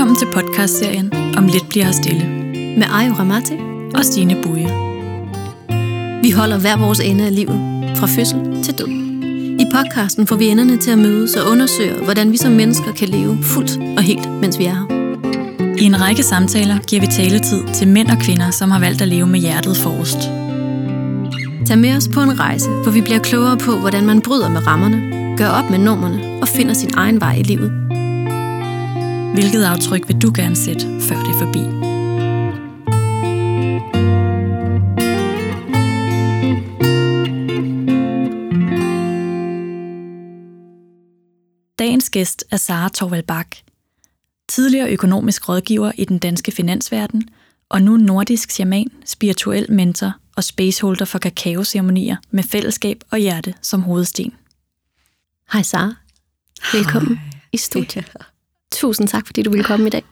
Velkommen 0.00 0.18
til 0.18 0.28
podcastserien 0.32 1.12
Om 1.36 1.46
lidt 1.46 1.68
bliver 1.68 1.84
her 1.84 1.92
stille 1.92 2.26
med 2.78 2.86
Ayo 2.92 3.12
Ramati 3.12 3.54
og 3.94 4.04
Stine 4.04 4.42
Buje. 4.42 4.68
Vi 6.22 6.30
holder 6.30 6.58
hver 6.58 6.76
vores 6.76 7.00
ende 7.00 7.26
af 7.26 7.34
livet, 7.34 7.60
fra 7.96 8.06
fødsel 8.06 8.62
til 8.62 8.78
død. 8.78 8.88
I 9.60 9.66
podcasten 9.74 10.26
får 10.26 10.36
vi 10.36 10.46
enderne 10.46 10.76
til 10.76 10.90
at 10.90 10.98
mødes 10.98 11.36
og 11.36 11.50
undersøge, 11.50 12.04
hvordan 12.04 12.32
vi 12.32 12.36
som 12.36 12.52
mennesker 12.52 12.92
kan 12.92 13.08
leve 13.08 13.38
fuldt 13.42 13.78
og 13.96 14.02
helt, 14.02 14.30
mens 14.40 14.58
vi 14.58 14.64
er 14.64 14.74
her. 14.74 14.86
I 15.78 15.84
en 15.84 16.00
række 16.00 16.22
samtaler 16.22 16.78
giver 16.78 17.00
vi 17.00 17.06
taletid 17.06 17.62
til 17.74 17.88
mænd 17.88 18.08
og 18.08 18.18
kvinder, 18.18 18.50
som 18.50 18.70
har 18.70 18.80
valgt 18.80 19.02
at 19.02 19.08
leve 19.08 19.26
med 19.26 19.40
hjertet 19.40 19.76
forrest. 19.76 20.18
Tag 21.66 21.78
med 21.78 21.96
os 21.96 22.08
på 22.08 22.20
en 22.20 22.40
rejse, 22.40 22.70
hvor 22.70 22.92
vi 22.92 23.00
bliver 23.00 23.18
klogere 23.18 23.56
på, 23.56 23.76
hvordan 23.76 24.06
man 24.06 24.20
bryder 24.20 24.48
med 24.48 24.66
rammerne, 24.66 25.36
gør 25.36 25.48
op 25.48 25.70
med 25.70 25.78
normerne 25.78 26.42
og 26.42 26.48
finder 26.48 26.74
sin 26.74 26.90
egen 26.94 27.20
vej 27.20 27.34
i 27.34 27.42
livet. 27.42 27.79
Hvilket 29.34 29.64
aftryk 29.64 30.08
vil 30.08 30.22
du 30.22 30.32
gerne 30.34 30.56
sætte, 30.56 30.86
før 31.00 31.16
det 31.16 31.28
er 31.34 31.38
forbi? 31.38 31.62
Dagens 41.78 42.10
gæst 42.10 42.44
er 42.50 42.56
Sara 42.56 42.88
Torvald 42.88 43.22
Bak, 43.22 43.56
tidligere 44.48 44.90
økonomisk 44.90 45.48
rådgiver 45.48 45.92
i 45.94 46.04
den 46.04 46.18
danske 46.18 46.52
finansverden, 46.52 47.28
og 47.68 47.82
nu 47.82 47.96
nordisk 47.96 48.50
shaman, 48.50 48.90
spirituel 49.04 49.72
mentor 49.72 50.12
og 50.36 50.44
spaceholder 50.44 51.04
for 51.04 51.18
kakaoceremonier 51.18 52.16
med 52.30 52.42
fællesskab 52.42 53.04
og 53.10 53.18
hjerte 53.18 53.54
som 53.62 53.82
hovedsten. 53.82 54.34
Hej 55.52 55.62
Sara. 55.62 55.94
Velkommen 56.72 57.16
Hej. 57.16 57.30
i 57.52 57.56
studiet. 57.56 58.12
Tusind 58.72 59.08
tak, 59.08 59.26
fordi 59.26 59.42
du 59.42 59.50
ville 59.50 59.64
komme 59.64 59.86
i 59.86 59.90
dag. 59.90 60.04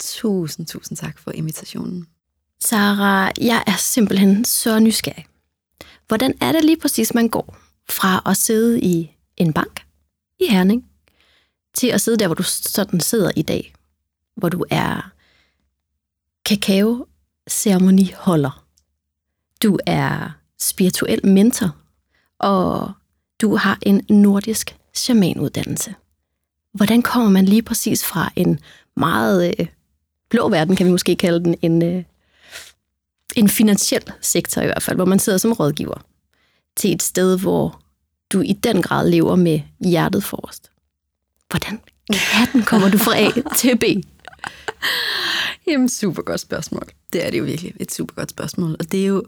Tusind, 0.00 0.66
tusind 0.66 0.98
tak 0.98 1.18
for 1.18 1.30
invitationen. 1.30 2.06
Sara, 2.64 3.32
jeg 3.40 3.64
er 3.66 3.76
simpelthen 3.76 4.44
så 4.44 4.78
nysgerrig. 4.78 5.26
Hvordan 6.06 6.34
er 6.40 6.52
det 6.52 6.64
lige 6.64 6.80
præcis, 6.80 7.14
man 7.14 7.28
går 7.28 7.56
fra 7.88 8.22
at 8.26 8.36
sidde 8.36 8.80
i 8.80 9.16
en 9.36 9.52
bank 9.52 9.86
i 10.40 10.46
Herning, 10.50 10.90
til 11.74 11.86
at 11.86 12.00
sidde 12.00 12.18
der, 12.18 12.28
hvor 12.28 12.34
du 12.34 12.42
sådan 12.42 13.00
sidder 13.00 13.30
i 13.36 13.42
dag, 13.42 13.74
hvor 14.36 14.48
du 14.48 14.64
er 14.70 15.12
kakao-ceremoniholder. 16.44 18.64
Du 19.62 19.78
er 19.86 20.30
spirituel 20.58 21.26
mentor, 21.26 21.76
og 22.38 22.92
du 23.40 23.56
har 23.56 23.78
en 23.82 24.06
nordisk 24.08 24.76
shamanuddannelse. 24.94 25.94
Hvordan 26.76 27.02
kommer 27.02 27.30
man 27.30 27.44
lige 27.44 27.62
præcis 27.62 28.04
fra 28.04 28.32
en 28.36 28.60
meget 28.96 29.54
øh, 29.58 29.66
blå 30.28 30.48
verden, 30.48 30.76
kan 30.76 30.86
vi 30.86 30.90
måske 30.90 31.16
kalde 31.16 31.44
den, 31.44 31.56
en, 31.62 31.82
øh, 31.82 32.04
en 33.36 33.48
finansiel 33.48 34.02
sektor 34.20 34.62
i 34.62 34.66
hvert 34.66 34.82
fald, 34.82 34.96
hvor 34.96 35.04
man 35.04 35.18
sidder 35.18 35.38
som 35.38 35.52
rådgiver, 35.52 36.04
til 36.76 36.92
et 36.92 37.02
sted, 37.02 37.38
hvor 37.40 37.80
du 38.32 38.40
i 38.40 38.52
den 38.52 38.82
grad 38.82 39.10
lever 39.10 39.36
med 39.36 39.60
hjertet 39.80 40.24
forrest. 40.24 40.70
Hvordan 41.50 41.80
katten 42.12 42.62
kommer 42.62 42.88
du 42.90 42.98
fra 42.98 43.18
A 43.18 43.30
til 43.58 43.78
B? 43.78 43.84
Jamen, 45.66 45.88
super 45.88 46.22
godt 46.22 46.40
spørgsmål. 46.40 46.88
Det 47.12 47.26
er 47.26 47.30
det 47.30 47.38
jo 47.38 47.44
virkelig, 47.44 47.74
et 47.80 47.92
super 47.92 48.14
godt 48.14 48.30
spørgsmål. 48.30 48.76
Og 48.78 48.92
det 48.92 49.02
er 49.02 49.06
jo, 49.06 49.24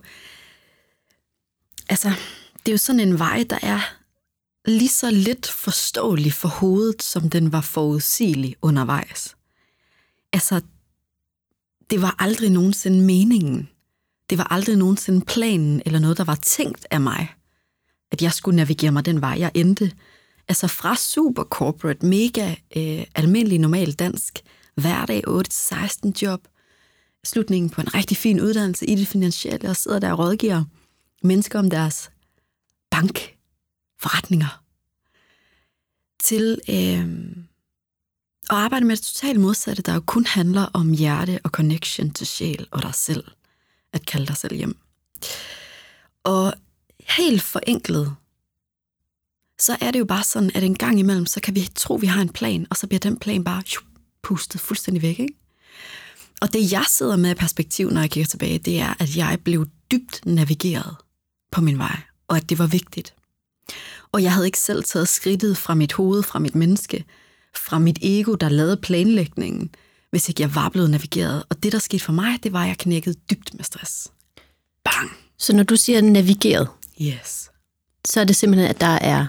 altså, 1.89 2.09
det 2.59 2.69
er 2.69 2.73
jo 2.73 2.79
sådan 2.79 3.01
en 3.01 3.19
vej, 3.19 3.45
der 3.51 3.59
er 3.62 3.98
lige 4.71 4.89
så 4.89 5.11
lidt 5.11 5.51
forståelig 5.51 6.33
for 6.33 6.49
hovedet, 6.49 7.03
som 7.03 7.31
den 7.31 7.53
var 7.53 7.61
forudsigelig 7.61 8.57
undervejs. 8.63 9.37
Altså, 10.33 10.61
det 11.91 12.03
var 12.03 12.15
aldrig 12.19 12.51
nogensinde 12.51 13.05
meningen. 13.05 13.69
Det 14.31 14.39
var 14.39 14.53
aldrig 14.53 14.77
nogensinde 14.77 15.25
planen 15.25 15.83
eller 15.87 15.99
noget, 15.99 16.19
der 16.19 16.25
var 16.25 16.34
tænkt 16.34 16.87
af 16.91 17.01
mig, 17.01 17.28
at 18.11 18.23
jeg 18.23 18.33
skulle 18.33 18.57
navigere 18.57 18.93
mig 18.93 19.05
den 19.05 19.21
vej, 19.21 19.37
jeg 19.39 19.51
endte. 19.55 19.93
Altså 20.49 20.69
fra 20.69 20.97
super 20.97 21.45
corporate, 21.45 22.07
mega 22.07 22.55
øh, 22.77 23.05
almindelig 23.15 23.59
normal 23.59 23.93
dansk, 23.93 24.41
hverdag 24.75 25.28
8-16 25.28 26.11
job, 26.23 26.41
slutningen 27.25 27.71
på 27.71 27.81
en 27.81 27.95
rigtig 27.95 28.17
fin 28.17 28.41
uddannelse 28.41 28.87
i 28.87 28.95
det 28.95 29.09
finansielle, 29.09 29.71
og 29.71 29.77
sidder 29.77 29.99
der 29.99 30.12
og 30.12 30.19
rådgiver 30.19 30.65
mennesker 31.23 31.59
om 31.59 31.71
deres 31.71 32.11
bank 32.91 33.38
forretninger, 34.00 34.62
til 36.22 36.60
øh, 36.69 37.36
at 38.50 38.56
arbejde 38.56 38.86
med 38.86 38.97
det 38.97 39.04
totalt 39.04 39.41
modsatte, 39.41 39.82
der 39.82 39.94
jo 39.94 40.00
kun 40.00 40.26
handler 40.26 40.62
om 40.62 40.92
hjerte 40.92 41.41
og 41.44 41.50
connection 41.50 42.10
til 42.10 42.26
sjæl 42.26 42.66
og 42.70 42.82
dig 42.82 42.94
selv. 42.94 43.25
At 43.92 44.06
kalde 44.06 44.26
dig 44.26 44.36
selv 44.36 44.54
hjem. 44.54 44.76
Og 46.25 46.54
helt 47.00 47.42
forenklet, 47.42 48.14
så 49.60 49.76
er 49.81 49.91
det 49.91 49.98
jo 49.98 50.04
bare 50.04 50.22
sådan, 50.22 50.50
at 50.54 50.62
en 50.62 50.75
gang 50.75 50.98
imellem, 50.98 51.26
så 51.26 51.41
kan 51.41 51.54
vi 51.54 51.69
tro, 51.75 51.94
vi 51.94 52.06
har 52.06 52.22
en 52.22 52.28
plan, 52.28 52.66
og 52.70 52.76
så 52.76 52.86
bliver 52.86 53.00
den 53.00 53.19
plan 53.19 53.44
bare 53.44 53.62
shup, 53.66 53.84
pustet 54.22 54.60
fuldstændig 54.60 55.03
væk. 55.03 55.19
Ikke? 55.19 55.34
Og 56.41 56.53
det 56.53 56.72
jeg 56.72 56.84
sidder 56.88 57.16
med 57.16 57.30
i 57.30 57.34
perspektiv, 57.34 57.91
når 57.91 58.00
jeg 58.00 58.10
kigger 58.10 58.28
tilbage, 58.28 58.59
det 58.59 58.80
er, 58.80 58.94
at 58.98 59.16
jeg 59.16 59.38
blev 59.44 59.66
dybt 59.91 60.26
navigeret 60.26 60.97
på 61.50 61.60
min 61.60 61.78
vej, 61.78 62.00
og 62.28 62.36
at 62.36 62.50
det 62.50 62.59
var 62.59 62.66
vigtigt. 62.66 63.15
Og 64.12 64.23
jeg 64.23 64.33
havde 64.33 64.47
ikke 64.47 64.59
selv 64.59 64.84
taget 64.84 65.09
skridtet 65.09 65.56
fra 65.56 65.75
mit 65.75 65.93
hoved, 65.93 66.23
fra 66.23 66.39
mit 66.39 66.55
menneske, 66.55 67.05
fra 67.56 67.79
mit 67.79 67.99
ego, 68.03 68.34
der 68.34 68.49
lavede 68.49 68.77
planlægningen, 68.77 69.71
hvis 70.11 70.29
ikke 70.29 70.43
jeg 70.43 70.55
var 70.55 70.69
blevet 70.69 70.91
navigeret. 70.91 71.45
Og 71.49 71.62
det, 71.62 71.73
der 71.73 71.78
skete 71.78 72.05
for 72.05 72.12
mig, 72.12 72.39
det 72.43 72.53
var, 72.53 72.62
at 72.62 72.69
jeg 72.69 72.78
knækkede 72.78 73.17
dybt 73.31 73.55
med 73.55 73.65
stress. 73.65 74.09
Bang! 74.84 75.11
Så 75.39 75.53
når 75.57 75.62
du 75.62 75.77
siger 75.77 76.01
navigeret, 76.01 76.69
Yes. 77.03 77.51
så 78.05 78.21
er 78.21 78.25
det 78.25 78.37
simpelthen, 78.37 78.71
at 78.71 78.81
der 78.81 78.87
er... 78.87 79.27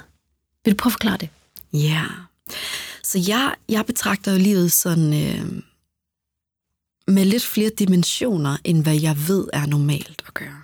Vil 0.66 0.74
du 0.74 0.78
prøve 0.78 0.90
at 0.90 0.94
forklare 0.94 1.18
det? 1.18 1.30
Ja. 1.74 1.80
Yeah. 1.80 2.10
Så 3.04 3.20
jeg, 3.28 3.56
jeg 3.70 3.86
betragter 3.86 4.32
jo 4.32 4.38
livet 4.38 4.72
sådan 4.72 5.14
øh, 5.14 5.62
med 7.08 7.26
lidt 7.26 7.44
flere 7.44 7.72
dimensioner, 7.80 8.58
end 8.64 8.84
hvad 8.84 9.00
jeg 9.00 9.28
ved 9.28 9.48
er 9.54 9.66
normalt 9.66 10.24
at 10.28 10.34
gøre. 10.34 10.62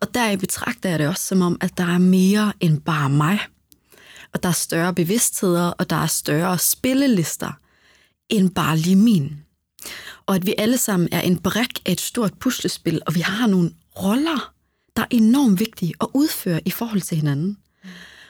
Og 0.00 0.14
der 0.14 0.36
betragter 0.36 0.88
jeg 0.88 0.98
det 0.98 1.08
også 1.08 1.26
som 1.26 1.42
om, 1.42 1.56
at 1.60 1.78
der 1.78 1.84
er 1.84 1.98
mere 1.98 2.52
end 2.60 2.80
bare 2.80 3.10
mig. 3.10 3.38
Og 4.34 4.42
der 4.42 4.48
er 4.48 4.52
større 4.52 4.94
bevidstheder, 4.94 5.70
og 5.70 5.90
der 5.90 5.96
er 5.96 6.06
større 6.06 6.58
spillelister 6.58 7.52
end 8.28 8.50
bare 8.50 8.76
lige 8.76 8.96
min. 8.96 9.36
Og 10.26 10.34
at 10.34 10.46
vi 10.46 10.54
alle 10.58 10.78
sammen 10.78 11.08
er 11.12 11.20
en 11.20 11.38
brik 11.38 11.82
af 11.86 11.92
et 11.92 12.00
stort 12.00 12.34
puslespil, 12.34 13.02
og 13.06 13.14
vi 13.14 13.20
har 13.20 13.46
nogle 13.46 13.70
roller, 14.02 14.52
der 14.96 15.02
er 15.02 15.06
enormt 15.10 15.60
vigtige 15.60 15.94
at 16.00 16.08
udføre 16.14 16.60
i 16.64 16.70
forhold 16.70 17.00
til 17.00 17.16
hinanden. 17.16 17.58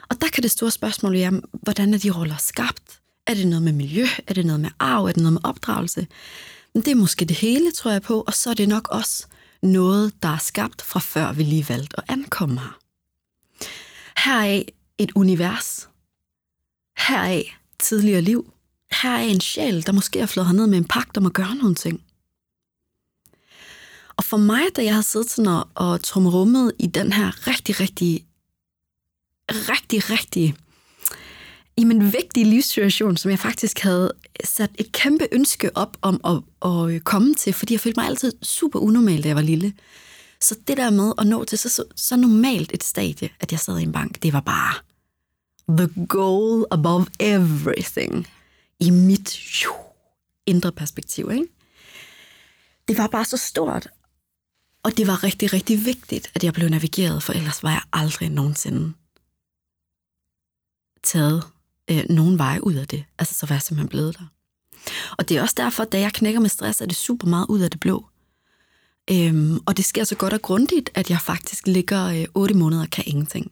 Og 0.09 0.21
der 0.21 0.29
kan 0.29 0.43
det 0.43 0.51
store 0.51 0.71
spørgsmål 0.71 1.13
være, 1.13 1.41
hvordan 1.53 1.95
er 1.95 1.99
de 1.99 2.11
roller 2.11 2.37
skabt? 2.37 3.01
Er 3.27 3.35
det 3.35 3.47
noget 3.47 3.63
med 3.63 3.73
miljø? 3.73 4.07
Er 4.27 4.35
det 4.35 4.47
noget 4.47 4.61
med 4.61 4.71
arv? 4.79 5.05
Er 5.05 5.13
det 5.13 5.17
noget 5.17 5.33
med 5.33 5.41
opdragelse? 5.45 6.07
Men 6.75 6.83
det 6.83 6.91
er 6.91 6.95
måske 6.95 7.25
det 7.25 7.37
hele, 7.37 7.73
tror 7.73 7.91
jeg 7.91 8.03
på, 8.03 8.25
og 8.27 8.35
så 8.35 8.51
er 8.51 8.55
det 8.55 8.69
nok 8.69 8.89
også 8.89 9.27
noget, 9.63 10.23
der 10.23 10.29
er 10.29 10.39
skabt 10.39 10.83
fra 10.83 11.01
før 11.01 11.33
vi 11.33 11.43
lige 11.43 11.69
valgte 11.69 11.97
at 11.99 12.05
ankomme 12.09 12.61
her. 12.61 12.79
Heraf 14.25 14.65
et 14.99 15.13
univers. 15.15 15.89
Heraf 16.99 17.57
tidligere 17.79 18.21
liv. 18.21 18.53
Her 19.03 19.11
er 19.11 19.23
en 19.23 19.41
sjæl, 19.41 19.87
der 19.87 19.93
måske 19.93 20.21
er 20.21 20.27
flået 20.27 20.55
ned 20.55 20.67
med 20.67 20.79
en 20.79 20.89
pagt 20.89 21.17
om 21.17 21.27
at 21.27 21.33
gøre 21.33 21.55
nogle 21.55 21.75
ting. 21.75 22.05
Og 24.17 24.25
for 24.25 24.37
mig, 24.37 24.63
da 24.77 24.85
jeg 24.85 24.95
har 24.95 25.03
siddet 25.03 25.31
sådan 25.31 25.53
og, 25.53 25.69
og 25.75 26.03
trumrummet 26.03 26.73
i 26.79 26.87
den 26.87 27.13
her 27.13 27.47
rigtig, 27.47 27.81
rigtig, 27.81 28.27
rigtig, 29.51 30.11
rigtig 30.11 30.55
i 31.79 31.85
min 31.85 32.13
vigtige 32.13 32.45
livssituation, 32.45 33.17
som 33.17 33.31
jeg 33.31 33.39
faktisk 33.39 33.79
havde 33.79 34.13
sat 34.45 34.71
et 34.79 34.93
kæmpe 34.93 35.29
ønske 35.33 35.77
op 35.77 35.97
om 36.03 36.21
at, 36.25 36.71
at 36.71 36.91
øh, 36.91 37.01
komme 37.01 37.35
til, 37.35 37.53
fordi 37.53 37.75
jeg 37.75 37.81
følte 37.81 38.01
mig 38.01 38.07
altid 38.07 38.33
super 38.43 38.79
unormal, 38.79 39.23
da 39.23 39.29
jeg 39.29 39.37
var 39.37 39.43
lille. 39.43 39.73
Så 40.41 40.57
det 40.69 40.77
der 40.77 40.91
med 40.91 41.13
at 41.19 41.27
nå 41.27 41.45
til 41.45 41.59
så, 41.59 41.69
så, 41.69 41.85
så 41.97 42.17
normalt 42.17 42.71
et 42.75 42.85
stadie, 42.85 43.31
at 43.41 43.53
jeg 43.53 43.61
sad 43.61 43.79
i 43.79 43.83
en 43.83 43.93
bank, 43.93 44.23
det 44.23 44.33
var 44.33 44.41
bare 44.41 44.75
the 45.69 46.07
goal 46.07 46.67
above 46.71 47.07
everything 47.21 48.27
i 48.81 48.91
mit 48.91 49.39
jo, 49.65 49.73
indre 50.47 50.73
perspektiv. 50.73 51.31
Ikke? 51.33 51.47
Det 52.89 52.99
var 52.99 53.07
bare 53.07 53.25
så 53.25 53.37
stort, 53.37 53.89
og 54.83 54.97
det 54.97 55.07
var 55.07 55.25
rigtig, 55.25 55.53
rigtig 55.53 55.85
vigtigt, 55.85 56.31
at 56.35 56.45
jeg 56.45 56.53
blev 56.53 56.69
navigeret, 56.69 57.23
for 57.23 57.33
ellers 57.33 57.63
var 57.63 57.71
jeg 57.71 57.83
aldrig 57.93 58.31
nogensinde 58.31 58.93
taget 61.03 61.45
øh, 61.91 62.05
nogen 62.11 62.39
veje 62.39 62.67
ud 62.67 62.75
af 62.75 62.89
det. 62.89 63.05
Altså, 63.19 63.35
så 63.35 63.47
var 63.47 63.55
jeg 63.55 63.63
simpelthen 63.63 63.89
blevet 63.89 64.19
der. 64.19 64.25
Og 65.19 65.29
det 65.29 65.37
er 65.37 65.43
også 65.43 65.55
derfor, 65.57 65.85
da 65.85 66.01
jeg 66.01 66.13
knækker 66.13 66.41
med 66.41 66.49
stress, 66.49 66.81
er 66.81 66.87
det 66.87 66.97
super 66.97 67.29
meget 67.29 67.47
ud 67.49 67.61
af 67.61 67.71
det 67.71 67.81
blå. 67.81 68.07
Øhm, 69.11 69.59
og 69.67 69.77
det 69.77 69.85
sker 69.85 70.05
så 70.05 70.15
godt 70.15 70.33
og 70.33 70.43
grundigt, 70.43 70.91
at 70.95 71.11
jeg 71.11 71.21
faktisk 71.21 71.67
ligger 71.67 72.05
øh, 72.05 72.25
8 72.35 72.55
måneder 72.55 72.83
og 72.83 72.91
kan 72.91 73.05
ingenting. 73.07 73.51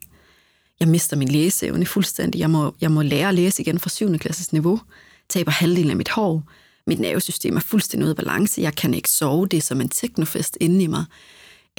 Jeg 0.80 0.88
mister 0.88 1.16
min 1.16 1.28
læseevne 1.28 1.86
fuldstændig. 1.86 2.38
Jeg 2.38 2.50
må, 2.50 2.74
jeg 2.80 2.92
må 2.92 3.02
lære 3.02 3.28
at 3.28 3.34
læse 3.34 3.62
igen 3.62 3.78
fra 3.78 3.90
7. 3.90 4.18
klasses 4.18 4.52
niveau. 4.52 4.80
taber 5.28 5.50
halvdelen 5.50 5.90
af 5.90 5.96
mit 5.96 6.08
hår, 6.08 6.42
mit 6.86 7.00
nervesystem 7.00 7.56
er 7.56 7.60
fuldstændig 7.60 8.04
ude 8.04 8.10
af 8.10 8.16
balance, 8.16 8.60
jeg 8.60 8.74
kan 8.74 8.94
ikke 8.94 9.10
sove, 9.10 9.46
det 9.46 9.56
er 9.56 9.62
som 9.62 9.80
en 9.80 9.88
teknofest 9.88 10.56
inde 10.60 10.84
i 10.84 10.86
mig. 10.86 11.04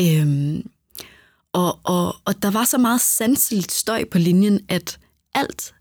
Øhm, 0.01 0.69
og, 1.53 1.79
og, 1.83 2.15
og 2.25 2.41
der 2.41 2.51
var 2.51 2.63
så 2.63 2.77
meget 2.77 3.01
sanseligt 3.01 3.71
støj 3.71 4.03
på 4.11 4.17
linjen, 4.17 4.59
at 4.69 4.99
alt, 5.33 5.73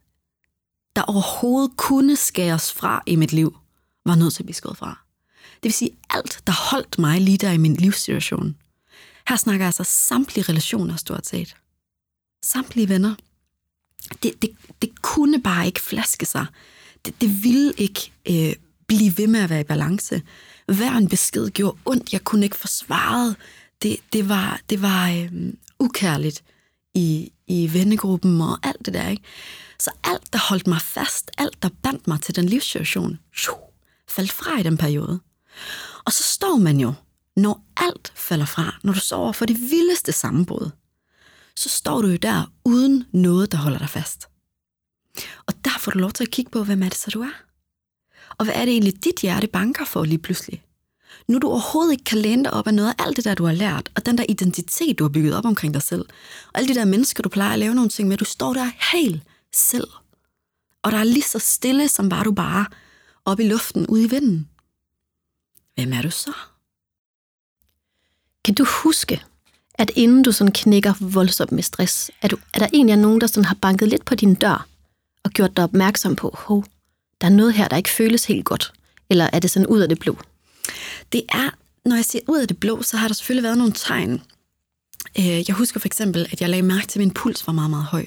der 0.97 1.03
overhovedet 1.03 1.77
kunne 1.77 2.17
skæres 2.17 2.73
fra 2.73 3.03
i 3.07 3.17
mit 3.17 3.33
liv, 3.33 3.57
var 4.07 4.15
nødt 4.15 4.35
til 4.35 4.43
at 4.43 4.47
blive 4.47 4.55
skåret 4.55 4.77
fra. 4.77 4.99
Det 5.55 5.63
vil 5.63 5.73
sige, 5.73 5.91
alt, 6.11 6.43
der 6.47 6.71
holdt 6.71 6.99
mig 6.99 7.21
lige 7.21 7.39
der 7.39 7.53
i 7.53 7.57
min 7.57 7.75
livssituation. 7.75 8.57
Her 9.29 9.37
snakker 9.37 9.65
jeg 9.65 9.69
altså 9.69 9.85
samtlige 9.85 10.45
relationer 10.49 10.97
stort 10.97 11.27
set. 11.27 11.57
Samtlige 12.45 12.89
venner. 12.89 13.15
Det, 14.23 14.43
det, 14.43 14.51
det 14.83 15.03
kunne 15.03 15.43
bare 15.43 15.67
ikke 15.67 15.81
flaske 15.81 16.27
sig. 16.27 16.47
Det, 17.05 17.21
det 17.21 17.45
ville 17.45 17.73
ikke 17.77 18.13
øh, 18.29 18.55
blive 18.87 19.19
ved 19.19 19.27
med 19.27 19.41
at 19.41 19.51
være 19.51 19.61
i 19.61 19.65
balance. 19.65 20.23
Hver 20.67 20.93
en 20.93 21.09
besked 21.09 21.51
gjorde 21.51 21.79
ondt. 21.85 22.13
Jeg 22.13 22.25
kunne 22.25 22.45
ikke 22.45 22.57
forsvare. 22.57 23.35
Det, 23.83 23.97
det 24.13 24.29
var, 24.29 24.61
det 24.71 24.83
var 24.83 25.11
øh, 25.11 25.53
ukærligt 25.79 26.45
i, 26.95 27.33
i 27.47 27.71
vennegruppen 27.73 28.41
og 28.41 28.59
alt 28.63 28.87
det 28.87 28.95
der. 28.95 29.09
Ikke? 29.09 29.23
Så 29.81 29.91
alt, 30.05 30.33
der 30.33 30.39
holdt 30.49 30.67
mig 30.67 30.81
fast, 30.81 31.31
alt, 31.39 31.63
der 31.63 31.69
bandt 31.83 32.07
mig 32.07 32.21
til 32.21 32.37
den 32.37 32.47
livssituation, 32.47 33.19
faldt 34.09 34.33
fra 34.33 34.61
i 34.61 34.63
den 34.63 34.77
periode. 34.77 35.21
Og 36.05 36.13
så 36.13 36.23
står 36.23 36.57
man 36.57 36.81
jo, 36.81 36.95
når 37.37 37.65
alt 37.77 38.13
falder 38.15 38.47
fra, 38.47 38.79
når 38.83 38.93
du 38.93 39.01
sover 39.01 39.33
for 39.33 39.47
det 39.47 39.61
vildeste 39.61 40.13
sammenbrud, 40.13 40.71
så 41.57 41.69
står 41.69 42.03
du 42.03 42.09
jo 42.09 42.17
der 42.17 42.53
uden 42.65 43.05
noget, 43.13 43.53
der 43.53 43.59
holder 43.59 43.79
dig 43.79 43.89
fast. 43.89 44.29
Og 45.47 45.55
der 45.65 45.79
får 45.79 45.93
du 45.93 45.99
lov 45.99 46.13
til 46.13 46.25
at 46.25 46.31
kigge 46.31 46.51
på, 46.51 46.65
hvem 46.65 46.83
er 46.83 46.89
det 46.89 46.99
så 46.99 47.11
du 47.11 47.23
er? 47.23 47.43
Og 48.39 48.45
hvad 48.45 48.55
er 48.55 48.65
det 48.65 48.73
egentlig, 48.73 49.05
dit 49.05 49.21
hjerte 49.23 49.47
banker 49.47 49.85
for 49.85 50.05
lige 50.05 50.19
pludselig? 50.19 50.63
Nu 51.29 51.39
du 51.39 51.49
overhovedet 51.49 51.93
ikke 51.93 52.05
kan 52.05 52.19
læne 52.19 52.45
dig 52.45 52.53
op 52.53 52.67
af 52.67 52.75
noget 52.75 52.95
af 52.99 53.05
alt 53.07 53.17
det 53.17 53.25
der, 53.25 53.35
du 53.35 53.45
har 53.45 53.53
lært, 53.53 53.91
og 53.95 54.07
den 54.07 54.19
der 54.19 54.25
identitet, 54.29 54.99
du 54.99 55.05
har 55.05 55.09
bygget 55.09 55.35
op 55.35 55.45
omkring 55.45 55.75
dig 55.75 55.83
selv, 55.83 56.05
og 56.53 56.59
alle 56.59 56.69
de 56.69 56.75
der 56.75 56.85
mennesker, 56.85 57.23
du 57.23 57.29
plejer 57.29 57.53
at 57.53 57.59
lave 57.59 57.75
nogle 57.75 57.91
ting 57.91 58.09
med, 58.09 58.17
du 58.17 58.25
står 58.25 58.53
der 58.53 58.71
helt 58.93 59.23
selv. 59.57 59.89
Og 60.83 60.93
der 60.93 60.99
er 60.99 61.05
lige 61.05 61.23
så 61.23 61.39
stille, 61.39 61.89
som 61.89 62.11
var 62.11 62.23
du 62.23 62.33
bare 62.33 62.67
op 63.25 63.41
i 63.41 63.49
luften 63.49 63.87
ude 63.87 64.05
i 64.05 64.09
vinden. 64.09 64.49
Hvem 65.75 65.93
er 65.93 66.03
du 66.03 66.11
så? 66.11 66.33
Kan 68.45 68.55
du 68.55 68.67
huske, 68.83 69.23
at 69.75 69.91
inden 69.95 70.23
du 70.23 70.33
sådan 70.33 70.53
knækker 70.53 70.95
voldsomt 71.01 71.53
med 71.53 71.63
stress, 71.63 72.11
er, 72.23 72.29
du, 72.29 72.37
er 72.55 72.59
der 72.59 72.69
egentlig 72.73 72.97
nogen, 72.97 73.21
der 73.21 73.27
sådan 73.27 73.45
har 73.45 73.55
banket 73.55 73.89
lidt 73.89 74.05
på 74.05 74.15
din 74.15 74.35
dør 74.35 74.67
og 75.25 75.31
gjort 75.31 75.57
dig 75.57 75.65
opmærksom 75.65 76.17
på, 76.17 76.35
hov, 76.39 76.65
der 77.21 77.27
er 77.27 77.31
noget 77.31 77.55
her, 77.55 77.69
der 77.69 77.77
ikke 77.77 77.91
føles 77.91 78.25
helt 78.25 78.45
godt? 78.45 78.73
Eller 79.11 79.31
er 79.33 79.39
det 79.39 79.51
sådan 79.51 79.67
ud 79.67 79.81
af 79.81 79.89
det 79.89 79.99
blå? 79.99 80.19
Det 81.13 81.23
er, 81.29 81.51
når 81.85 81.97
jeg 81.97 82.05
siger 82.05 82.23
ud 82.29 82.39
af 82.39 82.49
det 82.49 82.61
blå, 82.61 82.83
så 82.83 82.97
har 82.97 83.09
der 83.09 83.15
selvfølgelig 83.15 83.43
været 83.43 83.59
nogle 83.59 83.73
tegn. 83.73 84.23
Øh, 85.19 85.49
jeg 85.49 85.55
husker 85.55 85.81
for 85.81 85.89
eksempel, 85.89 86.29
at 86.33 86.41
jeg 86.41 86.49
lagde 86.49 86.63
mærke 86.63 86.87
til, 86.87 86.99
at 86.99 87.01
min 87.01 87.15
puls 87.15 87.47
var 87.47 87.53
meget, 87.53 87.71
meget 87.71 87.85
høj. 87.85 88.07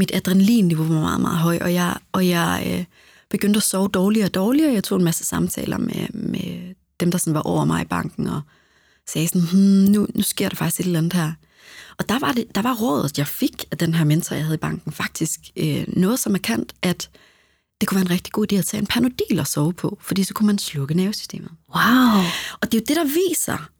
Mit 0.00 0.10
adrenalinniveau 0.14 0.84
var 0.84 1.00
meget, 1.00 1.20
meget 1.20 1.38
høj, 1.38 1.58
og 1.60 1.74
jeg, 1.74 1.96
og 2.12 2.28
jeg 2.28 2.66
øh, 2.66 2.84
begyndte 3.30 3.58
at 3.58 3.62
sove 3.62 3.88
dårligere 3.88 4.28
og 4.28 4.34
dårligere. 4.34 4.72
Jeg 4.72 4.84
tog 4.84 4.98
en 4.98 5.04
masse 5.04 5.24
samtaler 5.24 5.78
med, 5.78 6.08
med 6.12 6.74
dem, 7.00 7.10
der 7.10 7.18
sådan 7.18 7.34
var 7.34 7.40
over 7.42 7.64
mig 7.64 7.82
i 7.82 7.84
banken, 7.84 8.26
og 8.26 8.40
sagde 9.08 9.28
sådan, 9.28 9.48
hmm, 9.52 9.92
nu, 9.92 10.06
nu 10.14 10.22
sker 10.22 10.48
der 10.48 10.56
faktisk 10.56 10.80
et 10.80 10.86
eller 10.86 10.98
andet 10.98 11.12
her. 11.12 11.32
Og 11.98 12.08
der 12.08 12.18
var, 12.18 12.32
det, 12.32 12.44
der 12.54 12.62
var 12.62 12.74
rådet, 12.74 13.18
jeg 13.18 13.26
fik 13.26 13.64
af 13.70 13.78
den 13.78 13.94
her 13.94 14.04
mentor, 14.04 14.36
jeg 14.36 14.44
havde 14.44 14.54
i 14.54 14.58
banken, 14.58 14.92
faktisk 14.92 15.40
øh, 15.56 15.84
noget 15.88 16.18
så 16.18 16.30
markant, 16.30 16.74
at 16.82 17.10
det 17.80 17.88
kunne 17.88 17.96
være 17.96 18.06
en 18.06 18.10
rigtig 18.10 18.32
god 18.32 18.52
idé 18.52 18.56
at 18.56 18.64
tage 18.64 18.80
en 18.80 18.86
panodil 18.86 19.40
og 19.40 19.46
sove 19.46 19.72
på, 19.72 19.98
fordi 20.00 20.24
så 20.24 20.34
kunne 20.34 20.46
man 20.46 20.58
slukke 20.58 20.94
nervesystemet. 20.94 21.50
Wow! 21.76 22.24
Og 22.60 22.72
det 22.72 22.74
er 22.74 22.78
jo 22.78 22.84
det, 22.88 22.96
der 22.96 23.28
viser, 23.28 23.70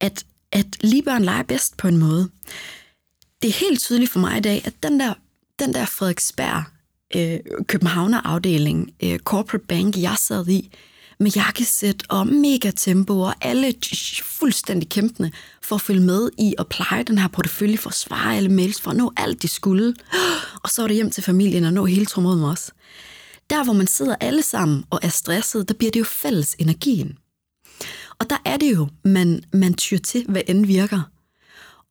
at, 0.00 0.24
at 0.52 0.66
lige 0.80 1.02
børn 1.02 1.24
leger 1.24 1.42
bedst 1.42 1.76
på 1.76 1.88
en 1.88 1.96
måde. 1.96 2.30
Det 3.42 3.48
er 3.48 3.68
helt 3.68 3.80
tydeligt 3.80 4.10
for 4.10 4.20
mig 4.20 4.36
i 4.36 4.40
dag, 4.40 4.62
at 4.64 4.74
den 4.82 5.00
der, 5.00 5.14
den 5.60 5.74
der 5.74 5.84
Frederiksberg 5.84 6.64
øh, 7.16 7.38
Københavner-afdeling, 7.66 8.90
øh, 9.02 9.18
corporate 9.18 9.66
bank, 9.66 9.96
jeg 9.96 10.14
sad 10.18 10.48
i, 10.48 10.76
med 11.20 11.30
jakkesæt 11.30 12.02
og 12.08 12.26
mega 12.26 12.70
tempo, 12.70 13.20
og 13.20 13.34
alle 13.40 13.74
fuldstændig 14.22 14.88
kæmpende 14.88 15.30
for 15.62 15.76
at 15.76 15.82
følge 15.82 16.00
med 16.00 16.30
i 16.38 16.54
at 16.58 16.66
pleje 16.66 17.02
den 17.02 17.18
her 17.18 17.28
portefølje, 17.28 17.76
for 17.76 17.90
at 17.90 17.94
svare 17.94 18.36
alle 18.36 18.48
mails, 18.48 18.80
for 18.80 18.90
at 18.90 18.96
nå 18.96 19.12
alt, 19.16 19.42
de 19.42 19.48
skulle. 19.48 19.94
Og 20.64 20.70
så 20.70 20.82
er 20.82 20.86
det 20.86 20.96
hjem 20.96 21.10
til 21.10 21.22
familien 21.22 21.64
og 21.64 21.72
nå 21.72 21.84
hele 21.84 22.06
trommet 22.06 22.50
også. 22.50 22.72
Der, 23.50 23.64
hvor 23.64 23.72
man 23.72 23.86
sidder 23.86 24.16
alle 24.20 24.42
sammen 24.42 24.84
og 24.90 25.00
er 25.02 25.08
stresset, 25.08 25.68
der 25.68 25.74
bliver 25.74 25.90
det 25.90 26.00
jo 26.00 26.04
fælles 26.04 26.56
energien. 26.58 27.18
Og 28.18 28.30
der 28.30 28.36
er 28.44 28.56
det 28.56 28.76
jo, 28.76 28.88
man, 29.04 29.42
man 29.52 29.74
tyr 29.74 29.98
til, 29.98 30.24
hvad 30.28 30.42
end 30.48 30.66
virker. 30.66 31.00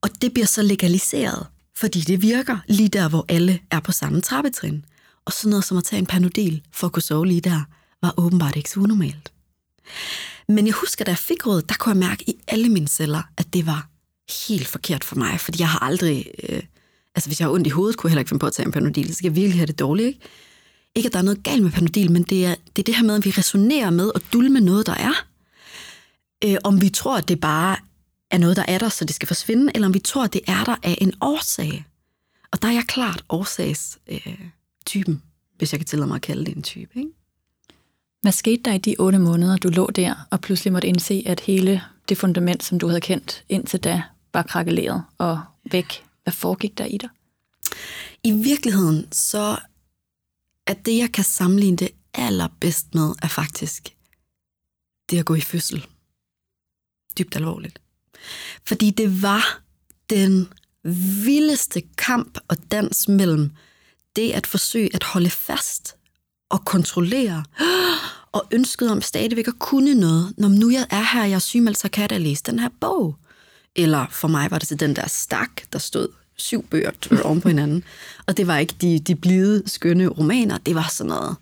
Og 0.02 0.10
det 0.22 0.34
bliver 0.34 0.46
så 0.46 0.62
legaliseret, 0.62 1.48
fordi 1.80 2.00
det 2.00 2.22
virker 2.22 2.58
lige 2.68 2.90
der, 2.90 3.10
hvor 3.10 3.26
alle 3.30 3.60
er 3.72 3.80
på 3.80 3.92
samme 3.92 4.22
trappetrin. 4.22 4.86
Og 5.26 5.34
sådan 5.34 5.50
noget 5.50 5.66
som 5.66 5.78
at 5.78 5.84
tage 5.84 6.00
en 6.00 6.06
panodil 6.06 6.62
for 6.72 6.88
at 6.88 6.94
kunne 6.94 7.04
sove 7.04 7.28
lige 7.28 7.42
der, 7.42 7.62
var 8.02 8.14
åbenbart 8.18 8.56
ikke 8.56 8.70
så 8.70 8.80
unormalt. 8.80 9.32
Men 10.48 10.66
jeg 10.66 10.74
husker, 10.74 11.06
da 11.06 11.12
jeg 11.12 11.18
fik 11.18 11.48
rådet, 11.48 11.70
der 11.70 11.76
kunne 11.80 11.94
jeg 11.94 12.10
mærke 12.10 12.30
i 12.30 12.34
alle 12.48 12.70
mine 12.70 12.88
celler, 12.88 13.22
at 13.38 13.54
det 13.54 13.66
var 13.66 13.88
helt 14.48 14.68
forkert 14.68 15.04
for 15.04 15.16
mig, 15.16 15.40
fordi 15.40 15.60
jeg 15.60 15.70
har 15.70 15.80
aldrig... 15.80 16.26
Øh, 16.50 16.62
altså, 17.16 17.30
hvis 17.30 17.40
jeg 17.40 17.46
har 17.46 17.54
ondt 17.54 17.68
i 17.68 17.70
hovedet, 17.70 17.98
kunne 17.98 18.08
jeg 18.08 18.12
heller 18.12 18.22
ikke 18.22 18.30
finde 18.30 18.40
på 18.40 18.48
at 18.48 18.54
tage 18.54 18.66
en 18.66 18.72
panodil, 18.72 19.08
så 19.08 19.14
skal 19.14 19.28
jeg 19.28 19.36
virkelig 19.36 19.60
have 19.60 19.68
det 19.68 19.80
dårligt, 19.80 20.08
ikke? 20.08 20.20
Ikke, 20.96 21.08
at 21.08 21.14
der 21.14 21.20
er 21.20 21.24
noget 21.24 21.44
galt 21.44 21.64
med 21.64 21.72
Panodil, 21.72 22.12
men 22.12 22.24
det 22.24 22.46
er, 22.46 22.56
det 22.76 22.82
er 22.82 22.84
det 22.84 22.96
her 22.96 23.04
med, 23.04 23.16
at 23.16 23.26
vi 23.26 23.30
resonerer 23.30 23.90
med 23.90 24.12
og 24.16 24.22
dulme 24.34 24.60
noget, 24.60 24.86
der 24.86 24.94
er. 24.94 25.26
Øh, 26.46 26.58
om 26.64 26.82
vi 26.82 26.90
tror, 26.90 27.18
at 27.18 27.28
det 27.28 27.40
bare 27.40 27.78
er 28.32 28.38
noget, 28.38 28.58
der 28.58 28.66
er 28.68 28.78
der, 28.78 28.90
så 28.90 29.06
det 29.06 29.16
skal 29.16 29.28
forsvinde, 29.28 29.72
eller 29.76 29.88
om 29.88 29.94
vi 29.94 30.00
tror, 30.00 30.24
at 30.24 30.34
det 30.34 30.42
er 30.48 30.64
der 30.64 30.76
af 30.84 30.98
en 31.02 31.14
årsag. 31.22 31.86
Og 32.52 32.62
der 32.62 32.68
er 32.68 32.72
jeg 32.72 32.84
klart 32.88 33.26
årsagstypen, 33.30 35.14
øh, 35.14 35.20
hvis 35.58 35.74
jeg 35.74 35.80
kan 35.80 35.88
tillade 35.88 36.08
mig 36.08 36.16
at 36.16 36.22
kalde 36.22 36.46
det 36.46 36.56
en 36.56 36.64
type. 36.64 37.00
Ikke? 37.00 37.12
Hvad 38.22 38.32
skete 38.32 38.64
der 38.64 38.74
i 38.74 38.78
de 38.78 38.96
otte 39.00 39.20
måneder, 39.20 39.58
du 39.58 39.70
lå 39.70 39.88
der, 39.88 40.28
og 40.32 40.42
pludselig 40.42 40.74
måtte 40.74 40.88
indse, 40.88 41.24
at 41.26 41.40
hele 41.40 41.84
det 42.10 42.18
fundament, 42.18 42.64
som 42.64 42.80
du 42.80 42.88
havde 42.88 43.02
kendt 43.02 43.44
indtil 43.50 43.80
da, 43.80 44.04
var 44.34 44.44
krakeleret 44.44 45.04
og 45.18 45.42
væk? 45.72 46.06
Hvad 46.24 46.34
foregik 46.34 46.78
der 46.78 46.86
i 46.86 46.98
dig? 46.98 47.10
I 48.24 48.32
virkeligheden, 48.32 49.12
så 49.12 49.58
at 50.68 50.86
det, 50.86 50.98
jeg 50.98 51.12
kan 51.12 51.24
sammenligne 51.24 51.78
det 51.78 51.90
allerbedst 52.14 52.96
med, 52.96 53.14
er 53.22 53.28
faktisk 53.28 53.96
det 55.10 55.20
at 55.20 55.26
gå 55.26 55.36
i 55.36 55.42
fødsel. 55.42 55.86
Dybt 57.18 57.36
alvorligt. 57.36 57.82
Fordi 58.68 58.90
det 58.90 59.22
var 59.22 59.62
den 60.10 60.48
vildeste 61.24 61.82
kamp 61.98 62.38
og 62.48 62.58
dans 62.72 63.08
mellem 63.08 63.52
det 64.16 64.32
at 64.32 64.48
forsøge 64.48 64.96
at 64.96 65.04
holde 65.04 65.30
fast 65.30 65.96
og 66.50 66.66
kontrollere, 66.66 67.44
og 68.32 68.48
ønsket 68.52 68.92
om 68.92 69.02
stadigvæk 69.02 69.48
at 69.48 69.60
kunne 69.60 69.94
noget. 69.94 70.34
Når 70.38 70.48
nu 70.48 70.70
jeg 70.70 70.88
er 70.90 71.14
her, 71.14 71.26
jeg 71.26 71.36
er 71.36 71.40
sygemeldt, 71.40 71.80
så 71.80 71.90
kan 71.90 72.02
jeg 72.02 72.10
da 72.10 72.18
læse 72.18 72.44
den 72.44 72.60
her 72.60 72.70
bog. 72.80 73.16
Eller 73.76 74.06
for 74.12 74.28
mig 74.28 74.52
var 74.52 74.58
det 74.60 74.68
til 74.68 74.80
den 74.80 74.96
der 74.96 75.08
stak, 75.08 75.62
der 75.74 75.80
stod 75.80 76.08
syv 76.36 76.68
bøger 76.68 76.92
oven 77.24 77.42
på 77.42 77.48
hinanden. 77.48 77.84
Og 78.28 78.38
det 78.38 78.48
var 78.48 78.58
ikke 78.58 78.76
de, 78.82 79.00
de 79.00 79.16
blide, 79.16 79.64
skønne 79.66 80.08
romaner, 80.08 80.58
det 80.58 80.76
var 80.76 80.88
sådan 80.92 81.10
noget 81.10 81.36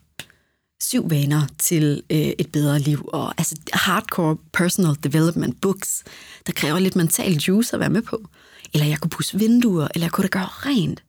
syv 0.81 1.09
vaner 1.09 1.47
til 1.57 2.03
øh, 2.09 2.17
et 2.17 2.51
bedre 2.51 2.79
liv, 2.79 3.09
og 3.13 3.33
altså 3.37 3.55
hardcore 3.73 4.37
personal 4.53 4.95
development 5.03 5.61
books, 5.61 6.03
der 6.47 6.53
kræver 6.53 6.79
lidt 6.79 6.95
mental 6.95 7.33
juice 7.33 7.73
at 7.73 7.79
være 7.79 7.89
med 7.89 8.01
på. 8.01 8.29
Eller 8.73 8.87
jeg 8.87 8.99
kunne 8.99 9.09
pusse 9.09 9.39
vinduer, 9.39 9.87
eller 9.95 10.05
jeg 10.05 10.11
kunne 10.11 10.23
da 10.23 10.39
gøre 10.39 10.45
rent. 10.45 11.03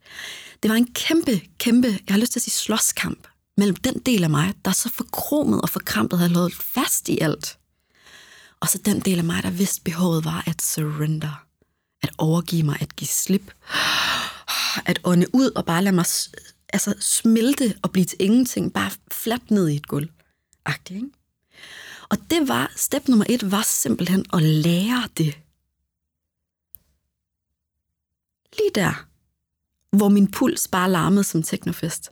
Det 0.63 0.71
var 0.71 0.75
en 0.75 0.93
kæmpe, 0.93 1.41
kæmpe, 1.57 1.87
jeg 1.87 2.13
har 2.13 2.19
lyst 2.19 2.31
til 2.31 2.39
at 2.39 2.43
sige 2.43 2.53
slåskamp, 2.53 3.27
mellem 3.57 3.75
den 3.75 3.99
del 4.05 4.23
af 4.23 4.29
mig, 4.29 4.53
der 4.65 4.71
så 4.71 4.89
forkromet 4.89 5.61
og 5.61 5.69
forkrampet 5.69 6.19
havde 6.19 6.33
holdt 6.33 6.55
fast 6.55 7.09
i 7.09 7.19
alt, 7.19 7.57
og 8.59 8.69
så 8.69 8.77
den 8.85 8.99
del 8.99 9.17
af 9.17 9.23
mig, 9.23 9.43
der 9.43 9.49
vidste 9.49 9.81
behovet 9.81 10.25
var 10.25 10.43
at 10.47 10.61
surrender 10.61 11.45
at 12.01 12.09
overgive 12.17 12.63
mig, 12.63 12.77
at 12.81 12.95
give 12.95 13.07
slip, 13.07 13.51
at 14.85 14.99
ånde 15.03 15.25
ud 15.33 15.51
og 15.55 15.65
bare 15.65 15.83
lade 15.83 15.95
mig 15.95 16.05
altså, 16.73 16.95
smelte 16.99 17.77
og 17.81 17.91
blive 17.91 18.05
til 18.05 18.21
ingenting, 18.21 18.73
bare 18.73 18.91
fladt 19.11 19.51
ned 19.51 19.69
i 19.69 19.75
et 19.75 19.87
gulv. 19.87 20.09
Agtigt, 20.65 20.97
ikke? 20.97 21.09
Og 22.09 22.17
det 22.29 22.47
var, 22.47 22.71
step 22.75 23.07
nummer 23.07 23.25
et 23.29 23.51
var 23.51 23.61
simpelthen 23.61 24.25
at 24.33 24.41
lære 24.41 25.09
det. 25.17 25.39
Lige 28.57 28.71
der, 28.75 29.05
hvor 29.97 30.09
min 30.09 30.31
puls 30.31 30.67
bare 30.67 30.91
larmede 30.91 31.23
som 31.23 31.43
teknofest. 31.43 32.09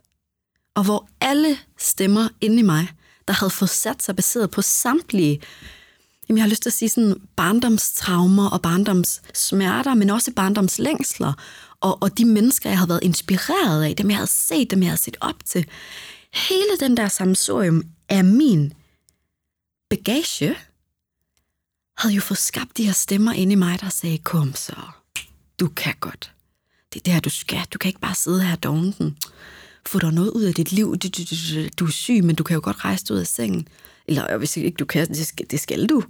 Og 0.74 0.84
hvor 0.84 1.08
alle 1.20 1.58
stemmer 1.78 2.28
inde 2.40 2.58
i 2.58 2.62
mig, 2.62 2.88
der 3.28 3.34
havde 3.34 3.50
fået 3.50 3.70
sat 3.70 4.02
sig 4.02 4.16
baseret 4.16 4.50
på 4.50 4.62
samtlige 4.62 5.42
jamen 6.28 6.38
jeg 6.38 6.44
har 6.44 6.50
lyst 6.50 6.62
til 6.62 6.70
at 6.70 6.74
sige 6.74 6.88
sådan 6.88 7.20
barndomstraumer 7.36 8.50
og 8.50 8.62
barndomssmerter, 8.62 9.94
men 9.94 10.10
også 10.10 10.32
barndomslængsler, 10.32 11.32
og, 11.80 12.02
og 12.02 12.18
de 12.18 12.24
mennesker, 12.24 12.70
jeg 12.70 12.78
havde 12.78 12.88
været 12.88 13.02
inspireret 13.02 13.84
af, 13.84 13.96
dem 13.96 14.10
jeg 14.10 14.16
havde 14.16 14.30
set, 14.30 14.70
dem 14.70 14.82
jeg 14.82 14.90
havde 14.90 15.00
set 15.00 15.16
op 15.20 15.44
til, 15.44 15.66
hele 16.34 16.78
den 16.80 16.96
der 16.96 17.08
samsorium 17.08 17.82
af 18.08 18.24
min 18.24 18.72
bagage, 19.90 20.56
havde 21.98 22.14
jo 22.14 22.20
fået 22.20 22.38
skabt 22.38 22.76
de 22.76 22.84
her 22.84 22.92
stemmer 22.92 23.32
inde 23.32 23.52
i 23.52 23.56
mig, 23.56 23.80
der 23.80 23.88
sagde, 23.88 24.18
kom 24.18 24.54
så, 24.54 24.76
du 25.60 25.68
kan 25.68 25.94
godt. 26.00 26.32
Det 26.92 27.00
er 27.00 27.04
det 27.04 27.12
her, 27.12 27.20
du 27.20 27.30
skal. 27.30 27.60
Du 27.72 27.78
kan 27.78 27.88
ikke 27.88 28.00
bare 28.00 28.14
sidde 28.14 28.42
her 28.42 28.56
dognten. 28.56 29.16
Få 29.86 29.98
dig 29.98 30.12
noget 30.12 30.30
ud 30.30 30.42
af 30.42 30.54
dit 30.54 30.72
liv. 30.72 30.96
Du, 30.96 31.08
du, 31.08 31.22
du, 31.22 31.68
du 31.78 31.86
er 31.86 31.90
syg, 31.90 32.24
men 32.24 32.36
du 32.36 32.44
kan 32.44 32.54
jo 32.54 32.60
godt 32.64 32.84
rejse 32.84 33.04
dig 33.04 33.14
ud 33.14 33.20
af 33.20 33.26
sengen. 33.26 33.68
Eller 34.06 34.36
hvis 34.36 34.56
ikke 34.56 34.76
du 34.76 34.84
kan, 34.84 35.08
det 35.08 35.26
skal, 35.26 35.46
det 35.50 35.60
skal 35.60 35.86
du 35.86 36.02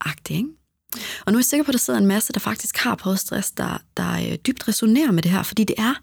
agtig 0.00 0.36
ikke? 0.36 0.48
Og 1.26 1.32
nu 1.32 1.36
er 1.36 1.40
jeg 1.40 1.44
sikker 1.44 1.64
på, 1.64 1.68
at 1.68 1.72
der 1.72 1.78
sidder 1.78 2.00
en 2.00 2.06
masse, 2.06 2.32
der 2.32 2.40
faktisk 2.40 2.76
har 2.76 2.94
poststress, 2.94 3.50
der, 3.50 3.78
der 3.96 4.12
øh, 4.12 4.38
dybt 4.46 4.68
resonerer 4.68 5.10
med 5.10 5.22
det 5.22 5.30
her, 5.30 5.42
fordi 5.42 5.64
det 5.64 5.74
er 5.78 5.94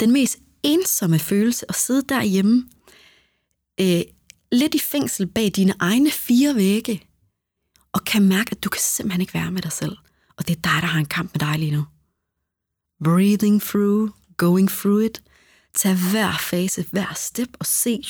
den 0.00 0.12
mest 0.12 0.38
ensomme 0.62 1.18
følelse 1.18 1.66
at 1.68 1.74
sidde 1.74 2.02
derhjemme, 2.08 2.68
øh, 3.80 4.00
lidt 4.52 4.74
i 4.74 4.78
fængsel 4.78 5.26
bag 5.26 5.52
dine 5.56 5.74
egne 5.78 6.10
fire 6.10 6.54
vægge, 6.54 7.02
og 7.92 8.04
kan 8.04 8.28
mærke, 8.28 8.52
at 8.52 8.64
du 8.64 8.68
kan 8.68 8.80
simpelthen 8.80 9.20
ikke 9.20 9.34
være 9.34 9.50
med 9.50 9.62
dig 9.62 9.72
selv. 9.72 9.96
Og 10.36 10.48
det 10.48 10.56
er 10.56 10.60
dig, 10.60 10.82
der 10.82 10.86
har 10.86 10.98
en 10.98 11.06
kamp 11.06 11.32
med 11.34 11.40
dig 11.40 11.58
lige 11.58 11.72
nu. 11.72 11.84
Breathing 13.04 13.62
through, 13.62 14.10
going 14.36 14.68
through 14.68 15.04
it. 15.04 15.22
Tag 15.74 15.96
hver 16.10 16.36
fase, 16.38 16.86
hver 16.90 17.14
step 17.14 17.48
og 17.58 17.66
se, 17.66 18.02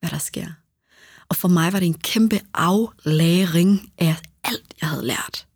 hvad 0.00 0.10
der 0.10 0.18
sker. 0.18 0.46
Og 1.28 1.36
for 1.36 1.48
mig 1.48 1.72
var 1.72 1.78
det 1.78 1.86
en 1.86 1.98
kæmpe 1.98 2.40
aflæring 2.54 3.92
af 3.98 4.16
alt, 4.44 4.74
jeg 4.80 4.88
havde 4.88 5.06
lært. 5.06 5.46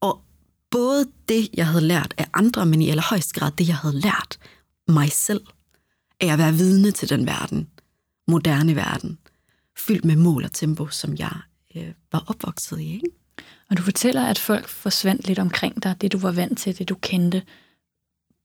Og 0.00 0.24
både 0.70 1.06
det, 1.28 1.48
jeg 1.54 1.66
havde 1.66 1.84
lært 1.84 2.14
af 2.18 2.26
andre, 2.34 2.66
men 2.66 2.82
i 2.82 2.90
allerhøjst 2.90 3.34
grad 3.34 3.52
det, 3.58 3.68
jeg 3.68 3.76
havde 3.76 4.00
lært 4.00 4.38
mig 4.88 5.12
selv, 5.12 5.40
af 6.20 6.32
at 6.32 6.38
være 6.38 6.52
vidne 6.52 6.90
til 6.90 7.08
den 7.08 7.26
verden, 7.26 7.68
moderne 8.28 8.76
verden, 8.76 9.18
fyldt 9.78 10.04
med 10.04 10.16
mål 10.16 10.44
og 10.44 10.52
tempo, 10.52 10.88
som 10.88 11.16
jeg 11.16 11.36
øh, 11.76 11.92
var 12.12 12.24
opvokset 12.26 12.80
i. 12.80 12.94
Ikke? 12.94 13.06
Og 13.70 13.76
du 13.76 13.82
fortæller, 13.82 14.26
at 14.26 14.38
folk 14.38 14.68
forsvandt 14.68 15.26
lidt 15.26 15.38
omkring 15.38 15.82
dig, 15.82 15.96
det 16.00 16.12
du 16.12 16.18
var 16.18 16.32
vant 16.32 16.58
til, 16.58 16.78
det 16.78 16.88
du 16.88 16.94
kendte. 16.94 17.42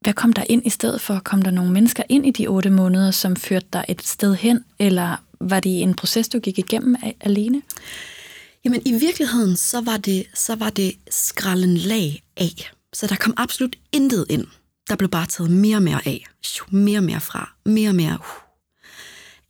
Hvad 0.01 0.13
kom 0.13 0.33
der 0.33 0.43
ind 0.49 0.65
i 0.65 0.69
stedet 0.69 1.01
for? 1.01 1.19
Kom 1.19 1.41
der 1.41 1.51
nogle 1.51 1.71
mennesker 1.71 2.03
ind 2.09 2.25
i 2.25 2.31
de 2.31 2.47
otte 2.47 2.69
måneder, 2.69 3.11
som 3.11 3.35
førte 3.35 3.67
dig 3.73 3.85
et 3.89 4.01
sted 4.03 4.35
hen, 4.35 4.63
eller 4.79 5.23
var 5.41 5.59
det 5.59 5.81
en 5.81 5.93
proces, 5.93 6.29
du 6.29 6.39
gik 6.39 6.59
igennem 6.59 6.95
alene? 7.21 7.61
Jamen 8.65 8.81
i 8.85 8.93
virkeligheden, 8.99 9.55
så 9.55 9.81
var 9.81 9.97
det, 9.97 10.25
så 10.33 10.55
var 10.55 10.69
det 10.69 10.93
skralden 11.11 11.77
lag 11.77 12.23
af. 12.37 12.71
Så 12.93 13.07
der 13.07 13.15
kom 13.15 13.33
absolut 13.37 13.75
intet 13.91 14.25
ind. 14.29 14.47
Der 14.89 14.95
blev 14.95 15.09
bare 15.09 15.25
taget 15.25 15.51
mere 15.51 15.75
og 15.77 15.83
mere 15.83 16.01
af. 16.07 16.25
Mere 16.71 16.99
og 16.99 17.03
mere 17.03 17.21
fra. 17.21 17.55
Mere 17.65 17.89
og 17.89 17.95
mere. 17.95 18.17
Uh. 18.19 18.49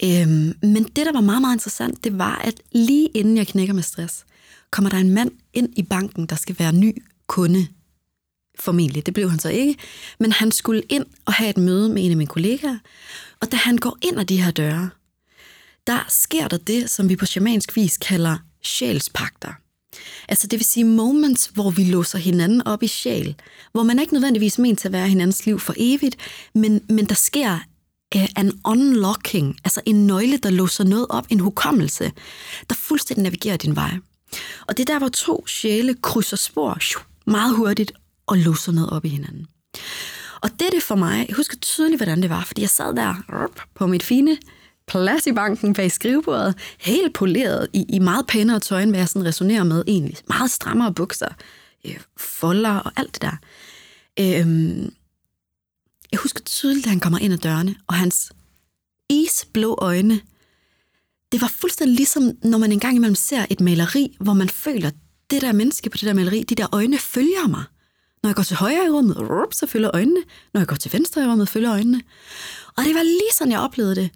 Øhm, 0.04 0.54
men 0.62 0.84
det, 0.84 1.06
der 1.06 1.12
var 1.12 1.22
meget, 1.22 1.42
meget 1.42 1.56
interessant, 1.56 2.04
det 2.04 2.18
var, 2.18 2.36
at 2.36 2.62
lige 2.72 3.08
inden 3.08 3.38
jeg 3.38 3.48
knækker 3.48 3.74
med 3.74 3.84
stress, 3.84 4.26
kommer 4.72 4.90
der 4.90 4.98
en 4.98 5.10
mand 5.10 5.32
ind 5.54 5.70
i 5.76 5.84
banken, 5.84 6.26
der 6.26 6.36
skal 6.36 6.56
være 6.60 6.74
ny 6.74 7.04
kunde. 7.28 7.68
Formentlig, 8.60 9.06
det 9.06 9.14
blev 9.14 9.30
han 9.30 9.40
så 9.40 9.50
ikke. 9.50 9.76
Men 10.20 10.32
han 10.32 10.52
skulle 10.52 10.82
ind 10.90 11.06
og 11.26 11.34
have 11.34 11.50
et 11.50 11.58
møde 11.58 11.90
med 11.90 12.06
en 12.06 12.12
af 12.12 12.18
mine 12.18 12.28
kollegaer. 12.28 12.78
Og 13.42 13.52
da 13.52 13.58
han 13.58 13.78
går 13.78 13.98
ind 14.02 14.20
ad 14.20 14.26
de 14.26 14.42
her 14.42 14.52
døre, 14.52 14.90
der 15.88 16.06
sker 16.10 16.48
der 16.48 16.58
det, 16.58 16.90
som 16.90 17.10
vi 17.10 17.16
på 17.16 17.26
shamansk 17.26 17.76
vis 17.76 17.98
kalder 17.98 18.38
sjælspakter. 18.64 19.54
Altså 20.28 20.48
det 20.48 20.60
vil 20.60 20.66
sige 20.66 20.84
moments, 20.84 21.46
hvor 21.54 21.70
vi 21.70 21.84
låser 21.84 22.18
hinanden 22.18 22.68
op 22.68 22.84
i 22.84 22.88
sjæl, 22.88 23.36
hvor 23.72 23.84
man 23.84 23.98
er 23.98 24.02
ikke 24.02 24.14
nødvendigvis 24.14 24.60
ment 24.60 24.80
til 24.80 24.88
at 24.88 24.92
være 24.92 25.08
hinandens 25.08 25.46
liv 25.46 25.60
for 25.60 25.74
evigt, 25.78 26.16
men, 26.56 26.82
men 26.90 27.06
der 27.06 27.16
sker 27.16 27.60
uh, 28.16 28.26
en 28.40 28.62
unlocking, 28.66 29.60
altså 29.64 29.82
en 29.86 30.08
nøgle, 30.08 30.38
der 30.38 30.50
låser 30.50 30.84
noget 30.84 31.06
op, 31.10 31.26
en 31.30 31.40
hukommelse, 31.40 32.12
der 32.70 32.76
fuldstændig 32.76 33.24
navigerer 33.24 33.58
din 33.58 33.76
vej. 33.76 33.98
Og 34.68 34.78
det 34.78 34.90
er 34.90 34.94
der, 34.94 35.00
hvor 35.00 35.10
to 35.10 35.48
sjæle 35.48 35.96
krydser 36.02 36.38
spor 36.38 36.78
meget 37.30 37.56
hurtigt 37.56 37.92
og 38.30 38.38
lusser 38.38 38.72
noget 38.72 38.90
op 38.90 39.06
i 39.06 39.10
hinanden. 39.10 39.48
Og 40.42 40.50
det 40.60 40.70
det 40.72 40.84
for 40.84 40.96
mig, 40.96 41.26
jeg 41.28 41.36
husker 41.36 41.58
tydeligt, 41.58 42.00
hvordan 42.00 42.22
det 42.22 42.30
var, 42.30 42.44
fordi 42.44 42.62
jeg 42.62 42.70
sad 42.70 42.96
der 42.96 43.16
på 43.76 43.88
mit 43.88 44.04
fine 44.04 44.38
plads 44.88 45.28
i 45.28 45.32
banken 45.32 45.74
bag 45.74 45.92
skrivebordet, 45.92 46.56
helt 46.80 47.14
poleret 47.14 47.68
i, 47.74 47.86
i 47.90 48.00
meget 48.00 48.28
pænere 48.28 48.60
tøj, 48.60 48.82
end 48.82 48.92
hvad 48.92 49.00
jeg 49.00 49.10
sådan 49.10 49.28
resonerer 49.28 49.64
med 49.64 49.84
egentlig. 49.88 50.18
Meget 50.30 50.52
strammere 50.52 50.94
bukser, 50.94 51.28
øh, 51.86 52.00
folder 52.18 52.76
og 52.76 52.92
alt 52.96 53.14
det 53.14 53.22
der. 53.22 53.38
Øhm, 54.20 54.94
jeg 56.12 56.20
husker 56.20 56.42
tydeligt, 56.44 56.86
at 56.86 56.90
han 56.90 57.00
kommer 57.00 57.20
ind 57.20 57.34
ad 57.34 57.38
dørene, 57.38 57.76
og 57.88 57.96
hans 57.96 58.32
isblå 59.10 59.78
øjne, 59.82 60.22
det 61.32 61.42
var 61.42 61.48
fuldstændig 61.48 61.96
ligesom, 61.96 62.32
når 62.44 62.58
man 62.58 62.72
engang 62.72 62.96
imellem 62.96 63.16
ser 63.16 63.46
et 63.50 63.62
maleri, 63.62 64.18
hvor 64.20 64.34
man 64.34 64.50
føler, 64.50 64.92
det 65.30 65.42
der 65.42 65.52
menneske 65.52 65.90
på 65.90 65.98
det 65.98 66.08
der 66.08 66.14
maleri, 66.14 66.44
de 66.44 66.56
der 66.56 66.68
øjne 66.72 66.98
følger 66.98 67.48
mig. 67.48 67.64
Når 68.24 68.30
jeg 68.30 68.36
går 68.36 68.44
til 68.44 68.56
højre 68.56 68.86
i 68.86 68.90
rummet, 68.90 69.18
så 69.52 69.68
følger 69.68 69.92
øjnene. 69.94 70.24
Når 70.54 70.62
jeg 70.62 70.68
går 70.68 70.76
til 70.76 70.94
venstre 70.94 71.24
i 71.24 71.26
rummet, 71.26 71.50
følger 71.50 71.72
øjnene. 71.72 72.02
Og 72.78 72.84
det 72.84 72.96
var 72.96 73.04
lige 73.04 73.34
sådan, 73.38 73.52
jeg 73.52 73.60
oplevede 73.60 73.96
det. 73.96 74.10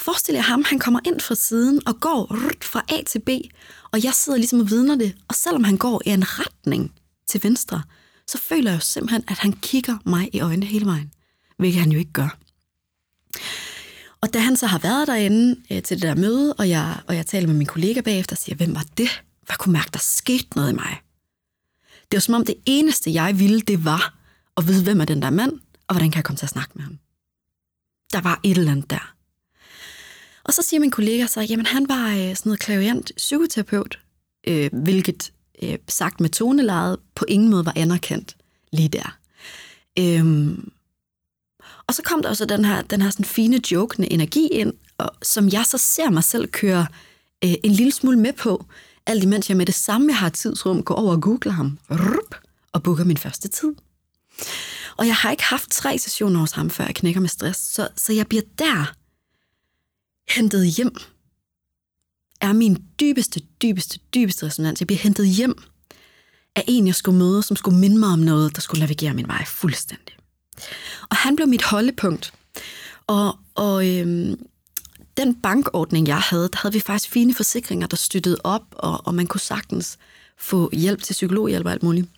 Forestil 0.00 0.34
jer 0.34 0.42
ham, 0.42 0.64
han 0.66 0.78
kommer 0.78 1.00
ind 1.06 1.20
fra 1.20 1.34
siden 1.34 1.88
og 1.88 2.00
går 2.00 2.36
fra 2.62 2.84
A 2.88 3.02
til 3.06 3.18
B, 3.18 3.28
og 3.92 4.04
jeg 4.04 4.14
sidder 4.14 4.38
ligesom 4.38 4.60
og 4.60 4.70
vidner 4.70 4.94
det. 4.94 5.14
Og 5.28 5.34
selvom 5.34 5.64
han 5.64 5.76
går 5.76 6.02
i 6.06 6.08
en 6.08 6.24
retning 6.26 6.92
til 7.28 7.40
venstre, 7.44 7.82
så 8.26 8.38
føler 8.38 8.70
jeg 8.70 8.76
jo 8.76 8.84
simpelthen, 8.84 9.24
at 9.28 9.38
han 9.38 9.52
kigger 9.52 9.96
mig 10.06 10.28
i 10.32 10.40
øjnene 10.40 10.66
hele 10.66 10.86
vejen. 10.86 11.12
Hvilket 11.58 11.80
han 11.80 11.92
jo 11.92 11.98
ikke 11.98 12.12
gør. 12.12 12.38
Og 14.20 14.34
da 14.34 14.38
han 14.38 14.56
så 14.56 14.66
har 14.66 14.78
været 14.78 15.06
derinde 15.08 15.60
øh, 15.70 15.82
til 15.82 15.96
det 15.96 16.02
der 16.02 16.14
møde, 16.14 16.52
og 16.52 16.68
jeg, 16.68 16.96
og 17.06 17.16
jeg 17.16 17.26
taler 17.26 17.46
med 17.46 17.54
min 17.54 17.66
kollega 17.66 18.00
bagefter 18.00 18.36
og 18.36 18.38
siger, 18.38 18.56
hvem 18.56 18.74
var 18.74 18.84
det? 18.98 19.22
Hvad 19.46 19.56
kunne 19.56 19.72
mærke, 19.72 19.90
der 19.92 19.98
skete 19.98 20.46
noget 20.56 20.72
i 20.72 20.74
mig? 20.74 21.00
Det 22.10 22.16
var 22.16 22.20
som 22.20 22.34
om 22.34 22.44
det 22.44 22.54
eneste, 22.66 23.12
jeg 23.12 23.38
ville, 23.38 23.60
det 23.60 23.84
var 23.84 24.14
at 24.56 24.68
vide, 24.68 24.84
hvem 24.84 25.00
er 25.00 25.04
den 25.04 25.22
der 25.22 25.30
mand, 25.30 25.52
og 25.88 25.94
hvordan 25.94 26.10
kan 26.10 26.16
jeg 26.16 26.24
komme 26.24 26.36
til 26.36 26.46
at 26.46 26.50
snakke 26.50 26.72
med 26.74 26.82
ham. 26.82 26.98
Der 28.12 28.20
var 28.20 28.40
et 28.42 28.58
eller 28.58 28.72
andet 28.72 28.90
der. 28.90 29.14
Og 30.44 30.52
så 30.52 30.62
siger 30.62 30.80
min 30.80 30.90
kollega 30.90 31.26
så, 31.26 31.40
jamen 31.40 31.66
han 31.66 31.88
var 31.88 32.08
øh, 32.08 32.16
sådan 32.16 32.36
noget 32.44 32.60
klaviant 32.60 33.12
psykoterapeut, 33.16 33.98
øh, 34.46 34.70
hvilket 34.72 35.32
øh, 35.62 35.78
sagt 35.88 36.20
med 36.20 36.28
tonelejet 36.30 36.98
på 37.14 37.24
ingen 37.28 37.50
måde 37.50 37.66
var 37.66 37.72
anerkendt 37.76 38.36
lige 38.72 38.88
der. 38.88 39.18
Øhm, 39.98 40.72
og 41.86 41.94
så 41.94 42.02
kom 42.02 42.22
der 42.22 42.28
også 42.28 42.44
den 42.44 42.64
her, 42.64 42.82
den 42.82 43.02
her 43.02 43.10
sådan 43.10 43.24
fine, 43.24 43.60
jokende 43.72 44.12
energi 44.12 44.46
ind, 44.46 44.72
og, 44.98 45.10
som 45.22 45.48
jeg 45.48 45.66
så 45.66 45.78
ser 45.78 46.10
mig 46.10 46.24
selv 46.24 46.48
køre 46.48 46.86
øh, 47.44 47.54
en 47.64 47.72
lille 47.72 47.92
smule 47.92 48.18
med 48.18 48.32
på, 48.32 48.66
alt 49.06 49.24
imens 49.24 49.48
jeg 49.48 49.56
med 49.56 49.66
det 49.66 49.74
samme, 49.74 50.08
jeg 50.08 50.18
har 50.18 50.28
tidsrum, 50.28 50.82
går 50.82 50.94
over 50.94 51.12
og 51.12 51.22
googler 51.22 51.52
ham, 51.52 51.78
rup, 51.90 52.34
og 52.72 52.82
booker 52.82 53.04
min 53.04 53.16
første 53.16 53.48
tid. 53.48 53.72
Og 54.96 55.06
jeg 55.06 55.16
har 55.16 55.30
ikke 55.30 55.44
haft 55.44 55.70
tre 55.70 55.98
sessioner 55.98 56.40
hos 56.40 56.52
ham, 56.52 56.70
før 56.70 56.84
jeg 56.84 56.94
knækker 56.94 57.20
med 57.20 57.28
stress, 57.28 57.60
så, 57.60 57.88
så 57.96 58.12
jeg 58.12 58.26
bliver 58.26 58.42
der 58.58 58.94
hentet 60.34 60.66
hjem, 60.66 60.96
er 62.40 62.52
min 62.52 62.84
dybeste, 63.00 63.40
dybeste, 63.62 63.98
dybeste 64.14 64.46
resonans. 64.46 64.80
Jeg 64.80 64.86
bliver 64.86 65.00
hentet 65.00 65.28
hjem 65.28 65.62
af 66.56 66.64
en, 66.68 66.86
jeg 66.86 66.94
skulle 66.94 67.18
møde, 67.18 67.42
som 67.42 67.56
skulle 67.56 67.78
minde 67.78 67.98
mig 67.98 68.08
om 68.08 68.18
noget, 68.18 68.54
der 68.54 68.60
skulle 68.60 68.80
navigere 68.80 69.14
min 69.14 69.28
vej 69.28 69.44
fuldstændig. 69.44 70.16
Og 71.10 71.16
han 71.16 71.36
blev 71.36 71.48
mit 71.48 71.62
holdepunkt. 71.62 72.32
Og, 73.06 73.38
og 73.54 73.88
øhm, 73.88 74.49
den 75.24 75.34
bankordning, 75.34 76.06
jeg 76.06 76.20
havde, 76.20 76.48
der 76.48 76.58
havde 76.62 76.72
vi 76.72 76.80
faktisk 76.80 77.10
fine 77.10 77.34
forsikringer, 77.34 77.86
der 77.86 77.96
støttede 77.96 78.38
op, 78.44 78.62
og, 78.72 79.06
og 79.06 79.14
man 79.14 79.26
kunne 79.26 79.40
sagtens 79.40 79.98
få 80.38 80.70
hjælp 80.72 81.02
til 81.02 81.12
psykologhjælp 81.12 81.66
og 81.66 81.72
alt 81.72 81.82
muligt. 81.82 82.08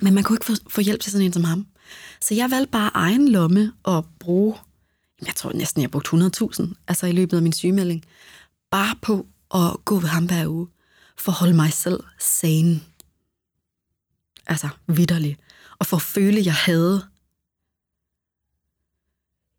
Men 0.00 0.14
man 0.14 0.24
kunne 0.24 0.36
ikke 0.36 0.46
få, 0.46 0.52
få 0.70 0.80
hjælp 0.80 1.00
til 1.00 1.12
sådan 1.12 1.26
en 1.26 1.32
som 1.32 1.44
ham. 1.44 1.66
Så 2.20 2.34
jeg 2.34 2.50
valgte 2.50 2.70
bare 2.70 2.90
egen 2.94 3.28
lomme 3.28 3.72
og 3.82 4.06
bruge 4.18 4.54
jeg 5.26 5.34
tror 5.34 5.52
næsten, 5.52 5.82
jeg 5.82 5.90
brugte 5.90 6.16
100.000 6.16 6.74
altså 6.88 7.06
i 7.06 7.12
løbet 7.12 7.36
af 7.36 7.42
min 7.42 7.52
sygemelding, 7.52 8.04
bare 8.70 8.96
på 9.02 9.26
at 9.54 9.84
gå 9.84 9.98
ved 9.98 10.08
ham 10.08 10.26
hver 10.26 10.46
uge, 10.46 10.68
for 11.18 11.32
at 11.32 11.38
holde 11.38 11.54
mig 11.54 11.72
selv 11.72 12.00
sane. 12.18 12.80
Altså 14.46 14.68
vidderlig. 14.86 15.36
Og 15.78 15.86
for 15.86 15.96
at 15.96 16.02
føle, 16.02 16.38
at 16.38 16.46
jeg 16.46 16.54
havde. 16.54 17.02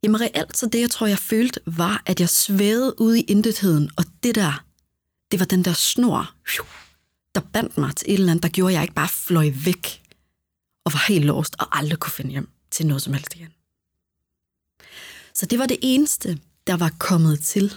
Jamen 0.06 0.22
reelt, 0.22 0.58
så 0.58 0.66
det, 0.66 0.82
jeg 0.82 0.92
tror, 0.92 1.08
jeg 1.08 1.20
følte, 1.20 1.60
var, 1.66 2.04
at 2.06 2.20
jeg 2.20 2.30
svævede 2.30 3.02
ud 3.02 3.16
i 3.16 3.22
intetheden, 3.22 3.92
og 3.98 4.06
det 4.24 4.36
der, 4.36 4.66
det 5.32 5.40
var 5.40 5.46
den 5.46 5.66
der 5.66 5.74
snor, 5.74 6.32
der 7.36 7.42
bandt 7.54 7.78
mig 7.78 7.96
til 7.96 8.10
et 8.10 8.14
eller 8.14 8.32
andet, 8.32 8.44
der 8.44 8.50
gjorde, 8.50 8.72
at 8.72 8.74
jeg 8.74 8.84
ikke 8.84 8.94
bare 8.94 9.08
fløj 9.08 9.52
væk, 9.66 10.04
og 10.86 10.94
var 10.94 11.08
helt 11.08 11.26
låst, 11.26 11.56
og 11.60 11.78
aldrig 11.78 12.00
kunne 12.00 12.12
finde 12.12 12.32
hjem 12.32 12.50
til 12.72 12.88
noget 12.88 13.02
som 13.02 13.14
helst 13.14 13.36
igen. 13.36 13.54
Så 15.34 15.46
det 15.46 15.60
var 15.60 15.66
det 15.66 15.78
eneste, 15.82 16.40
der 16.68 16.78
var 16.78 16.92
kommet 17.00 17.40
til. 17.40 17.74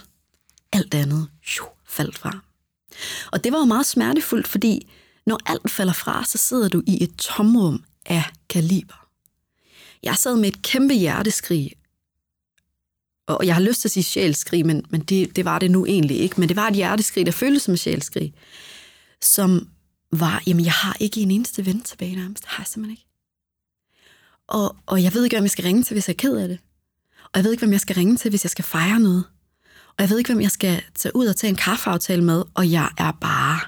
Alt 0.71 0.93
andet 0.93 1.29
jo, 1.59 1.65
faldt 1.87 2.17
fra. 2.17 2.39
Og 3.31 3.43
det 3.43 3.51
var 3.51 3.59
jo 3.59 3.65
meget 3.65 3.85
smertefuldt, 3.85 4.47
fordi 4.47 4.91
når 5.25 5.39
alt 5.45 5.71
falder 5.71 5.93
fra, 5.93 6.25
så 6.25 6.37
sidder 6.37 6.69
du 6.69 6.83
i 6.87 7.03
et 7.03 7.15
tomrum 7.17 7.83
af 8.05 8.23
kaliber. 8.49 9.07
Jeg 10.03 10.15
sad 10.15 10.35
med 10.35 10.49
et 10.49 10.61
kæmpe 10.61 10.93
hjerteskrig 10.93 11.75
og 13.29 13.45
jeg 13.45 13.55
har 13.55 13.61
lyst 13.61 13.81
til 13.81 13.87
at 13.87 13.91
sige 13.91 14.03
sjælskrig, 14.03 14.65
men, 14.65 14.85
men 14.89 15.01
det, 15.01 15.35
det 15.35 15.45
var 15.45 15.59
det 15.59 15.71
nu 15.71 15.85
egentlig 15.85 16.19
ikke, 16.19 16.39
men 16.39 16.49
det 16.49 16.55
var 16.55 16.67
et 16.67 16.75
hjerteskrig, 16.75 17.25
der 17.25 17.31
føltes 17.31 17.63
som 17.63 17.73
et 17.73 17.79
sjælskrig, 17.79 18.33
som 19.21 19.69
var, 20.11 20.43
jamen 20.47 20.65
jeg 20.65 20.73
har 20.73 20.97
ikke 20.99 21.21
en 21.21 21.31
eneste 21.31 21.65
ven 21.65 21.81
tilbage 21.81 22.15
nærmest, 22.15 22.43
det 22.43 22.49
har 22.49 22.63
jeg 22.63 22.67
simpelthen 22.67 22.91
ikke. 22.91 23.05
Og, 24.47 24.75
og 24.85 25.03
jeg 25.03 25.13
ved 25.13 25.23
ikke, 25.23 25.35
hvem 25.35 25.43
jeg 25.43 25.51
skal 25.51 25.63
ringe 25.63 25.83
til, 25.83 25.93
hvis 25.93 26.07
jeg 26.07 26.13
er 26.13 26.17
ked 26.17 26.37
af 26.37 26.47
det. 26.47 26.59
Og 27.23 27.31
jeg 27.35 27.43
ved 27.43 27.51
ikke, 27.51 27.61
hvem 27.61 27.71
jeg 27.71 27.81
skal 27.81 27.95
ringe 27.95 28.17
til, 28.17 28.29
hvis 28.29 28.45
jeg 28.45 28.51
skal 28.51 28.65
fejre 28.65 28.99
noget. 28.99 29.23
Og 29.87 29.95
jeg 29.99 30.09
ved 30.09 30.17
ikke, 30.17 30.33
hvem 30.33 30.41
jeg 30.41 30.51
skal 30.51 30.83
tage 30.95 31.15
ud 31.15 31.27
og 31.27 31.35
tage 31.35 31.49
en 31.49 31.55
kaffeaftale 31.55 32.23
med, 32.23 32.43
og 32.53 32.71
jeg 32.71 32.89
er 32.97 33.11
bare... 33.11 33.59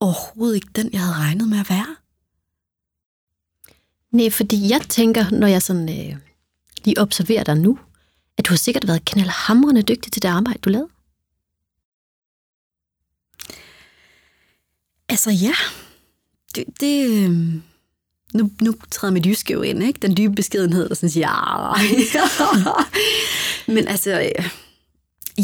overhovedet 0.00 0.54
ikke 0.54 0.68
den, 0.76 0.92
jeg 0.92 1.00
havde 1.00 1.14
regnet 1.14 1.48
med 1.48 1.60
at 1.60 1.70
være. 1.70 1.96
Nej, 4.12 4.30
fordi 4.30 4.68
jeg 4.70 4.80
tænker, 4.88 5.30
når 5.30 5.46
jeg 5.46 5.62
sådan 5.62 5.88
øh, 5.88 6.16
lige 6.84 7.00
observerer 7.00 7.44
dig 7.44 7.56
nu, 7.56 7.78
at 8.38 8.46
du 8.46 8.50
har 8.50 8.56
sikkert 8.56 8.86
været 8.86 9.04
knaldhamrende 9.04 9.82
dygtig 9.82 10.12
til 10.12 10.22
det 10.22 10.28
arbejde, 10.28 10.58
du 10.58 10.70
lavede. 10.70 10.88
Altså 15.08 15.30
ja, 15.30 15.54
det, 16.54 16.64
det 16.80 17.24
øhm, 17.24 17.62
nu, 18.34 18.50
nu 18.62 18.74
træder 18.90 19.12
mit 19.12 19.26
jyske 19.26 19.52
jo 19.52 19.62
ind, 19.62 19.82
ikke? 19.82 19.98
Den 20.02 20.16
dybe 20.16 20.34
beskedenhed, 20.34 20.88
der 20.88 20.94
sådan 20.94 21.10
siger, 21.10 21.28
ja. 21.28 22.22
Men 23.74 23.88
altså, 23.88 24.20
øh, 24.20 24.50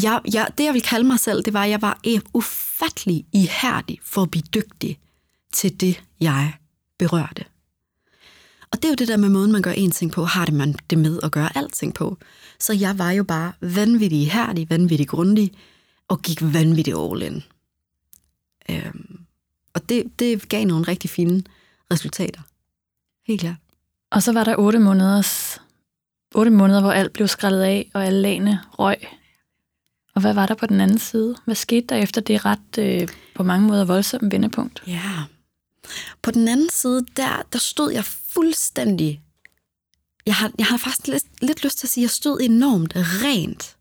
jeg, 0.03 0.21
jeg, 0.33 0.47
det 0.57 0.63
jeg 0.63 0.73
vil 0.73 0.81
kalde 0.81 1.07
mig 1.07 1.19
selv, 1.19 1.43
det 1.43 1.53
var, 1.53 1.63
at 1.63 1.69
jeg 1.69 1.81
var 1.81 1.99
øh, 2.07 2.21
ufattelig 2.33 3.25
ihærdig 3.33 3.99
for 4.03 4.21
at 4.21 4.31
blive 4.31 4.43
dygtig 4.53 4.99
til 5.53 5.81
det, 5.81 6.03
jeg 6.21 6.53
berørte. 6.99 7.45
Og 8.71 8.77
det 8.77 8.85
er 8.85 8.89
jo 8.89 8.95
det 8.95 9.07
der 9.07 9.17
med 9.17 9.29
måden, 9.29 9.51
man 9.51 9.61
gør 9.61 9.71
en 9.71 9.91
ting 9.91 10.11
på, 10.11 10.25
har 10.25 10.45
det 10.45 10.53
man 10.53 10.75
det 10.89 10.97
med 10.97 11.19
at 11.23 11.31
gøre 11.31 11.57
alting 11.57 11.93
på. 11.93 12.17
Så 12.59 12.73
jeg 12.73 12.97
var 12.99 13.11
jo 13.11 13.23
bare 13.23 13.53
vanvittig 13.61 14.19
ihærdig, 14.19 14.69
vanvittig 14.69 15.07
grundig, 15.07 15.51
og 16.07 16.21
gik 16.21 16.41
vanvittigt 16.41 16.97
all 16.97 17.21
in. 17.21 17.43
Øhm, 18.69 19.19
og 19.73 19.89
det, 19.89 20.19
det 20.19 20.49
gav 20.49 20.65
nogle 20.65 20.87
rigtig 20.87 21.09
fine 21.09 21.43
resultater. 21.91 22.41
Helt 23.27 23.41
klart. 23.41 23.55
Og 24.11 24.23
så 24.23 24.31
var 24.31 24.43
der 24.43 24.55
otte 24.55 24.79
måneders, 24.79 25.61
otte 26.35 26.51
måneder, 26.51 26.81
hvor 26.81 26.91
alt 26.91 27.13
blev 27.13 27.27
skrællet 27.27 27.61
af, 27.61 27.91
og 27.93 28.05
alle 28.05 28.21
lagene 28.21 28.59
røg. 28.79 28.97
Og 30.15 30.21
hvad 30.21 30.33
var 30.33 30.45
der 30.45 30.55
på 30.55 30.65
den 30.65 30.81
anden 30.81 30.97
side? 30.97 31.35
Hvad 31.45 31.55
skete 31.55 31.87
der 31.87 31.95
efter 31.95 32.21
det 32.21 32.45
ret 32.45 32.77
øh, 32.79 33.07
på 33.35 33.43
mange 33.43 33.67
måder 33.67 33.85
voldsomme 33.85 34.31
vendepunkt? 34.31 34.83
Ja. 34.87 35.23
På 36.21 36.31
den 36.31 36.47
anden 36.47 36.69
side, 36.69 37.05
der, 37.17 37.41
der 37.53 37.59
stod 37.59 37.91
jeg 37.91 38.05
fuldstændig... 38.33 39.21
Jeg 40.25 40.35
har, 40.35 40.51
jeg 40.57 40.65
har 40.65 40.77
faktisk 40.77 41.07
lidt, 41.07 41.23
lidt 41.41 41.63
lyst 41.63 41.77
til 41.77 41.87
at 41.87 41.91
sige, 41.91 42.01
at 42.01 42.03
jeg 42.03 42.09
stod 42.09 42.39
enormt 42.41 42.93
rent. 42.95 43.77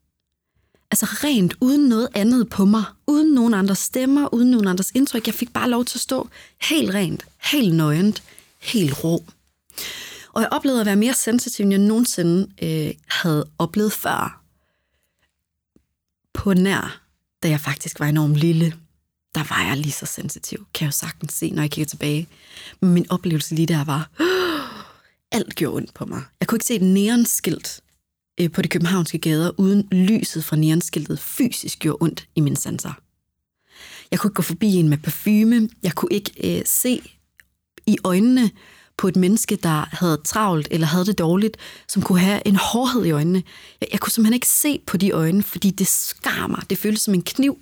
Altså 0.90 1.06
rent, 1.06 1.54
uden 1.60 1.88
noget 1.88 2.08
andet 2.14 2.48
på 2.48 2.64
mig. 2.64 2.84
Uden 3.06 3.34
nogen 3.34 3.54
andres 3.54 3.78
stemmer, 3.78 4.34
uden 4.34 4.50
nogen 4.50 4.66
andres 4.66 4.92
indtryk. 4.94 5.26
Jeg 5.26 5.34
fik 5.34 5.52
bare 5.52 5.70
lov 5.70 5.84
til 5.84 5.96
at 5.98 6.00
stå 6.00 6.28
helt 6.62 6.94
rent, 6.94 7.26
helt 7.42 7.74
nøgent, 7.74 8.22
helt 8.60 9.04
rå. 9.04 9.24
Og 10.32 10.42
jeg 10.42 10.48
oplevede 10.52 10.80
at 10.80 10.86
være 10.86 10.96
mere 10.96 11.14
sensitiv, 11.14 11.62
end 11.62 11.72
jeg 11.72 11.80
nogensinde 11.80 12.48
øh, 12.62 12.94
havde 13.06 13.48
oplevet 13.58 13.92
før. 13.92 14.42
På 16.34 16.54
nær, 16.54 17.00
da 17.42 17.48
jeg 17.48 17.60
faktisk 17.60 18.00
var 18.00 18.06
enormt 18.06 18.36
lille, 18.36 18.74
der 19.34 19.44
var 19.44 19.66
jeg 19.68 19.76
lige 19.76 19.92
så 19.92 20.06
sensitiv, 20.06 20.66
kan 20.74 20.84
jeg 20.84 20.92
jo 20.92 20.98
sagtens 20.98 21.32
se, 21.32 21.50
når 21.50 21.62
jeg 21.62 21.70
kigger 21.70 21.86
tilbage. 21.86 22.28
Men 22.80 22.94
min 22.94 23.06
oplevelse 23.10 23.54
lige 23.54 23.66
der 23.66 23.84
var, 23.84 24.08
alt 25.32 25.54
gjorde 25.54 25.76
ondt 25.76 25.94
på 25.94 26.04
mig. 26.04 26.22
Jeg 26.40 26.48
kunne 26.48 26.56
ikke 26.56 26.66
se 26.66 26.74
et 26.74 26.82
neonskilt 26.82 27.80
øh, 28.40 28.52
på 28.52 28.62
de 28.62 28.68
københavnske 28.68 29.18
gader, 29.18 29.50
uden 29.60 29.88
lyset 29.92 30.44
fra 30.44 30.56
neonskiltet 30.56 31.20
fysisk 31.20 31.78
gjorde 31.78 31.98
ondt 32.00 32.28
i 32.34 32.40
mine 32.40 32.56
sanser. 32.56 32.92
Jeg 34.10 34.18
kunne 34.18 34.28
ikke 34.28 34.36
gå 34.36 34.42
forbi 34.42 34.74
en 34.74 34.88
med 34.88 34.98
parfume. 34.98 35.68
Jeg 35.82 35.94
kunne 35.94 36.12
ikke 36.12 36.58
øh, 36.58 36.62
se 36.66 37.02
i 37.86 37.98
øjnene 38.04 38.50
på 38.96 39.08
et 39.08 39.16
menneske, 39.16 39.56
der 39.56 39.96
havde 39.96 40.20
travlt 40.24 40.68
eller 40.70 40.86
havde 40.86 41.06
det 41.06 41.18
dårligt, 41.18 41.56
som 41.88 42.02
kunne 42.02 42.20
have 42.20 42.42
en 42.46 42.56
hårdhed 42.56 43.04
i 43.04 43.10
øjnene. 43.10 43.42
Jeg, 43.80 43.88
jeg 43.92 44.00
kunne 44.00 44.12
simpelthen 44.12 44.34
ikke 44.34 44.48
se 44.48 44.80
på 44.86 44.96
de 44.96 45.10
øjne, 45.10 45.42
fordi 45.42 45.70
det 45.70 45.86
skar 45.86 46.46
mig. 46.46 46.62
Det 46.70 46.78
føltes 46.78 47.02
som 47.02 47.14
en 47.14 47.22
kniv, 47.22 47.58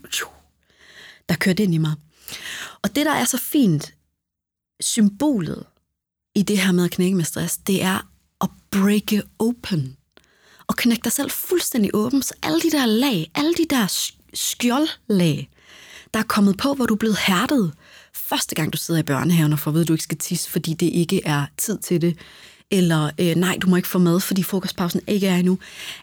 der 1.29 1.35
kørte 1.35 1.62
ind 1.62 1.74
i 1.74 1.79
mig. 1.79 1.94
Og 2.83 2.96
det, 2.96 3.07
der 3.07 3.12
er 3.12 3.24
så 3.24 3.38
fint, 3.38 3.94
symbolet 4.81 5.64
i 6.37 6.42
det 6.42 6.59
her 6.59 6.72
med 6.72 6.85
at 6.85 6.90
knække 6.90 7.16
med 7.16 7.25
stress, 7.25 7.57
det 7.57 7.83
er 7.83 8.09
at 8.40 8.49
break 8.70 9.12
it 9.12 9.22
open. 9.38 9.96
Og 10.66 10.77
knække 10.77 11.05
dig 11.05 11.12
selv 11.12 11.31
fuldstændig 11.31 11.90
åben, 11.94 12.22
så 12.22 12.35
alle 12.42 12.61
de 12.61 12.70
der 12.70 12.87
lag, 12.87 13.31
alle 13.35 13.55
de 13.55 13.66
der 13.70 14.11
skjoldlag, 14.35 15.51
der 16.14 16.20
er 16.20 16.25
kommet 16.25 16.57
på, 16.57 16.75
hvor 16.75 16.87
du 16.87 16.94
er 16.94 16.99
blevet 16.99 17.18
hærdet, 17.27 17.72
første 18.14 18.55
gang 18.55 18.72
du 18.72 18.79
sidder 18.79 19.01
i 19.01 19.03
børnehaven 19.03 19.53
og 19.53 19.59
får 19.59 19.70
at 19.70 19.75
vide, 19.75 19.83
at 19.83 19.88
du 19.88 19.92
ikke 19.92 20.03
skal 20.03 20.18
tisse, 20.18 20.51
fordi 20.51 20.75
det 20.75 20.87
ikke 20.87 21.20
er 21.25 21.46
tid 21.57 21.79
til 21.79 22.01
det, 22.01 22.18
eller 22.70 23.11
øh, 23.20 23.35
nej, 23.35 23.59
du 23.62 23.68
må 23.68 23.77
ikke 23.77 23.88
få 23.88 23.99
mad, 23.99 24.20
fordi 24.20 24.42
frokostpausen 24.42 25.01
ikke 25.07 25.27
er 25.27 25.37
endnu. 25.37 25.59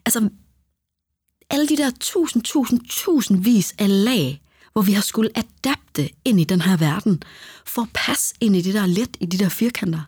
Altså, 0.05 0.29
alle 1.49 1.67
de 1.67 1.77
der 1.77 1.91
tusind, 1.99 2.43
tusind, 2.43 2.79
tusindvis 2.89 3.75
af 3.79 4.03
lag, 4.03 4.41
hvor 4.73 4.81
vi 4.81 4.91
har 4.91 5.01
skulle 5.01 5.29
adapte 5.35 6.09
ind 6.25 6.39
i 6.39 6.43
den 6.43 6.61
her 6.61 6.77
verden, 6.77 7.23
for 7.65 7.81
at 7.81 7.89
passe 7.93 8.35
ind 8.41 8.55
i 8.55 8.61
det, 8.61 8.73
der 8.73 8.81
er 8.81 8.85
let 8.85 9.17
i 9.19 9.25
de 9.25 9.37
der 9.37 9.49
firkanter. 9.49 10.01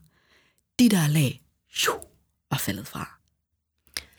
De 0.79 0.89
der 0.89 1.07
lag, 1.07 1.43
jo, 1.87 2.01
var 2.51 2.57
faldet 2.57 2.87
fra. 2.87 3.19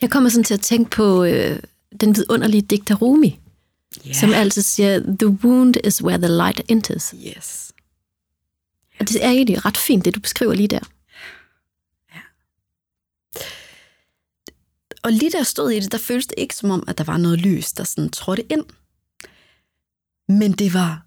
Jeg 0.01 0.11
kommer 0.11 0.31
sådan 0.31 0.45
til 0.45 0.55
at 0.55 0.61
tænke 0.61 0.90
på 0.90 1.25
øh, 1.25 1.62
den 2.01 2.16
vidunderlige 2.16 2.62
digter 2.62 2.95
Rumi, 2.95 3.40
yeah. 4.07 4.14
som 4.14 4.33
altid 4.33 4.62
siger, 4.62 5.01
the 5.19 5.29
wound 5.29 5.75
is 5.85 6.03
where 6.03 6.19
the 6.19 6.37
light 6.37 6.61
enters. 6.69 7.14
Yes. 7.27 7.73
Og 9.01 9.09
det 9.09 9.25
er 9.25 9.31
egentlig 9.31 9.64
ret 9.64 9.77
fint, 9.77 10.05
det 10.05 10.14
du 10.14 10.21
beskriver 10.21 10.55
lige 10.55 10.69
der. 10.69 10.81
Ja. 12.14 12.21
Og 15.03 15.12
lige 15.12 15.31
der 15.31 15.42
stod 15.42 15.71
i 15.71 15.81
det, 15.81 15.92
der 15.92 15.99
føltes 15.99 16.27
det 16.27 16.35
ikke 16.38 16.57
som 16.57 16.71
om, 16.71 16.85
at 16.88 16.99
der 16.99 17.05
var 17.05 17.16
noget 17.16 17.40
lys, 17.40 17.73
der 17.73 17.85
sådan 17.85 18.11
trådte 18.11 18.53
ind. 18.53 18.64
Men 20.29 20.53
det 20.53 20.75
var 20.75 21.07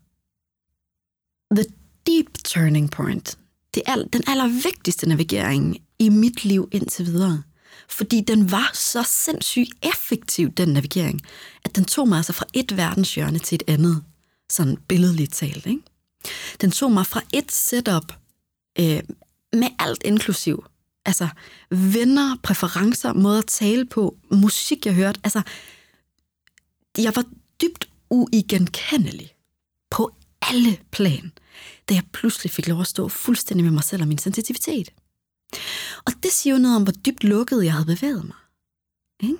the 1.55 1.65
deep 2.07 2.37
turning 2.43 2.91
point. 2.91 3.37
Det 3.79 3.91
er 3.91 4.03
den 4.13 4.23
allervigtigste 4.27 5.09
navigering 5.09 5.77
i 5.99 6.09
mit 6.09 6.45
liv 6.45 6.69
indtil 6.71 7.05
videre. 7.05 7.43
Fordi 7.89 8.21
den 8.21 8.51
var 8.51 8.71
så 8.73 9.03
sindssygt 9.03 9.71
effektiv, 9.81 10.51
den 10.51 10.69
navigering, 10.69 11.21
at 11.65 11.75
den 11.75 11.85
tog 11.85 12.07
mig 12.07 12.17
altså 12.17 12.33
fra 12.33 12.45
et 12.53 12.77
verdenshjørne 12.77 13.39
til 13.39 13.55
et 13.55 13.63
andet. 13.67 14.03
Sådan 14.49 14.77
billedligt 14.87 15.33
talt, 15.33 15.65
ikke? 15.65 15.81
Den 16.61 16.71
tog 16.71 16.91
mig 16.91 17.05
fra 17.05 17.21
et 17.33 17.51
setup 17.51 18.13
øh, 18.79 18.99
med 19.53 19.67
alt 19.79 20.01
inklusiv. 20.05 20.65
Altså 21.05 21.27
venner, 21.69 22.37
præferencer, 22.43 23.13
måder 23.13 23.39
at 23.39 23.47
tale 23.47 23.85
på, 23.85 24.17
musik, 24.31 24.85
jeg 24.85 24.93
hørte. 24.93 25.19
Altså, 25.23 25.41
jeg 26.97 27.15
var 27.15 27.23
dybt 27.61 27.89
uigenkendelig 28.09 29.33
på 29.89 30.15
alle 30.41 30.77
plan, 30.91 31.31
da 31.89 31.93
jeg 31.93 32.03
pludselig 32.13 32.51
fik 32.51 32.67
lov 32.67 32.81
at 32.81 32.87
stå 32.87 33.07
fuldstændig 33.07 33.63
med 33.63 33.71
mig 33.71 33.83
selv 33.83 34.01
og 34.01 34.07
min 34.07 34.17
sensitivitet. 34.17 34.93
Og 36.05 36.13
det 36.23 36.31
siger 36.31 36.53
jo 36.53 36.59
noget 36.59 36.75
om, 36.75 36.83
hvor 36.83 36.91
dybt 36.91 37.23
lukket 37.23 37.65
jeg 37.65 37.73
havde 37.73 37.85
bevæget 37.85 38.25
mig. 38.25 38.37
Ikke? 39.23 39.37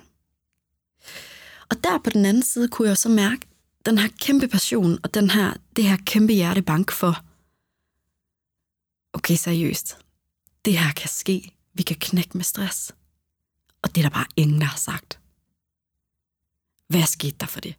Og 1.70 1.84
der 1.84 1.98
på 1.98 2.10
den 2.10 2.24
anden 2.24 2.42
side 2.42 2.68
kunne 2.68 2.88
jeg 2.88 2.96
så 2.98 3.08
mærke 3.08 3.46
den 3.86 3.98
her 3.98 4.08
kæmpe 4.20 4.48
passion 4.48 4.98
og 5.02 5.14
den 5.14 5.30
her, 5.30 5.54
det 5.76 5.84
her 5.84 5.96
kæmpe 6.06 6.32
hjertebank 6.32 6.92
for, 6.92 7.24
okay, 9.12 9.36
seriøst, 9.36 9.96
det 10.64 10.78
her 10.78 10.92
kan 10.92 11.08
ske. 11.08 11.54
Vi 11.74 11.82
kan 11.82 11.96
knække 12.00 12.36
med 12.36 12.44
stress. 12.44 12.92
Og 13.82 13.94
det 13.94 14.04
er 14.04 14.08
der 14.08 14.14
bare 14.14 14.26
ingen, 14.36 14.60
der 14.60 14.66
har 14.66 14.78
sagt. 14.78 15.20
Hvad 16.88 17.06
skete 17.06 17.36
der 17.40 17.46
for 17.46 17.60
det? 17.60 17.74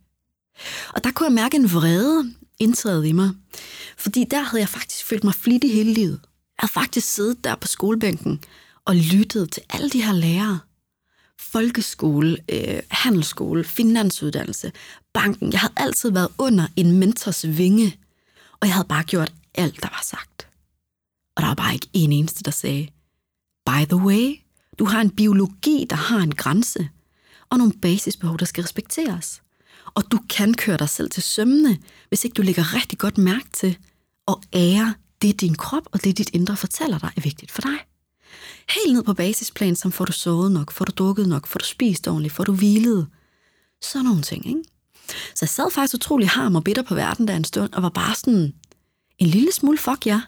Og 0.93 1.03
der 1.03 1.11
kunne 1.11 1.27
jeg 1.27 1.33
mærke 1.33 1.57
en 1.57 1.73
vrede 1.73 2.35
indtræde 2.61 3.09
i 3.09 3.11
mig. 3.11 3.29
Fordi 3.97 4.25
der 4.31 4.41
havde 4.41 4.61
jeg 4.61 4.69
faktisk 4.69 5.05
følt 5.05 5.23
mig 5.23 5.33
flittig 5.33 5.73
hele 5.73 5.93
livet. 5.93 6.19
Jeg 6.23 6.59
havde 6.59 6.71
faktisk 6.71 7.07
siddet 7.07 7.43
der 7.43 7.55
på 7.55 7.67
skolebænken 7.67 8.43
og 8.85 8.95
lyttet 8.95 9.51
til 9.51 9.63
alle 9.69 9.89
de 9.89 10.03
her 10.03 10.13
lærere. 10.13 10.59
Folkeskole, 11.39 12.37
øh, 12.49 12.79
handelsskole, 12.89 13.63
finansuddannelse, 13.63 14.71
banken. 15.13 15.51
Jeg 15.51 15.59
havde 15.59 15.73
altid 15.77 16.11
været 16.11 16.29
under 16.37 16.67
en 16.75 16.91
mentors 16.91 17.47
vinge, 17.47 17.97
og 18.51 18.67
jeg 18.67 18.73
havde 18.73 18.87
bare 18.87 19.03
gjort 19.03 19.33
alt, 19.55 19.81
der 19.81 19.89
var 19.89 20.03
sagt. 20.03 20.47
Og 21.35 21.41
der 21.41 21.47
var 21.47 21.55
bare 21.55 21.73
ikke 21.73 21.89
en 21.93 22.11
eneste, 22.11 22.43
der 22.43 22.51
sagde, 22.51 22.87
by 23.65 23.85
the 23.85 23.95
way, 23.95 24.35
du 24.79 24.85
har 24.85 25.01
en 25.01 25.09
biologi, 25.09 25.85
der 25.89 25.95
har 25.95 26.19
en 26.19 26.35
grænse, 26.35 26.89
og 27.49 27.57
nogle 27.57 27.73
basisbehov, 27.81 28.39
der 28.39 28.45
skal 28.45 28.61
respekteres. 28.61 29.41
Og 29.85 30.11
du 30.11 30.19
kan 30.29 30.53
køre 30.53 30.77
dig 30.77 30.89
selv 30.89 31.09
til 31.09 31.23
sømne, 31.23 31.77
hvis 32.09 32.25
ikke 32.25 32.33
du 32.33 32.41
lægger 32.41 32.73
rigtig 32.75 32.99
godt 32.99 33.17
mærke 33.17 33.47
til 33.53 33.77
og 34.27 34.41
ære 34.53 34.93
det, 35.21 35.41
din 35.41 35.55
krop 35.55 35.83
og 35.91 36.03
det, 36.03 36.17
dit 36.17 36.29
indre 36.33 36.57
fortæller 36.57 36.99
dig, 36.99 37.09
er 37.17 37.21
vigtigt 37.21 37.51
for 37.51 37.61
dig. 37.61 37.77
Helt 38.69 38.93
ned 38.93 39.03
på 39.03 39.13
basisplan, 39.13 39.75
som 39.75 39.91
får 39.91 40.05
du 40.05 40.11
sovet 40.11 40.51
nok, 40.51 40.71
får 40.71 40.85
du 40.85 40.91
drukket 40.91 41.27
nok, 41.29 41.47
får 41.47 41.59
du 41.59 41.65
spist 41.65 42.07
ordentligt, 42.07 42.33
får 42.33 42.43
du 42.43 42.53
hvilet. 42.53 43.07
Sådan 43.81 44.05
nogle 44.05 44.21
ting, 44.21 44.47
ikke? 44.47 44.61
Så 45.07 45.37
jeg 45.41 45.49
sad 45.49 45.71
faktisk 45.71 45.93
utrolig 45.93 46.29
harm 46.29 46.55
og 46.55 46.63
bitter 46.63 46.83
på 46.83 46.95
verden 46.95 47.27
der 47.27 47.35
en 47.35 47.43
stund, 47.43 47.73
og 47.73 47.83
var 47.83 47.89
bare 47.89 48.15
sådan 48.15 48.53
en 49.19 49.27
lille 49.27 49.51
smule 49.51 49.77
fuck 49.77 50.05
ja. 50.07 50.21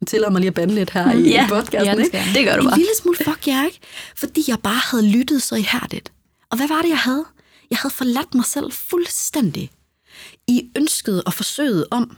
Jeg 0.00 0.06
tillader 0.06 0.30
mig 0.32 0.40
lige 0.40 0.48
at 0.48 0.54
bande 0.54 0.74
lidt 0.74 0.90
her 0.90 1.12
i, 1.12 1.28
Ja, 1.28 1.46
podcasten, 1.48 1.84
ja, 1.84 1.94
det 1.96 2.04
ikke? 2.04 2.18
det 2.34 2.44
gør 2.46 2.56
du 2.56 2.60
En 2.62 2.68
bare. 2.68 2.78
lille 2.78 2.92
smule 3.02 3.16
fuck 3.24 3.48
ja, 3.48 3.64
ikke? 3.64 3.78
Fordi 4.16 4.44
jeg 4.48 4.58
bare 4.60 4.80
havde 4.90 5.08
lyttet 5.10 5.42
så 5.42 5.54
ihærdigt. 5.54 6.12
Og 6.50 6.56
hvad 6.56 6.68
var 6.68 6.82
det, 6.82 6.88
jeg 6.88 6.98
havde? 6.98 7.24
Jeg 7.74 7.78
havde 7.82 7.94
forladt 7.94 8.34
mig 8.34 8.44
selv 8.44 8.72
fuldstændig 8.72 9.70
i 10.46 10.70
ønsket 10.76 11.24
og 11.24 11.34
forsøget 11.34 11.86
om 11.90 12.16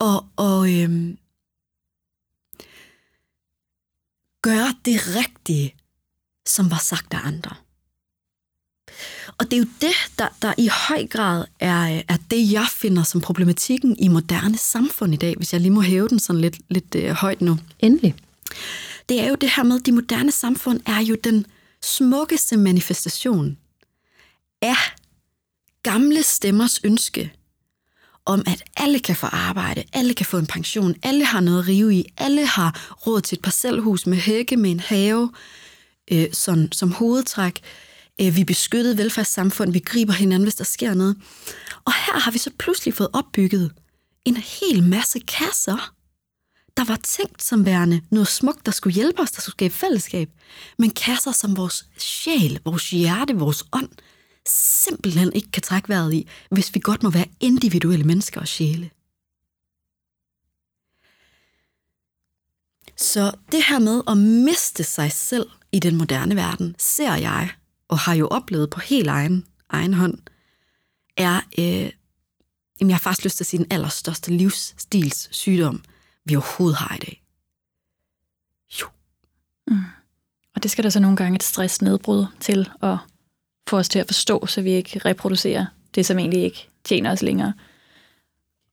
at, 0.00 0.20
og, 0.36 0.74
øhm, 0.74 1.18
gøre 4.42 4.74
det 4.84 5.00
rigtige, 5.16 5.74
som 6.46 6.70
var 6.70 6.78
sagt 6.78 7.14
af 7.14 7.18
andre. 7.24 7.56
Og 9.38 9.50
det 9.50 9.52
er 9.52 9.58
jo 9.58 9.68
det, 9.80 9.96
der, 10.18 10.28
der 10.42 10.54
i 10.58 10.68
høj 10.88 11.06
grad 11.06 11.44
er, 11.60 12.02
er 12.08 12.16
det, 12.30 12.52
jeg 12.52 12.66
finder 12.72 13.02
som 13.02 13.20
problematikken 13.20 13.96
i 13.98 14.08
moderne 14.08 14.58
samfund 14.58 15.14
i 15.14 15.16
dag, 15.16 15.34
hvis 15.36 15.52
jeg 15.52 15.60
lige 15.60 15.72
må 15.72 15.80
hæve 15.80 16.08
den 16.08 16.18
sådan 16.18 16.40
lidt, 16.40 16.58
lidt 16.68 16.94
øh, 16.94 17.10
højt 17.10 17.40
nu. 17.40 17.58
Endelig. 17.78 18.14
Det 19.08 19.20
er 19.20 19.28
jo 19.28 19.34
det 19.34 19.50
her 19.56 19.62
med, 19.62 19.80
at 19.80 19.86
de 19.86 19.92
moderne 19.92 20.30
samfund 20.30 20.80
er 20.86 21.00
jo 21.00 21.16
den 21.24 21.46
smukkeste 21.82 22.56
manifestation 22.56 23.56
er 24.62 24.94
gamle 25.82 26.22
stemmers 26.22 26.80
ønske 26.84 27.32
om, 28.24 28.42
at 28.46 28.62
alle 28.76 29.00
kan 29.00 29.16
få 29.16 29.26
arbejde, 29.26 29.84
alle 29.92 30.14
kan 30.14 30.26
få 30.26 30.38
en 30.38 30.46
pension, 30.46 30.94
alle 31.02 31.24
har 31.24 31.40
noget 31.40 31.58
at 31.58 31.68
rive 31.68 31.94
i, 31.94 32.04
alle 32.18 32.46
har 32.46 32.94
råd 33.06 33.20
til 33.20 33.36
et 33.36 33.42
parcelhus 33.42 34.06
med 34.06 34.18
hække, 34.18 34.56
med 34.56 34.70
en 34.70 34.80
have, 34.80 35.32
øh, 36.12 36.32
sådan, 36.32 36.72
som 36.72 36.92
hovedtræk. 36.92 37.60
Øh, 38.20 38.36
vi 38.36 38.40
er 38.40 38.44
beskyttet 38.44 38.98
velfærdssamfund, 38.98 39.72
vi 39.72 39.78
griber 39.78 40.12
hinanden, 40.12 40.44
hvis 40.44 40.54
der 40.54 40.64
sker 40.64 40.94
noget. 40.94 41.16
Og 41.84 41.92
her 41.92 42.18
har 42.18 42.30
vi 42.30 42.38
så 42.38 42.50
pludselig 42.58 42.94
fået 42.94 43.08
opbygget 43.12 43.72
en 44.24 44.36
hel 44.36 44.82
masse 44.82 45.18
kasser, 45.18 45.92
der 46.76 46.84
var 46.84 46.96
tænkt 47.02 47.42
som 47.42 47.66
værende 47.66 48.00
noget 48.10 48.28
smukt, 48.28 48.66
der 48.66 48.72
skulle 48.72 48.94
hjælpe 48.94 49.22
os, 49.22 49.30
der 49.30 49.40
skulle 49.40 49.54
skabe 49.54 49.74
fællesskab, 49.74 50.30
men 50.78 50.90
kasser 50.90 51.32
som 51.32 51.56
vores 51.56 51.86
sjæl, 51.98 52.60
vores 52.64 52.90
hjerte, 52.90 53.34
vores 53.34 53.64
ånd, 53.72 53.88
simpelthen 54.48 55.32
ikke 55.32 55.50
kan 55.50 55.62
trække 55.62 55.88
vejret 55.88 56.12
i, 56.14 56.28
hvis 56.50 56.74
vi 56.74 56.80
godt 56.80 57.02
må 57.02 57.10
være 57.10 57.26
individuelle 57.40 58.04
mennesker 58.04 58.40
og 58.40 58.48
sjæle. 58.48 58.90
Så 62.96 63.32
det 63.52 63.64
her 63.68 63.78
med 63.78 64.02
at 64.08 64.16
miste 64.18 64.84
sig 64.84 65.12
selv 65.12 65.50
i 65.72 65.78
den 65.78 65.96
moderne 65.96 66.36
verden, 66.36 66.74
ser 66.78 67.14
jeg, 67.14 67.50
og 67.88 67.98
har 67.98 68.14
jo 68.14 68.28
oplevet 68.28 68.70
på 68.70 68.80
helt 68.80 69.08
egen, 69.08 69.46
egen 69.68 69.94
hånd, 69.94 70.18
er, 71.16 71.40
øh, 71.58 71.90
jamen 72.80 72.90
jeg 72.90 72.94
har 72.94 72.98
faktisk 72.98 73.24
lyst 73.24 73.36
til 73.36 73.44
at 73.44 73.48
sige, 73.48 73.58
den 73.58 73.72
allerstørste 73.72 74.30
livsstils 74.30 75.28
sygdom, 75.30 75.84
vi 76.24 76.36
overhovedet 76.36 76.78
har 76.78 76.94
i 76.94 76.98
dag. 76.98 77.22
Jo. 78.80 78.86
Mm. 79.66 79.84
Og 80.54 80.62
det 80.62 80.70
skal 80.70 80.84
der 80.84 80.90
så 80.90 81.00
nogle 81.00 81.16
gange 81.16 81.36
et 81.36 81.42
stressnedbrud 81.42 82.26
til 82.40 82.70
at 82.82 82.98
få 83.70 83.76
os 83.76 83.88
til 83.88 83.98
at 83.98 84.06
forstå, 84.06 84.46
så 84.46 84.62
vi 84.62 84.72
ikke 84.72 84.98
reproducerer 85.04 85.66
det, 85.94 86.06
som 86.06 86.18
egentlig 86.18 86.44
ikke 86.44 86.68
tjener 86.84 87.12
os 87.12 87.22
længere. 87.22 87.52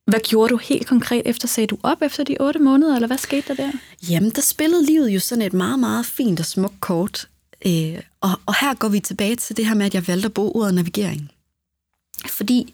Hvad 0.05 0.19
gjorde 0.19 0.49
du 0.53 0.57
helt 0.57 0.87
konkret 0.87 1.21
efter? 1.25 1.47
Sagde 1.47 1.67
du 1.67 1.77
op 1.83 2.01
efter 2.01 2.23
de 2.23 2.37
otte 2.39 2.59
måneder, 2.59 2.95
eller 2.95 3.07
hvad 3.07 3.17
skete 3.17 3.47
der 3.47 3.53
der? 3.53 3.71
Jamen, 4.09 4.31
der 4.31 4.41
spillede 4.41 4.85
livet 4.85 5.09
jo 5.09 5.19
sådan 5.19 5.41
et 5.41 5.53
meget, 5.53 5.79
meget 5.79 6.05
fint 6.05 6.39
og 6.39 6.45
smukt 6.45 6.79
kort. 6.79 7.27
Øh, 7.65 7.99
og, 8.21 8.29
og 8.45 8.55
her 8.61 8.73
går 8.73 8.89
vi 8.89 8.99
tilbage 8.99 9.35
til 9.35 9.57
det 9.57 9.65
her 9.65 9.75
med, 9.75 9.85
at 9.85 9.93
jeg 9.93 10.07
valgte 10.07 10.25
at 10.25 10.33
bruge 10.33 10.55
ordet 10.55 10.73
navigering. 10.73 11.31
Fordi 12.29 12.73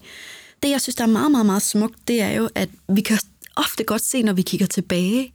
det, 0.64 0.70
jeg 0.70 0.82
synes, 0.82 0.96
der 0.96 1.04
er 1.04 1.08
meget, 1.08 1.32
meget, 1.32 1.46
meget 1.46 1.62
smukt, 1.62 2.08
det 2.08 2.22
er 2.22 2.32
jo, 2.32 2.50
at 2.56 2.70
vi 2.90 3.02
kan 3.02 3.20
ofte 3.56 3.84
godt 3.84 4.02
se, 4.02 4.24
når 4.24 4.34
vi 4.34 4.42
kigger 4.42 4.68
tilbage, 4.68 5.34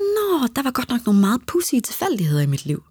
Nå, 0.00 0.46
der 0.56 0.62
var 0.62 0.70
godt 0.70 0.88
nok 0.88 1.06
nogle 1.06 1.20
meget 1.20 1.40
pussige 1.46 1.80
tilfældigheder 1.80 2.42
i 2.42 2.46
mit 2.46 2.66
liv. 2.66 2.82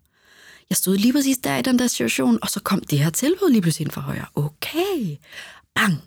Jeg 0.70 0.78
stod 0.78 0.98
lige 0.98 1.14
præcis 1.14 1.38
der 1.38 1.58
i 1.58 1.62
den 1.62 1.80
der 1.80 1.88
situation, 1.88 2.40
og 2.42 2.50
så 2.50 2.60
kom 2.60 2.82
det 2.82 3.00
her 3.00 3.10
tilbud 3.10 3.52
lige 3.52 3.62
pludselig 3.62 3.86
ind 3.86 3.92
fra 3.92 4.02
højre. 4.02 4.26
Okay, 4.36 5.18
bang. 5.76 5.98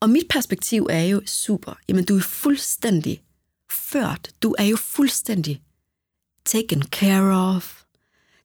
Og 0.00 0.10
mit 0.10 0.26
perspektiv 0.30 0.86
er 0.90 1.04
jo 1.04 1.22
super. 1.26 1.72
Jamen, 1.88 2.04
du 2.04 2.16
er 2.16 2.20
fuldstændig 2.20 3.22
ført. 3.70 4.30
Du 4.42 4.54
er 4.58 4.64
jo 4.64 4.76
fuldstændig 4.76 5.62
taken 6.44 6.82
care 6.82 7.54
of. 7.56 7.82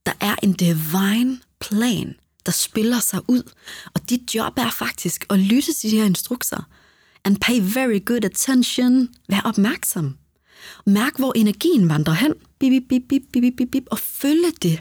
Der 0.06 0.13
er 0.22 0.36
en 0.44 0.54
divine 0.54 1.39
plan, 1.60 2.16
der 2.46 2.52
spiller 2.52 3.00
sig 3.00 3.20
ud. 3.28 3.52
Og 3.94 4.10
dit 4.10 4.36
job 4.36 4.58
er 4.58 4.72
faktisk 4.72 5.26
at 5.30 5.39
lytte 5.39 5.74
til 5.74 5.92
de 5.92 5.98
her 5.98 6.06
instrukser. 6.06 6.70
And 7.24 7.38
pay 7.38 7.60
very 7.62 8.06
good 8.06 8.26
attention. 8.26 9.10
Vær 9.30 9.42
opmærksom. 9.46 10.18
Mærk, 10.86 11.18
hvor 11.18 11.34
energien 11.36 11.89
vandrer 11.89 12.13
hen. 12.13 12.34
Bip, 12.60 12.84
bip, 12.89 13.02
bip, 13.10 13.22
bip, 13.32 13.42
bip, 13.42 13.54
bip, 13.58 13.72
bip, 13.72 13.84
og 13.92 14.00
følge 14.00 14.52
det. 14.62 14.80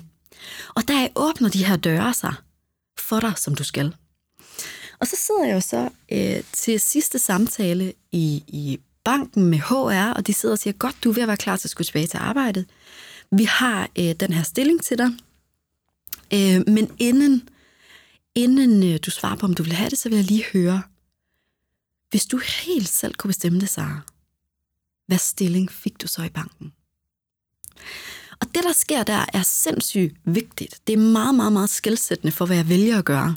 Og 0.69 0.89
der 0.89 1.09
åbner 1.17 1.49
de 1.49 1.65
her 1.65 1.77
døre 1.77 2.15
sig 2.15 2.35
for 2.99 3.21
dig, 3.21 3.33
som 3.37 3.55
du 3.55 3.65
skal. 3.65 3.95
Og 5.01 5.07
så 5.07 5.17
sidder 5.27 5.45
jeg 5.45 5.55
jo 5.55 5.61
så 5.61 5.91
øh, 6.13 6.43
til 6.53 6.81
sidste 6.81 7.19
samtale 7.19 7.93
i, 8.13 8.45
i 8.49 8.81
banken 9.05 9.45
med 9.45 9.59
HR, 9.59 10.13
og 10.13 10.27
de 10.27 10.33
sidder 10.33 10.53
og 10.53 10.59
siger, 10.59 10.75
godt, 10.75 10.97
du 11.05 11.11
er 11.11 11.15
ved 11.15 11.23
at 11.23 11.29
være 11.29 11.37
klar 11.37 11.57
til 11.57 11.67
at 11.67 11.71
skulle 11.71 11.87
tilbage 11.87 12.07
til 12.07 12.19
arbejdet. 12.19 12.67
Vi 13.31 13.45
har 13.45 13.91
øh, 13.99 14.15
den 14.21 14.33
her 14.33 14.43
stilling 14.43 14.83
til 14.83 14.99
dig. 14.99 15.11
Øh, 16.35 16.63
men 16.67 16.97
inden, 16.99 17.49
inden 18.35 18.93
øh, 18.93 18.99
du 19.07 19.11
svarer 19.11 19.37
på, 19.37 19.47
om 19.47 19.55
du 19.55 19.63
vil 19.63 19.73
have 19.73 19.91
det, 19.91 19.99
så 19.99 20.09
vil 20.09 20.17
jeg 20.17 20.25
lige 20.25 20.45
høre, 20.53 20.83
hvis 22.11 22.27
du 22.27 22.41
helt 22.65 22.89
selv 22.89 23.15
kunne 23.15 23.29
bestemme 23.29 23.61
det, 23.61 23.69
Sara, 23.69 24.01
hvad 25.07 25.19
stilling 25.19 25.73
fik 25.73 26.03
du 26.03 26.07
så 26.07 26.23
i 26.23 26.29
banken? 26.29 26.73
Og 28.43 28.49
det, 28.55 28.65
der 28.65 28.73
sker 28.73 29.03
der, 29.03 29.25
er 29.33 29.43
sindssygt 29.43 30.17
vigtigt. 30.25 30.81
Det 30.87 30.93
er 30.93 30.99
meget, 30.99 31.35
meget, 31.35 31.53
meget 31.53 31.71
skældsættende 31.71 32.33
for, 32.33 32.47
hvad 32.47 32.57
jeg 32.57 32.69
vælger 32.69 32.99
at 32.99 33.05
gøre 33.05 33.37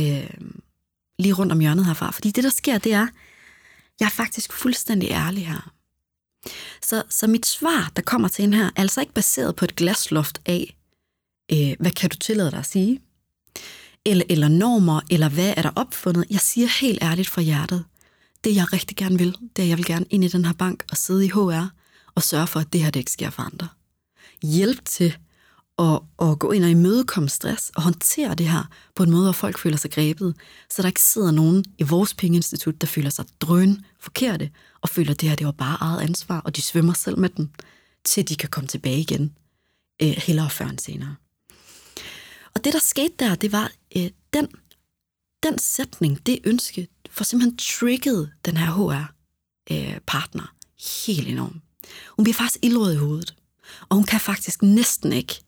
øh, 0.00 0.30
lige 1.18 1.32
rundt 1.32 1.52
om 1.52 1.60
hjørnet 1.60 1.86
herfra. 1.86 2.10
Fordi 2.10 2.30
det, 2.30 2.44
der 2.44 2.50
sker, 2.50 2.78
det 2.78 2.92
er, 2.92 3.06
jeg 4.00 4.06
er 4.06 4.10
faktisk 4.10 4.52
fuldstændig 4.52 5.10
ærlig 5.10 5.48
her. 5.48 5.72
Så, 6.82 7.02
så 7.08 7.26
mit 7.26 7.46
svar, 7.46 7.92
der 7.96 8.02
kommer 8.02 8.28
til 8.28 8.44
en 8.44 8.54
her, 8.54 8.66
er 8.66 8.70
altså 8.76 9.00
ikke 9.00 9.12
baseret 9.12 9.56
på 9.56 9.64
et 9.64 9.76
glasloft 9.76 10.40
af, 10.46 10.76
øh, 11.52 11.74
hvad 11.80 11.90
kan 11.90 12.10
du 12.10 12.16
tillade 12.16 12.50
dig 12.50 12.58
at 12.58 12.66
sige? 12.66 13.00
Eller, 14.04 14.24
eller 14.28 14.48
normer, 14.48 15.00
eller 15.10 15.28
hvad 15.28 15.54
er 15.56 15.62
der 15.62 15.70
opfundet? 15.76 16.24
Jeg 16.30 16.40
siger 16.40 16.68
helt 16.80 17.02
ærligt 17.02 17.28
fra 17.28 17.42
hjertet, 17.42 17.84
det 18.44 18.56
jeg 18.56 18.72
rigtig 18.72 18.96
gerne 18.96 19.18
vil, 19.18 19.36
det 19.56 19.62
er, 19.62 19.62
at 19.62 19.68
jeg 19.68 19.76
vil 19.76 19.86
gerne 19.86 20.06
ind 20.10 20.24
i 20.24 20.28
den 20.28 20.44
her 20.44 20.52
bank 20.52 20.84
og 20.90 20.96
sidde 20.96 21.24
i 21.26 21.28
HR 21.28 21.66
og 22.14 22.22
sørge 22.22 22.46
for, 22.46 22.60
at 22.60 22.72
det 22.72 22.82
her 22.82 22.90
det 22.90 23.00
ikke 23.00 23.12
sker 23.12 23.30
for 23.30 23.42
andre. 23.42 23.68
Hjælp 24.42 24.84
til 24.84 25.16
at, 25.78 26.00
at 26.22 26.38
gå 26.38 26.50
ind 26.50 26.64
og 26.64 26.70
imødekomme 26.70 27.28
stress 27.28 27.70
og 27.76 27.82
håndtere 27.82 28.34
det 28.34 28.48
her 28.48 28.64
på 28.94 29.02
en 29.02 29.10
måde, 29.10 29.24
hvor 29.24 29.32
folk 29.32 29.58
føler 29.58 29.76
sig 29.76 29.90
grebet, 29.90 30.34
så 30.70 30.82
der 30.82 30.88
ikke 30.88 31.00
sidder 31.00 31.30
nogen 31.30 31.64
i 31.78 31.82
vores 31.82 32.14
pengeinstitut, 32.14 32.80
der 32.80 32.86
føler 32.86 33.10
sig 33.10 33.24
drøn 33.40 33.84
forkerte 34.00 34.50
og 34.80 34.88
føler, 34.88 35.10
at 35.10 35.20
det 35.20 35.28
her 35.28 35.36
det 35.36 35.46
var 35.46 35.52
bare 35.52 35.76
eget 35.80 36.00
ansvar, 36.00 36.40
og 36.40 36.56
de 36.56 36.62
svømmer 36.62 36.92
selv 36.92 37.18
med 37.18 37.28
den, 37.28 37.50
til 38.04 38.28
de 38.28 38.36
kan 38.36 38.48
komme 38.48 38.68
tilbage 38.68 39.00
igen, 39.00 39.32
øh, 40.02 40.08
hellere 40.08 40.50
før 40.50 40.66
end 40.66 40.78
senere. 40.78 41.16
Og 42.54 42.64
det, 42.64 42.72
der 42.72 42.78
skete 42.78 43.14
der, 43.18 43.34
det 43.34 43.52
var 43.52 43.72
øh, 43.96 44.10
den, 44.32 44.48
den 45.42 45.58
sætning, 45.58 46.26
det 46.26 46.38
ønske, 46.44 46.88
for 47.10 47.24
simpelthen 47.24 47.56
trigget 47.56 48.32
den 48.44 48.56
her 48.56 48.70
HR-partner 48.70 50.42
øh, 50.42 50.48
helt 51.06 51.28
enormt. 51.28 51.62
Hun 52.16 52.24
bliver 52.24 52.34
faktisk 52.34 52.58
ildrød 52.62 52.92
i 52.92 52.96
hovedet, 52.96 53.34
og 53.88 53.96
hun 53.96 54.04
kan 54.04 54.20
faktisk 54.20 54.62
næsten 54.62 55.12
ikke 55.12 55.40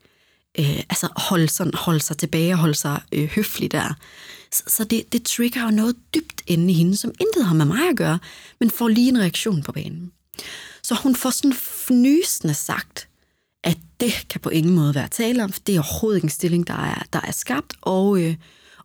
øh, 0.58 0.78
altså 0.78 1.08
holde, 1.16 1.48
sådan, 1.48 1.74
holde 1.74 2.00
sig 2.00 2.18
tilbage 2.18 2.52
og 2.52 2.58
holde 2.58 2.74
sig 2.74 3.00
øh, 3.12 3.28
høflig 3.28 3.72
der. 3.72 3.94
Så, 4.52 4.62
så 4.66 4.84
det, 4.84 5.12
det 5.12 5.22
trigger 5.22 5.62
jo 5.62 5.70
noget 5.70 5.96
dybt 6.14 6.42
inde 6.46 6.70
i 6.70 6.74
hende, 6.74 6.96
som 6.96 7.12
intet 7.20 7.44
har 7.44 7.54
med 7.54 7.64
mig 7.64 7.88
at 7.90 7.96
gøre, 7.96 8.18
men 8.60 8.70
får 8.70 8.88
lige 8.88 9.08
en 9.08 9.18
reaktion 9.18 9.62
på 9.62 9.72
banen. 9.72 10.12
Så 10.82 10.94
hun 10.94 11.16
får 11.16 11.30
sådan 11.30 11.56
fnysende 11.56 12.54
sagt, 12.54 13.08
at 13.64 13.78
det 14.00 14.26
kan 14.30 14.40
på 14.40 14.48
ingen 14.48 14.74
måde 14.74 14.94
være 14.94 15.08
tale 15.08 15.44
om, 15.44 15.52
for 15.52 15.60
det 15.66 15.74
er 15.74 15.80
overhovedet 15.80 16.16
ikke 16.16 16.26
en 16.26 16.30
stilling, 16.30 16.66
der 16.66 16.74
er, 16.74 17.02
der 17.12 17.20
er 17.20 17.32
skabt, 17.32 17.74
og, 17.82 18.22
øh, 18.22 18.36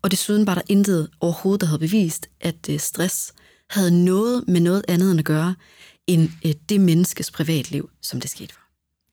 og 0.02 0.12
desuden 0.12 0.48
var 0.48 0.56
der 0.56 0.62
intet 0.70 1.10
overhovedet, 1.20 1.62
der 1.62 1.68
havde 1.68 1.80
bevist, 1.80 2.30
at 2.42 2.70
øh, 2.70 2.80
stress 2.80 3.34
havde 3.70 4.06
noget 4.06 4.48
med 4.48 4.62
noget 4.62 4.86
andet 4.88 5.12
end 5.12 5.20
at 5.20 5.26
gøre, 5.26 5.56
end 6.08 6.30
øh, 6.46 6.54
det 6.70 6.82
menneskes 6.82 7.32
privatliv, 7.32 7.90
som 8.02 8.22
det 8.22 8.30
skete 8.30 8.54
for. 8.54 8.69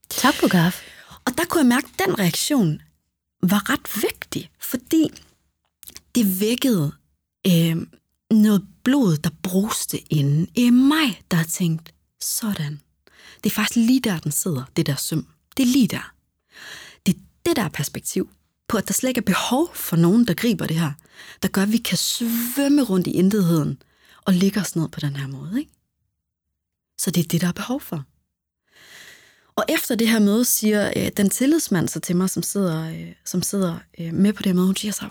Tak 0.09 0.35
på 0.41 0.49
gaf. 0.49 0.83
Og 1.25 1.39
der 1.39 1.45
kunne 1.45 1.61
jeg 1.61 1.67
mærke, 1.67 1.89
at 1.93 2.07
den 2.07 2.19
reaktion 2.19 2.83
var 3.43 3.71
ret 3.71 4.03
vigtig, 4.03 4.51
fordi 4.59 5.09
det 6.15 6.41
vækkede 6.41 6.93
øh, 7.47 7.77
noget 8.31 8.67
blod, 8.85 9.17
der 9.17 9.31
bruste 9.43 10.13
inden 10.13 10.49
i 10.55 10.71
mig, 10.71 11.23
der 11.31 11.37
har 11.37 11.45
tænkt, 11.45 11.95
sådan. 12.21 12.81
Det 13.45 13.51
er 13.51 13.55
faktisk 13.55 13.77
lige 13.77 14.01
der, 14.01 14.19
den 14.19 14.33
sidder, 14.33 14.65
det 14.77 14.87
der 14.87 14.97
søm. 14.97 15.27
Det 15.57 15.63
er 15.63 15.67
lige 15.67 15.89
der. 15.89 16.13
Det 17.07 17.17
er 17.17 17.21
det 17.47 17.57
der 17.57 17.69
perspektiv 17.69 18.31
på, 18.69 18.77
at 18.77 18.89
der 18.89 18.95
slet 18.95 19.09
ikke 19.09 19.19
er 19.19 19.23
behov 19.23 19.75
for 19.75 19.97
nogen, 19.97 20.27
der 20.27 20.35
griber 20.35 20.67
det 20.67 20.81
her, 20.81 20.93
der 21.43 21.49
gør, 21.49 21.63
at 21.63 21.73
vi 21.73 21.79
kan 21.79 21.99
svømme 21.99 22.83
rundt 22.83 23.07
i 23.07 23.11
intetheden 23.11 23.83
og 24.25 24.35
ligge 24.35 24.61
os 24.61 24.77
ned 24.77 24.89
på 24.89 25.01
den 25.01 25.17
her 25.17 25.27
måde. 25.27 25.59
Ikke? 25.59 25.73
Så 26.99 27.11
det 27.11 27.25
er 27.25 27.29
det, 27.29 27.41
der 27.41 27.49
er 27.49 27.53
behov 27.53 27.81
for. 27.81 28.05
Og 29.57 29.65
efter 29.69 29.95
det 29.95 30.09
her 30.09 30.19
møde 30.19 30.45
siger 30.45 30.93
øh, 30.97 31.11
den 31.17 31.31
tillidsmand 31.31 31.89
så 31.89 32.01
til 32.01 32.17
mig, 32.17 32.31
som 32.31 32.43
sidder, 32.43 32.91
øh, 32.91 33.13
som 33.25 33.43
sidder 33.43 33.79
øh, 33.99 34.15
med 34.15 34.33
på 34.33 34.43
det 34.43 34.47
her 34.47 34.55
møde, 34.55 34.67
hun 34.67 34.77
siger 34.77 34.93
så, 34.93 35.09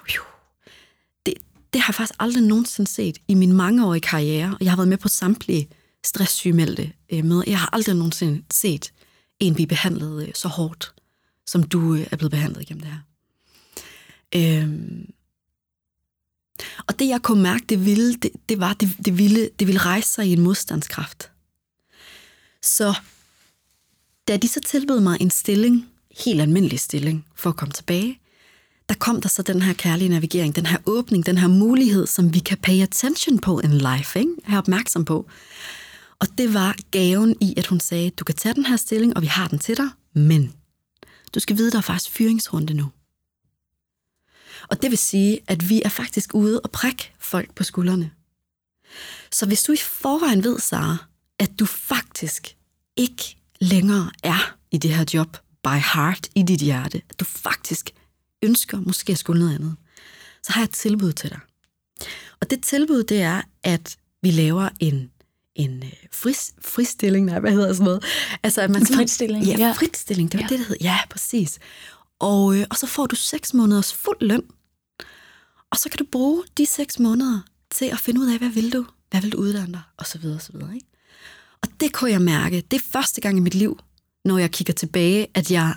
det, 1.25 1.34
det 1.73 1.81
har 1.81 1.91
jeg 1.91 1.95
faktisk 1.95 2.15
aldrig 2.19 2.43
nogensinde 2.43 2.89
set 2.89 3.17
i 3.27 3.34
min 3.34 3.53
mangeårige 3.53 4.01
karriere, 4.01 4.58
og 4.60 4.65
jeg 4.65 4.71
har 4.71 4.77
været 4.77 4.88
med 4.88 4.97
på 4.97 5.08
samtlige 5.08 5.69
stresssygemeldte 6.05 6.91
øh, 7.12 7.25
møder. 7.25 7.43
Jeg 7.47 7.60
har 7.60 7.69
aldrig 7.73 7.95
nogensinde 7.95 8.43
set 8.53 8.93
en 9.39 9.53
blive 9.53 9.67
behandlet 9.67 10.27
øh, 10.27 10.34
så 10.36 10.47
hårdt, 10.47 10.93
som 11.47 11.63
du 11.63 11.95
øh, 11.95 12.08
er 12.12 12.15
blevet 12.15 12.31
behandlet 12.31 12.62
igennem 12.62 12.81
det 12.81 12.91
her. 12.91 12.99
Øhm. 14.36 15.10
Og 16.88 16.99
det 16.99 17.08
jeg 17.08 17.21
kunne 17.21 17.43
mærke, 17.43 17.65
det 17.69 17.86
ville, 17.86 18.15
det, 18.15 18.31
det 18.49 18.60
var, 18.60 18.73
det, 18.73 18.89
det, 19.05 19.17
ville, 19.17 19.49
det 19.60 19.67
ville 19.67 19.79
rejse 19.79 20.10
sig 20.10 20.27
i 20.27 20.34
en 20.34 20.41
modstandskraft. 20.41 21.31
Så 22.62 22.93
da 24.27 24.38
de 24.38 24.47
så 24.47 24.59
tilbød 24.59 24.99
mig 24.99 25.17
en 25.21 25.29
stilling, 25.29 25.89
helt 26.25 26.41
almindelig 26.41 26.79
stilling, 26.79 27.25
for 27.35 27.49
at 27.49 27.55
komme 27.55 27.71
tilbage, 27.71 28.19
der 28.89 28.95
kom 28.95 29.21
der 29.21 29.29
så 29.29 29.41
den 29.41 29.61
her 29.61 29.73
kærlige 29.73 30.09
navigering, 30.09 30.55
den 30.55 30.65
her 30.65 30.77
åbning, 30.85 31.25
den 31.25 31.38
her 31.38 31.47
mulighed, 31.47 32.07
som 32.07 32.33
vi 32.33 32.39
kan 32.39 32.57
pay 32.57 32.81
attention 32.81 33.39
på 33.39 33.59
in 33.59 33.71
life, 33.71 34.19
ikke? 34.19 34.31
have 34.43 34.57
opmærksom 34.57 35.05
på. 35.05 35.29
Og 36.19 36.27
det 36.38 36.53
var 36.53 36.75
gaven 36.91 37.35
i, 37.41 37.53
at 37.57 37.67
hun 37.67 37.79
sagde, 37.79 38.09
du 38.09 38.23
kan 38.23 38.35
tage 38.35 38.55
den 38.55 38.65
her 38.65 38.75
stilling, 38.75 39.15
og 39.15 39.21
vi 39.21 39.27
har 39.27 39.47
den 39.47 39.59
til 39.59 39.77
dig, 39.77 39.89
men 40.13 40.53
du 41.35 41.39
skal 41.39 41.57
vide, 41.57 41.71
der 41.71 41.77
er 41.77 41.81
faktisk 41.81 42.11
fyringsrunde 42.11 42.73
nu. 42.73 42.91
Og 44.69 44.81
det 44.81 44.91
vil 44.91 44.97
sige, 44.97 45.39
at 45.47 45.69
vi 45.69 45.81
er 45.85 45.89
faktisk 45.89 46.33
ude 46.33 46.59
og 46.59 46.71
prikke 46.71 47.13
folk 47.19 47.55
på 47.55 47.63
skuldrene. 47.63 48.11
Så 49.31 49.45
hvis 49.45 49.63
du 49.63 49.71
i 49.71 49.77
forvejen 49.77 50.43
ved, 50.43 50.59
Sara, 50.59 50.97
at 51.39 51.59
du 51.59 51.65
faktisk 51.65 52.55
ikke 52.97 53.38
længere 53.61 54.11
er 54.23 54.55
i 54.71 54.77
det 54.77 54.93
her 54.93 55.05
job 55.13 55.37
by 55.63 55.77
heart 55.93 56.29
i 56.35 56.43
dit 56.43 56.61
hjerte, 56.61 57.01
at 57.09 57.19
du 57.19 57.25
faktisk 57.25 57.89
ønsker 58.43 58.79
måske 58.79 59.11
at 59.11 59.19
skulle 59.19 59.39
noget 59.39 59.55
andet, 59.55 59.75
så 60.43 60.53
har 60.53 60.61
jeg 60.61 60.65
et 60.65 60.73
tilbud 60.73 61.13
til 61.13 61.29
dig. 61.29 61.39
Og 62.41 62.49
det 62.49 62.63
tilbud, 62.63 63.03
det 63.03 63.21
er, 63.21 63.41
at 63.63 63.97
vi 64.21 64.31
laver 64.31 64.69
en 64.79 65.11
en 65.55 65.83
øh, 65.83 65.91
fris, 66.11 66.53
fristilling, 66.61 67.25
nej, 67.25 67.39
hvad 67.39 67.51
hedder 67.51 67.73
sådan 67.73 67.85
noget? 67.85 68.03
Altså, 68.43 68.61
at 68.61 68.69
man 68.69 68.81
en 68.81 68.87
fritstilling. 68.87 69.45
Ja, 69.45 69.57
ja, 69.57 69.71
fritstilling, 69.71 70.31
det 70.31 70.39
var 70.39 70.43
ja. 70.43 70.47
det, 70.47 70.59
der 70.59 70.65
hed. 70.65 70.77
Ja, 70.81 70.97
præcis. 71.09 71.59
Og, 72.19 72.57
øh, 72.57 72.65
og 72.69 72.77
så 72.77 72.87
får 72.87 73.07
du 73.07 73.15
seks 73.15 73.53
måneders 73.53 73.93
fuld 73.93 74.17
løn. 74.21 74.43
Og 75.71 75.77
så 75.77 75.89
kan 75.89 75.97
du 75.97 76.05
bruge 76.11 76.43
de 76.57 76.65
seks 76.65 76.99
måneder 76.99 77.41
til 77.71 77.85
at 77.85 77.99
finde 77.99 78.21
ud 78.21 78.27
af, 78.33 78.37
hvad 78.37 78.49
vil 78.49 78.73
du? 78.73 78.85
Hvad 79.09 79.21
vil 79.21 79.31
du 79.31 79.37
uddanne 79.37 79.73
dig? 79.73 79.81
Og 79.97 80.05
så 80.05 80.17
videre, 80.17 80.37
og 80.37 80.41
så 80.41 80.51
videre. 80.51 80.75
Ikke? 80.75 80.87
Og 81.65 81.80
det 81.80 81.93
kunne 81.93 82.12
jeg 82.12 82.21
mærke. 82.21 82.62
Det 82.62 82.78
er 82.78 82.86
første 82.91 83.21
gang 83.21 83.38
i 83.38 83.41
mit 83.41 83.56
liv, 83.56 83.80
når 84.25 84.38
jeg 84.38 84.51
kigger 84.51 84.73
tilbage, 84.73 85.28
at 85.34 85.51
jeg 85.51 85.75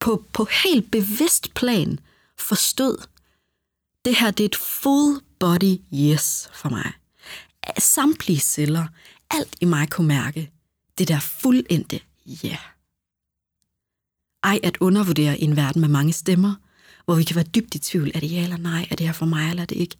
på, 0.00 0.24
på 0.32 0.48
helt 0.64 0.90
bevidst 0.90 1.54
plan 1.54 1.98
forstod, 2.38 3.06
det 4.04 4.16
her 4.16 4.30
det 4.30 4.44
er 4.44 4.48
et 4.48 4.56
full 4.56 5.20
body 5.38 5.76
yes 5.92 6.48
for 6.52 6.68
mig 6.68 6.92
samtlige 7.78 8.40
celler, 8.40 8.86
alt 9.30 9.56
i 9.60 9.64
mig 9.64 9.90
kunne 9.90 10.08
mærke 10.08 10.50
det 10.98 11.08
der 11.08 11.20
fuldendte 11.20 12.00
ja. 12.26 12.48
Yeah. 12.48 12.58
Ej 14.42 14.60
at 14.62 14.76
undervurdere 14.80 15.40
en 15.40 15.56
verden 15.56 15.80
med 15.80 15.88
mange 15.88 16.12
stemmer, 16.12 16.54
hvor 17.04 17.14
vi 17.14 17.24
kan 17.24 17.36
være 17.36 17.44
dybt 17.44 17.74
i 17.74 17.78
tvivl, 17.78 18.10
er 18.14 18.20
det 18.20 18.32
ja 18.32 18.42
eller 18.42 18.56
nej, 18.56 18.86
er 18.90 18.96
det 18.96 19.06
her 19.06 19.12
for 19.12 19.26
mig 19.26 19.50
eller 19.50 19.62
er 19.62 19.66
det 19.66 19.76
ikke. 19.76 19.96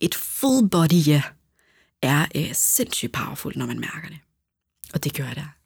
Et 0.00 0.14
full 0.14 0.68
body 0.68 1.06
ja 1.06 1.22
er 2.02 2.26
øh, 2.34 2.50
sindssygt 2.54 3.12
powerful, 3.12 3.52
når 3.56 3.66
man 3.66 3.80
mærker 3.80 4.08
det. 4.08 4.18
Og 4.94 5.04
det 5.04 5.14
gør 5.14 5.24
jeg 5.24 5.36
der. 5.36 5.56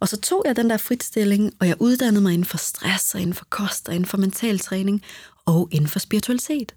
Og 0.00 0.08
så 0.08 0.20
tog 0.20 0.42
jeg 0.46 0.56
den 0.56 0.70
der 0.70 0.76
fritstilling, 0.76 1.52
og 1.60 1.68
jeg 1.68 1.76
uddannede 1.80 2.22
mig 2.22 2.32
inden 2.32 2.44
for 2.44 2.58
stress, 2.58 3.14
og 3.14 3.20
inden 3.20 3.34
for 3.34 3.44
kost, 3.50 3.88
og 3.88 3.94
inden 3.94 4.08
for 4.08 4.18
mental 4.18 4.58
træning, 4.58 5.02
og 5.44 5.68
inden 5.72 5.88
for 5.88 5.98
spiritualitet. 5.98 6.74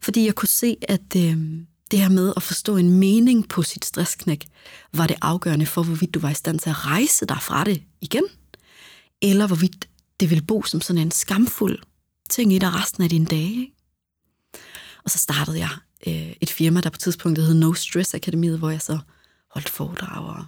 Fordi 0.00 0.24
jeg 0.24 0.34
kunne 0.34 0.48
se, 0.48 0.76
at 0.88 1.16
øh, 1.16 1.36
det 1.90 1.98
her 2.00 2.08
med 2.08 2.32
at 2.36 2.42
forstå 2.42 2.76
en 2.76 2.90
mening 2.98 3.48
på 3.48 3.62
sit 3.62 3.84
stressknæk, 3.84 4.46
var 4.92 5.06
det 5.06 5.16
afgørende 5.22 5.66
for, 5.66 5.82
hvorvidt 5.82 6.14
du 6.14 6.20
var 6.20 6.30
i 6.30 6.34
stand 6.34 6.58
til 6.58 6.70
at 6.70 6.86
rejse 6.86 7.26
dig 7.26 7.38
fra 7.42 7.64
det 7.64 7.82
igen, 8.00 8.24
eller 9.22 9.46
hvorvidt 9.46 9.88
det 10.20 10.30
ville 10.30 10.44
bo 10.44 10.62
som 10.62 10.80
sådan 10.80 11.02
en 11.02 11.10
skamfuld 11.10 11.78
ting 12.30 12.52
i 12.52 12.58
dig 12.58 12.74
resten 12.74 13.02
af 13.02 13.10
dine 13.10 13.26
dage. 13.26 13.50
Ikke? 13.50 13.72
Og 15.04 15.10
så 15.10 15.18
startede 15.18 15.58
jeg 15.58 15.70
øh, 16.06 16.32
et 16.40 16.50
firma, 16.50 16.80
der 16.80 16.90
på 16.90 16.98
tidspunktet 16.98 17.46
hed 17.46 17.54
No 17.54 17.72
Stress 17.72 18.14
Akademiet, 18.14 18.58
hvor 18.58 18.70
jeg 18.70 18.82
så 18.82 18.98
holdt 19.50 19.68
foredrag 19.68 20.24
og 20.24 20.44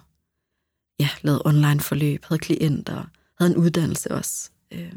ja, 0.99 1.09
lavede 1.21 1.41
online 1.45 1.79
forløb, 1.79 2.25
havde 2.25 2.39
klienter, 2.39 3.03
havde 3.39 3.51
en 3.51 3.57
uddannelse 3.57 4.11
også 4.11 4.49
øh, 4.71 4.93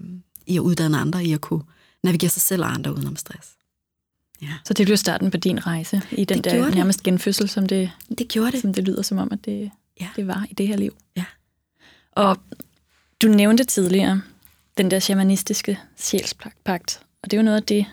i 0.46 0.56
at 0.56 0.60
uddanne 0.60 0.98
andre 0.98 1.24
i 1.24 1.32
at 1.32 1.40
kunne 1.40 1.62
navigere 2.02 2.30
sig 2.30 2.42
selv 2.42 2.62
og 2.62 2.74
andre 2.74 2.94
udenom 2.94 3.16
stress. 3.16 3.48
Ja. 4.42 4.52
Så 4.64 4.74
det 4.74 4.86
blev 4.86 4.96
starten 4.96 5.30
på 5.30 5.36
din 5.36 5.66
rejse 5.66 6.02
i 6.12 6.24
den 6.24 6.36
det 6.36 6.44
der 6.44 6.70
nærmest 6.70 7.02
genfødsel, 7.02 7.48
som 7.48 7.66
det, 7.66 7.90
det, 8.18 8.28
gjorde 8.28 8.52
det. 8.52 8.60
som 8.60 8.74
det 8.74 8.84
lyder 8.84 9.02
som 9.02 9.18
om, 9.18 9.28
at 9.32 9.44
det, 9.44 9.70
ja. 10.00 10.08
det 10.16 10.26
var 10.26 10.46
i 10.50 10.54
det 10.54 10.68
her 10.68 10.76
liv. 10.76 10.96
Ja. 11.16 11.24
Og 12.12 12.36
du 13.22 13.28
nævnte 13.28 13.64
tidligere 13.64 14.22
den 14.76 14.90
der 14.90 14.98
shamanistiske 14.98 15.78
sjælspagt, 15.96 17.02
og 17.22 17.30
det 17.30 17.36
er 17.36 17.40
jo 17.40 17.44
noget 17.44 17.56
af 17.56 17.62
det, 17.62 17.86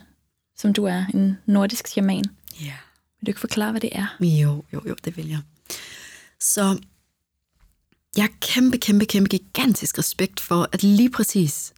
som 0.57 0.73
du 0.73 0.83
er, 0.83 1.05
en 1.13 1.37
nordisk 1.45 1.87
shaman. 1.87 2.25
Ja. 2.61 2.73
Vil 3.19 3.25
du 3.25 3.29
ikke 3.29 3.39
forklare, 3.39 3.71
hvad 3.71 3.81
det 3.81 3.89
er? 3.91 4.17
Jo, 4.19 4.63
jo, 4.73 4.81
jo, 4.87 4.95
det 5.05 5.17
vil 5.17 5.27
jeg. 5.27 5.41
Så 6.39 6.79
jeg 8.17 8.23
har 8.23 8.31
kæmpe, 8.41 8.77
kæmpe, 8.77 9.05
kæmpe 9.05 9.29
gigantisk 9.29 9.97
respekt 9.97 10.39
for, 10.39 10.69
at 10.71 10.83
lige 10.83 11.09
præcis 11.09 11.73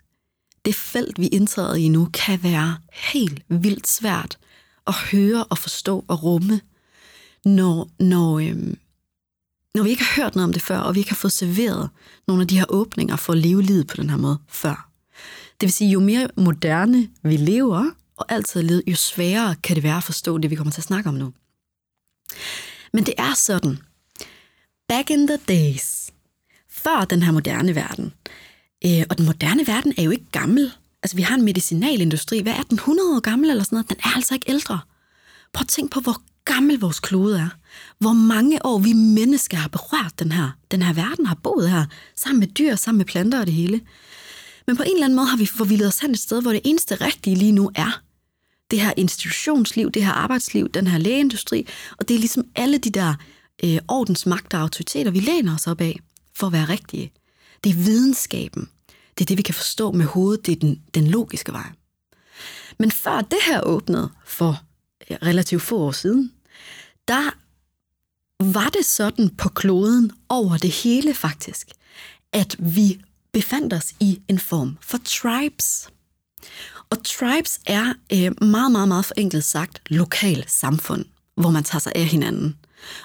det 0.66 0.76
felt, 0.76 1.20
vi 1.20 1.28
indtræder 1.28 1.76
i 1.76 1.88
nu, 1.88 2.10
kan 2.14 2.44
være 2.44 2.78
helt 2.94 3.42
vildt 3.48 3.88
svært 3.88 4.38
at 4.88 4.94
høre 4.94 5.44
og 5.44 5.58
forstå 5.58 6.06
og 6.08 6.24
rumme, 6.24 6.62
når, 7.46 7.90
når, 8.00 8.40
øhm, 8.40 8.78
når 9.76 9.84
vi 9.84 9.90
ikke 9.90 10.04
har 10.04 10.22
hørt 10.22 10.36
noget 10.36 10.44
om 10.44 10.54
det 10.54 10.62
før, 10.62 10.78
og 10.78 10.96
vi 10.96 11.00
ikke 11.00 11.12
har 11.12 11.16
fået 11.16 11.32
serveret 11.32 11.90
nogle 12.28 12.42
af 12.42 12.48
de 12.48 12.58
her 12.58 12.66
åbninger 12.70 13.16
for 13.16 13.34
at 13.34 13.40
leve 13.40 13.62
livet 13.62 13.88
på 13.88 13.96
den 13.96 14.10
her 14.10 14.18
måde 14.18 14.38
før. 14.48 14.90
Det 15.62 15.68
vil 15.68 15.72
sige, 15.72 15.92
jo 15.92 16.00
mere 16.00 16.28
moderne 16.36 17.10
vi 17.24 17.38
lever, 17.38 17.92
og 18.18 18.26
altid 18.30 18.62
levet, 18.62 18.84
jo 18.88 18.96
sværere 18.96 19.56
kan 19.56 19.76
det 19.76 19.84
være 19.84 19.98
at 19.98 20.04
forstå 20.04 20.38
det, 20.38 20.50
vi 20.50 20.56
kommer 20.56 20.72
til 20.72 20.82
at 20.82 20.86
snakke 20.86 21.10
om 21.10 21.16
nu. 21.16 21.34
Men 22.94 23.06
det 23.06 23.14
er 23.18 23.34
sådan, 23.34 23.80
back 24.88 25.10
in 25.10 25.28
the 25.28 25.38
days, 25.48 26.12
før 26.70 27.06
den 27.06 27.24
her 27.24 27.32
moderne 27.32 27.76
verden, 27.76 28.14
øh, 28.86 29.04
og 29.10 29.18
den 29.18 29.26
moderne 29.26 29.68
verden 29.68 29.94
er 29.98 30.04
jo 30.04 30.12
ikke 30.12 30.26
gammel, 30.32 30.72
Altså, 31.04 31.16
vi 31.16 31.22
har 31.22 31.36
en 31.36 31.46
medicinalindustri. 31.46 32.40
Hvad 32.40 32.54
er 32.54 32.62
den? 32.62 32.76
100 32.76 33.16
år 33.16 33.20
gammel 33.20 33.50
eller 33.50 33.64
sådan 33.64 33.76
noget? 33.76 33.90
Den 33.90 33.98
er 34.04 34.16
altså 34.16 34.34
ikke 34.34 34.50
ældre. 34.50 34.80
Prøv 35.54 35.62
at 35.62 35.68
tænk 35.68 35.92
på, 35.92 36.00
hvor 36.00 36.22
gammel 36.46 36.80
vores 36.80 37.00
klode 37.00 37.40
er. 37.40 37.50
Hvor 38.00 38.14
mange 38.14 38.66
år 38.66 38.80
vi 38.80 38.94
mennesker 38.94 39.58
har 39.58 39.70
berørt 39.70 40.20
den 40.20 40.32
her. 40.32 40.50
Den 40.72 40.82
her 40.82 40.94
verden 40.94 41.26
har 41.26 41.36
boet 41.36 41.70
her, 41.70 41.86
sammen 42.16 42.40
med 42.40 42.48
dyr, 42.48 42.76
sammen 42.76 42.98
med 42.98 43.06
planter 43.06 43.40
og 43.40 43.46
det 43.46 43.54
hele. 43.54 43.82
Men 44.68 44.78
på 44.78 44.84
en 44.84 44.94
eller 44.94 45.06
anden 45.06 45.16
måde 45.16 45.28
har 45.28 45.38
vi 45.38 45.46
forvildet 45.46 45.88
os 45.88 46.00
hen 46.00 46.12
et 46.12 46.20
sted, 46.20 46.42
hvor 46.42 46.52
det 46.52 46.62
eneste 46.66 46.96
rigtige 46.96 47.36
lige 47.36 47.52
nu 47.52 47.72
er 47.76 48.02
det 48.72 48.82
her 48.82 48.94
institutionsliv, 48.98 49.92
det 49.92 50.06
her 50.06 50.12
arbejdsliv, 50.12 50.70
den 50.70 50.88
her 50.88 50.98
lægeindustri, 50.98 51.68
og 51.98 52.08
det 52.08 52.16
er 52.16 52.20
ligesom 52.20 52.48
alle 52.56 52.78
de 52.78 52.90
der 52.90 53.14
øh, 53.64 53.80
ordensmagter 53.88 54.58
og 54.58 54.62
autoriteter, 54.62 55.12
vi 55.12 55.20
læner 55.20 55.56
os 55.56 55.68
op 55.68 55.82
af 55.82 56.00
for 56.36 56.48
at 56.48 56.54
være 56.54 56.70
rigtige. 56.70 57.12
Det 57.64 57.70
er 57.70 57.74
videnskaben, 57.74 58.70
det 59.18 59.24
er 59.24 59.26
det, 59.26 59.38
vi 59.38 59.42
kan 59.42 59.54
forstå 59.54 59.92
med 59.92 60.06
hovedet. 60.06 60.46
Det 60.46 60.52
er 60.52 60.60
den, 60.60 60.82
den 60.94 61.08
logiske 61.08 61.52
vej. 61.52 61.70
Men 62.80 62.92
før 62.92 63.22
det 63.22 63.40
her 63.46 63.62
åbnede 63.62 64.10
for 64.26 64.62
relativt 65.12 65.62
få 65.62 65.78
år 65.78 65.92
siden, 65.92 66.32
der 67.08 67.32
var 68.44 68.70
det 68.70 68.86
sådan 68.86 69.30
på 69.30 69.50
kloden 69.50 70.12
over 70.30 70.58
det 70.58 70.72
hele 70.72 71.14
faktisk, 71.14 71.68
at 72.34 72.56
vi 72.60 73.02
befandt 73.34 73.74
os 73.74 73.94
i 74.00 74.22
en 74.28 74.40
form 74.40 74.78
for 74.82 74.98
tribes. 74.98 75.90
Og 76.90 77.04
tribes 77.04 77.60
er 77.66 77.94
øh, 78.14 78.48
meget, 78.48 78.72
meget, 78.72 78.88
meget 78.88 79.06
forenklet 79.06 79.44
sagt 79.44 79.82
lokal 79.90 80.46
samfund, 80.48 81.06
hvor 81.36 81.50
man 81.50 81.64
tager 81.64 81.80
sig 81.80 81.92
af 81.96 82.06
hinanden 82.06 82.56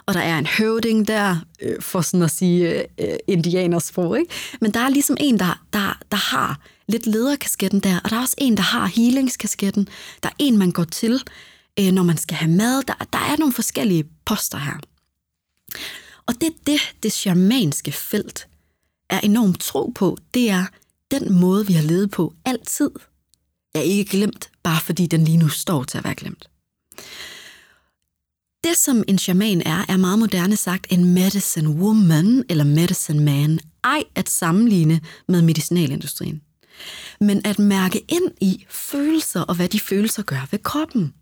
og 0.06 0.14
der 0.14 0.20
er 0.20 0.38
en 0.38 0.46
høvding 0.46 1.08
der, 1.08 1.36
øh, 1.62 1.82
for 1.82 2.00
sådan 2.00 2.22
at 2.22 2.30
sige 2.30 2.70
øh, 2.70 2.84
øh 2.98 3.16
indianersprog, 3.26 4.18
ikke? 4.18 4.32
Men 4.60 4.74
der 4.74 4.80
er 4.80 4.88
ligesom 4.88 5.16
en, 5.20 5.38
der, 5.38 5.64
der, 5.72 5.98
der 6.10 6.16
har 6.16 6.60
lidt 6.88 7.06
lederkasketten 7.06 7.80
der, 7.80 8.00
og 8.04 8.10
der 8.10 8.16
er 8.16 8.20
også 8.20 8.34
en, 8.38 8.56
der 8.56 8.62
har 8.62 8.86
healingskasketten. 8.86 9.88
Der 10.22 10.28
er 10.28 10.34
en, 10.38 10.58
man 10.58 10.70
går 10.70 10.84
til, 10.84 11.22
øh, 11.78 11.92
når 11.92 12.02
man 12.02 12.16
skal 12.16 12.36
have 12.36 12.52
mad. 12.52 12.82
Der, 12.82 12.94
der 13.12 13.18
er 13.18 13.36
nogle 13.38 13.52
forskellige 13.52 14.04
poster 14.24 14.58
her. 14.58 14.78
Og 16.26 16.34
det 16.40 16.52
det, 16.66 16.80
det 17.02 17.12
shamanske 17.12 17.92
felt 17.92 18.48
er 19.10 19.20
enormt 19.20 19.60
tro 19.60 19.92
på, 19.94 20.18
det 20.34 20.50
er 20.50 20.64
den 21.10 21.40
måde, 21.40 21.66
vi 21.66 21.72
har 21.72 21.82
levet 21.82 22.10
på 22.10 22.34
altid, 22.44 22.90
er 23.74 23.80
ikke 23.80 24.10
glemt, 24.10 24.50
bare 24.62 24.80
fordi 24.80 25.06
den 25.06 25.24
lige 25.24 25.36
nu 25.36 25.48
står 25.48 25.84
til 25.84 25.98
at 25.98 26.04
være 26.04 26.14
glemt. 26.14 26.48
Det, 28.64 28.76
som 28.76 29.04
en 29.08 29.18
shaman 29.18 29.62
er, 29.66 29.84
er 29.88 29.96
meget 29.96 30.18
moderne 30.18 30.56
sagt 30.56 30.86
en 30.90 31.14
medicine 31.14 31.68
woman 31.68 32.44
eller 32.48 32.64
medicine 32.64 33.24
man. 33.24 33.60
Ej 33.84 34.04
at 34.14 34.28
sammenligne 34.28 35.00
med 35.28 35.42
medicinalindustrien. 35.42 36.42
Men 37.20 37.46
at 37.46 37.58
mærke 37.58 38.04
ind 38.08 38.30
i 38.40 38.64
følelser 38.68 39.40
og 39.40 39.54
hvad 39.54 39.68
de 39.68 39.80
følelser 39.80 40.22
gør 40.22 40.46
ved 40.50 40.58
kroppen. 40.58 41.14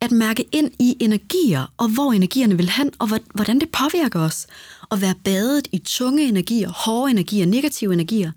At 0.00 0.12
mærke 0.12 0.44
ind 0.52 0.70
i 0.78 0.96
energier 1.00 1.72
og 1.76 1.88
hvor 1.88 2.12
energierne 2.12 2.56
vil 2.56 2.70
hen 2.70 2.90
og 2.98 3.08
hvordan 3.34 3.60
det 3.60 3.68
påvirker 3.68 4.20
os. 4.20 4.46
At 4.92 5.00
være 5.00 5.14
badet 5.24 5.68
i 5.72 5.78
tunge 5.78 6.28
energier, 6.28 6.68
hårde 6.68 7.10
energier, 7.10 7.46
negative 7.46 7.92
energier, 7.92 8.32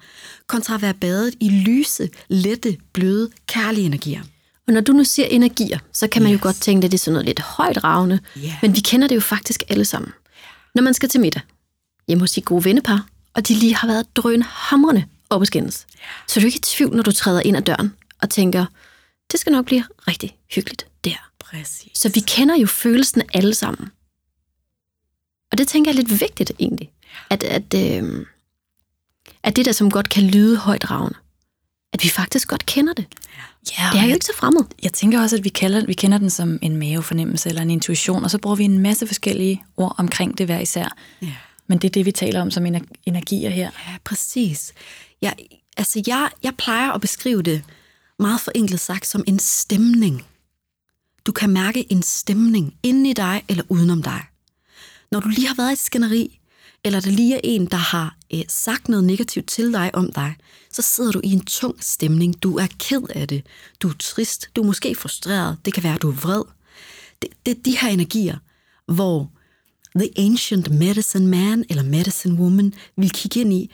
kontra 0.47 0.75
at 0.75 0.81
være 0.81 0.93
badet 0.93 1.35
i 1.39 1.49
lyse, 1.49 2.09
lette, 2.27 2.77
bløde, 2.93 3.29
kærlige 3.47 3.85
energier. 3.85 4.21
Og 4.67 4.73
når 4.73 4.81
du 4.81 4.91
nu 4.91 5.03
siger 5.03 5.25
energier, 5.25 5.79
så 5.93 6.07
kan 6.07 6.23
man 6.23 6.31
yes. 6.31 6.39
jo 6.39 6.43
godt 6.43 6.61
tænke, 6.61 6.85
at 6.85 6.91
det 6.91 6.97
er 6.97 6.99
sådan 6.99 7.13
noget 7.13 7.25
lidt 7.25 7.39
højt 7.39 7.83
ravne. 7.83 8.19
Yeah. 8.37 8.53
Men 8.61 8.75
vi 8.75 8.79
kender 8.79 9.07
det 9.07 9.15
jo 9.15 9.21
faktisk 9.21 9.63
alle 9.69 9.85
sammen. 9.85 10.11
Når 10.75 10.83
man 10.83 10.93
skal 10.93 11.09
til 11.09 11.19
middag, 11.21 11.41
hjemme 12.07 12.21
hos 12.21 12.31
de 12.31 12.41
gode 12.41 12.65
vennepar, 12.65 13.05
og 13.33 13.47
de 13.47 13.53
lige 13.53 13.75
har 13.75 13.87
været 13.87 14.15
drønhamrende 14.15 15.03
op 15.29 15.41
at 15.41 15.47
skændes, 15.47 15.85
yeah. 15.91 16.03
så 16.27 16.39
er 16.39 16.41
du 16.41 16.45
ikke 16.45 16.57
i 16.57 16.61
tvivl, 16.61 16.95
når 16.95 17.03
du 17.03 17.11
træder 17.11 17.41
ind 17.41 17.57
ad 17.57 17.61
døren 17.61 17.93
og 18.21 18.29
tænker, 18.29 18.65
det 19.31 19.39
skal 19.39 19.51
nok 19.51 19.65
blive 19.65 19.83
rigtig 20.07 20.37
hyggeligt. 20.55 20.86
Præcis. 21.49 21.91
Så 21.97 22.09
vi 22.09 22.19
kender 22.19 22.55
jo 22.55 22.67
følelsen 22.67 23.21
alle 23.33 23.53
sammen. 23.53 23.89
Og 25.51 25.57
det 25.57 25.67
tænker 25.67 25.91
jeg 25.91 25.97
er 25.99 26.03
lidt 26.03 26.21
vigtigt 26.21 26.51
egentlig. 26.59 26.91
At, 27.29 27.43
at, 27.43 27.73
øh, 27.73 28.25
at 29.43 29.55
det 29.55 29.65
der, 29.65 29.71
som 29.71 29.91
godt 29.91 30.09
kan 30.09 30.23
lyde 30.23 30.57
højt 30.57 30.91
ravne, 30.91 31.15
at 31.93 32.03
vi 32.03 32.09
faktisk 32.09 32.47
godt 32.47 32.65
kender 32.65 32.93
det. 32.93 33.05
Ja, 33.77 33.89
det 33.93 33.99
er 33.99 34.05
jo 34.05 34.13
ikke 34.13 34.25
så 34.25 34.35
fremmed. 34.35 34.61
Jeg 34.83 34.93
tænker 34.93 35.21
også, 35.21 35.35
at 35.35 35.43
vi, 35.43 35.49
kalder, 35.49 35.85
vi 35.85 35.93
kender 35.93 36.17
den 36.17 36.29
som 36.29 36.59
en 36.61 36.77
mavefornemmelse 36.77 37.49
eller 37.49 37.61
en 37.61 37.69
intuition, 37.69 38.23
og 38.23 38.31
så 38.31 38.37
bruger 38.37 38.55
vi 38.55 38.63
en 38.63 38.79
masse 38.79 39.07
forskellige 39.07 39.63
ord 39.77 39.95
omkring 39.97 40.37
det 40.37 40.45
hver 40.45 40.59
især. 40.59 40.97
Ja. 41.21 41.35
Men 41.67 41.77
det 41.77 41.87
er 41.87 41.91
det, 41.91 42.05
vi 42.05 42.11
taler 42.11 42.41
om 42.41 42.51
som 42.51 42.65
energier 43.05 43.49
her. 43.49 43.71
Ja, 43.87 43.97
præcis. 44.03 44.73
Jeg, 45.21 45.33
altså, 45.77 46.03
jeg, 46.07 46.29
jeg 46.43 46.55
plejer 46.57 46.91
at 46.91 47.01
beskrive 47.01 47.41
det 47.41 47.63
meget 48.19 48.41
forenklet 48.41 48.79
sagt 48.79 49.07
som 49.07 49.23
en 49.27 49.39
stemning. 49.39 50.25
Du 51.27 51.31
kan 51.31 51.49
mærke 51.49 51.91
en 51.91 52.03
stemning 52.03 52.75
inden 52.83 53.05
i 53.05 53.13
dig 53.13 53.43
eller 53.49 53.63
udenom 53.69 54.03
dig. 54.03 54.23
Når 55.11 55.19
du 55.19 55.29
lige 55.29 55.47
har 55.47 55.55
været 55.55 55.69
i 55.69 55.73
et 55.73 55.79
skænderi, 55.79 56.39
eller 56.83 56.99
der 56.99 57.11
lige 57.11 57.35
er 57.35 57.39
en, 57.43 57.65
der 57.65 57.77
har 57.77 58.17
øh, 58.33 58.43
sagt 58.47 58.89
noget 58.89 59.05
negativt 59.05 59.47
til 59.47 59.73
dig 59.73 59.95
om 59.95 60.11
dig, 60.11 60.35
så 60.71 60.81
sidder 60.81 61.11
du 61.11 61.21
i 61.23 61.31
en 61.31 61.45
tung 61.45 61.83
stemning. 61.83 62.43
Du 62.43 62.57
er 62.57 62.67
ked 62.79 63.01
af 63.09 63.27
det. 63.27 63.45
Du 63.81 63.89
er 63.89 63.93
trist. 63.99 64.49
Du 64.55 64.61
er 64.61 64.65
måske 64.65 64.95
frustreret. 64.95 65.57
Det 65.65 65.73
kan 65.73 65.83
være, 65.83 65.95
at 65.95 66.01
du 66.01 66.09
er 66.09 66.15
vred. 66.15 66.43
Det, 67.21 67.29
det 67.45 67.57
er 67.57 67.61
de 67.65 67.77
her 67.77 67.89
energier, 67.89 68.37
hvor 68.85 69.31
The 69.95 70.09
Ancient 70.17 70.69
Medicine 70.69 71.27
Man 71.27 71.65
eller 71.69 71.83
Medicine 71.83 72.39
Woman 72.39 72.73
vil 72.97 73.11
kigge 73.11 73.39
ind 73.39 73.53
i 73.53 73.71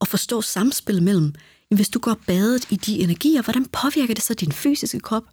og 0.00 0.08
forstå 0.08 0.42
samspillet 0.42 1.02
mellem, 1.02 1.34
hvis 1.70 1.88
du 1.88 1.98
går 1.98 2.16
badet 2.26 2.66
i 2.70 2.76
de 2.76 3.00
energier, 3.00 3.42
hvordan 3.42 3.64
påvirker 3.64 4.14
det 4.14 4.24
så 4.24 4.34
din 4.34 4.52
fysiske 4.52 5.00
krop? 5.00 5.24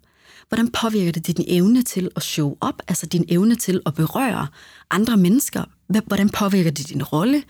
Hvordan 0.48 0.70
påvirker 0.70 1.12
det 1.12 1.26
din 1.26 1.44
evne 1.48 1.82
til 1.82 2.10
at 2.16 2.22
show 2.22 2.56
op, 2.60 2.82
altså 2.88 3.06
din 3.06 3.24
evne 3.28 3.54
til 3.54 3.80
at 3.86 3.94
berøre 3.94 4.46
andre 4.90 5.16
mennesker? 5.16 5.64
Hvordan 6.06 6.30
påvirker 6.30 6.70
det 6.70 6.88
din 6.88 7.02
rolle? 7.02 7.42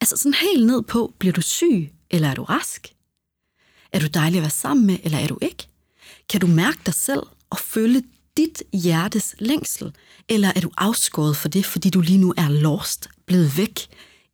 Altså 0.00 0.16
sådan 0.16 0.34
helt 0.34 0.66
ned 0.66 0.82
på, 0.82 1.14
bliver 1.18 1.32
du 1.32 1.40
syg, 1.40 1.92
eller 2.10 2.28
er 2.28 2.34
du 2.34 2.42
rask? 2.42 2.88
Er 3.92 3.98
du 3.98 4.06
dejlig 4.06 4.38
at 4.38 4.42
være 4.42 4.50
sammen 4.50 4.86
med, 4.86 4.98
eller 5.04 5.18
er 5.18 5.26
du 5.26 5.38
ikke? 5.42 5.68
Kan 6.28 6.40
du 6.40 6.46
mærke 6.46 6.78
dig 6.86 6.94
selv 6.94 7.22
og 7.50 7.58
føle 7.58 8.02
dit 8.36 8.62
hjertes 8.72 9.34
længsel, 9.38 9.92
eller 10.28 10.52
er 10.56 10.60
du 10.60 10.70
afskåret 10.76 11.36
for 11.36 11.48
det, 11.48 11.66
fordi 11.66 11.90
du 11.90 12.00
lige 12.00 12.18
nu 12.18 12.34
er 12.36 12.48
lost, 12.48 13.08
blevet 13.26 13.58
væk 13.58 13.86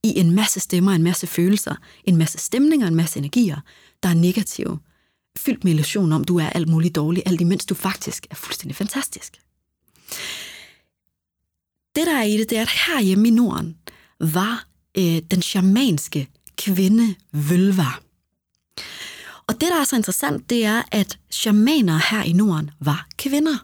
i 0.02 0.18
en 0.18 0.30
masse 0.30 0.60
stemmer, 0.60 0.92
en 0.92 1.02
masse 1.02 1.26
følelser, 1.26 1.74
en 2.04 2.16
masse 2.16 2.38
stemninger, 2.38 2.86
en 2.86 2.94
masse 2.94 3.18
energier, 3.18 3.60
der 4.02 4.08
er 4.08 4.14
negative, 4.14 4.78
fyldt 5.44 5.64
med 5.64 5.72
illusion 5.72 6.12
om, 6.12 6.24
du 6.24 6.38
er 6.38 6.50
alt 6.50 6.68
muligt 6.68 6.94
dårlig, 6.94 7.22
alt 7.26 7.40
imens 7.40 7.66
du 7.66 7.74
faktisk 7.74 8.26
er 8.30 8.34
fuldstændig 8.34 8.76
fantastisk. 8.76 9.32
Det, 11.96 12.06
der 12.06 12.16
er 12.16 12.22
i 12.22 12.36
det, 12.36 12.50
det 12.50 12.58
er, 12.58 12.62
at 12.62 12.68
herhjemme 12.86 13.28
i 13.28 13.30
Norden 13.30 13.76
var 14.20 14.64
øh, 14.98 15.22
den 15.30 15.42
shamanske 15.42 16.28
kvinde 16.58 17.14
Vølva. 17.32 17.88
Og 19.46 19.60
det, 19.60 19.68
der 19.68 19.80
er 19.80 19.84
så 19.84 19.96
interessant, 19.96 20.50
det 20.50 20.64
er, 20.64 20.82
at 20.92 21.18
shamaner 21.30 22.00
her 22.10 22.22
i 22.22 22.32
Norden 22.32 22.70
var 22.80 23.06
kvinder. 23.18 23.56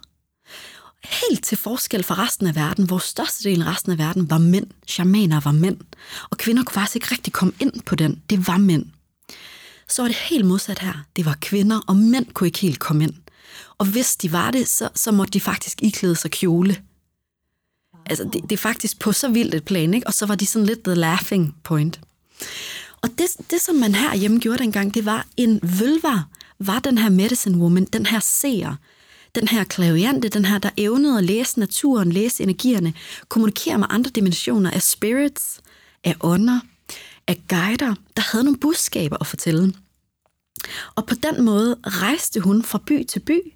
Helt 1.04 1.44
til 1.44 1.58
forskel 1.58 2.02
fra 2.02 2.24
resten 2.24 2.46
af 2.46 2.54
verden, 2.54 2.86
hvor 2.86 2.98
størstedelen 2.98 3.62
af 3.62 3.70
resten 3.70 3.92
af 3.92 3.98
verden 3.98 4.30
var 4.30 4.38
mænd. 4.38 4.66
Shamaner 4.86 5.40
var 5.40 5.52
mænd. 5.52 5.76
Og 6.30 6.38
kvinder 6.38 6.62
kunne 6.64 6.74
faktisk 6.74 6.96
ikke 6.96 7.08
rigtig 7.10 7.32
komme 7.32 7.54
ind 7.60 7.82
på 7.82 7.94
den. 7.94 8.22
Det 8.30 8.46
var 8.46 8.58
mænd 8.58 8.86
så 9.88 10.02
var 10.02 10.08
det 10.08 10.16
helt 10.16 10.46
modsat 10.46 10.78
her. 10.78 11.04
Det 11.16 11.24
var 11.24 11.36
kvinder, 11.40 11.80
og 11.86 11.96
mænd 11.96 12.26
kunne 12.26 12.46
ikke 12.46 12.58
helt 12.58 12.78
komme 12.78 13.04
ind. 13.04 13.14
Og 13.78 13.86
hvis 13.86 14.16
de 14.16 14.32
var 14.32 14.50
det, 14.50 14.68
så, 14.68 14.88
så 14.94 15.12
måtte 15.12 15.30
de 15.30 15.40
faktisk 15.40 15.82
iklæde 15.82 16.16
sig 16.16 16.30
kjole. 16.30 16.82
Altså, 18.06 18.24
det, 18.24 18.42
det 18.42 18.52
er 18.52 18.56
faktisk 18.56 18.98
på 18.98 19.12
så 19.12 19.28
vildt 19.28 19.54
et 19.54 19.64
plan, 19.64 19.94
ikke? 19.94 20.06
Og 20.06 20.14
så 20.14 20.26
var 20.26 20.34
de 20.34 20.46
sådan 20.46 20.66
lidt 20.66 20.84
the 20.84 20.94
laughing 20.94 21.54
point. 21.64 22.00
Og 23.02 23.08
det, 23.18 23.50
det, 23.50 23.60
som 23.60 23.76
man 23.76 23.94
her 23.94 24.14
hjemme 24.14 24.40
gjorde 24.40 24.58
dengang, 24.58 24.94
det 24.94 25.04
var 25.04 25.26
en 25.36 25.60
vølvar, 25.62 26.28
var 26.58 26.78
den 26.78 26.98
her 26.98 27.08
medicine 27.08 27.58
woman, 27.58 27.84
den 27.84 28.06
her 28.06 28.20
seer, 28.20 28.76
den 29.34 29.48
her 29.48 29.64
klaviante, 29.64 30.28
den 30.28 30.44
her, 30.44 30.58
der 30.58 30.70
evnede 30.76 31.18
at 31.18 31.24
læse 31.24 31.58
naturen, 31.58 32.12
læse 32.12 32.42
energierne, 32.42 32.94
kommunikere 33.28 33.78
med 33.78 33.86
andre 33.90 34.10
dimensioner 34.10 34.70
af 34.70 34.82
spirits, 34.82 35.60
af 36.04 36.14
ånder, 36.20 36.60
af 37.28 37.42
guider, 37.48 37.94
der 38.16 38.22
havde 38.32 38.44
nogle 38.44 38.58
budskaber 38.58 39.16
at 39.20 39.26
fortælle. 39.26 39.74
Og 40.94 41.06
på 41.06 41.14
den 41.14 41.44
måde 41.44 41.76
rejste 41.84 42.40
hun 42.40 42.62
fra 42.62 42.80
by 42.86 43.04
til 43.04 43.20
by 43.20 43.52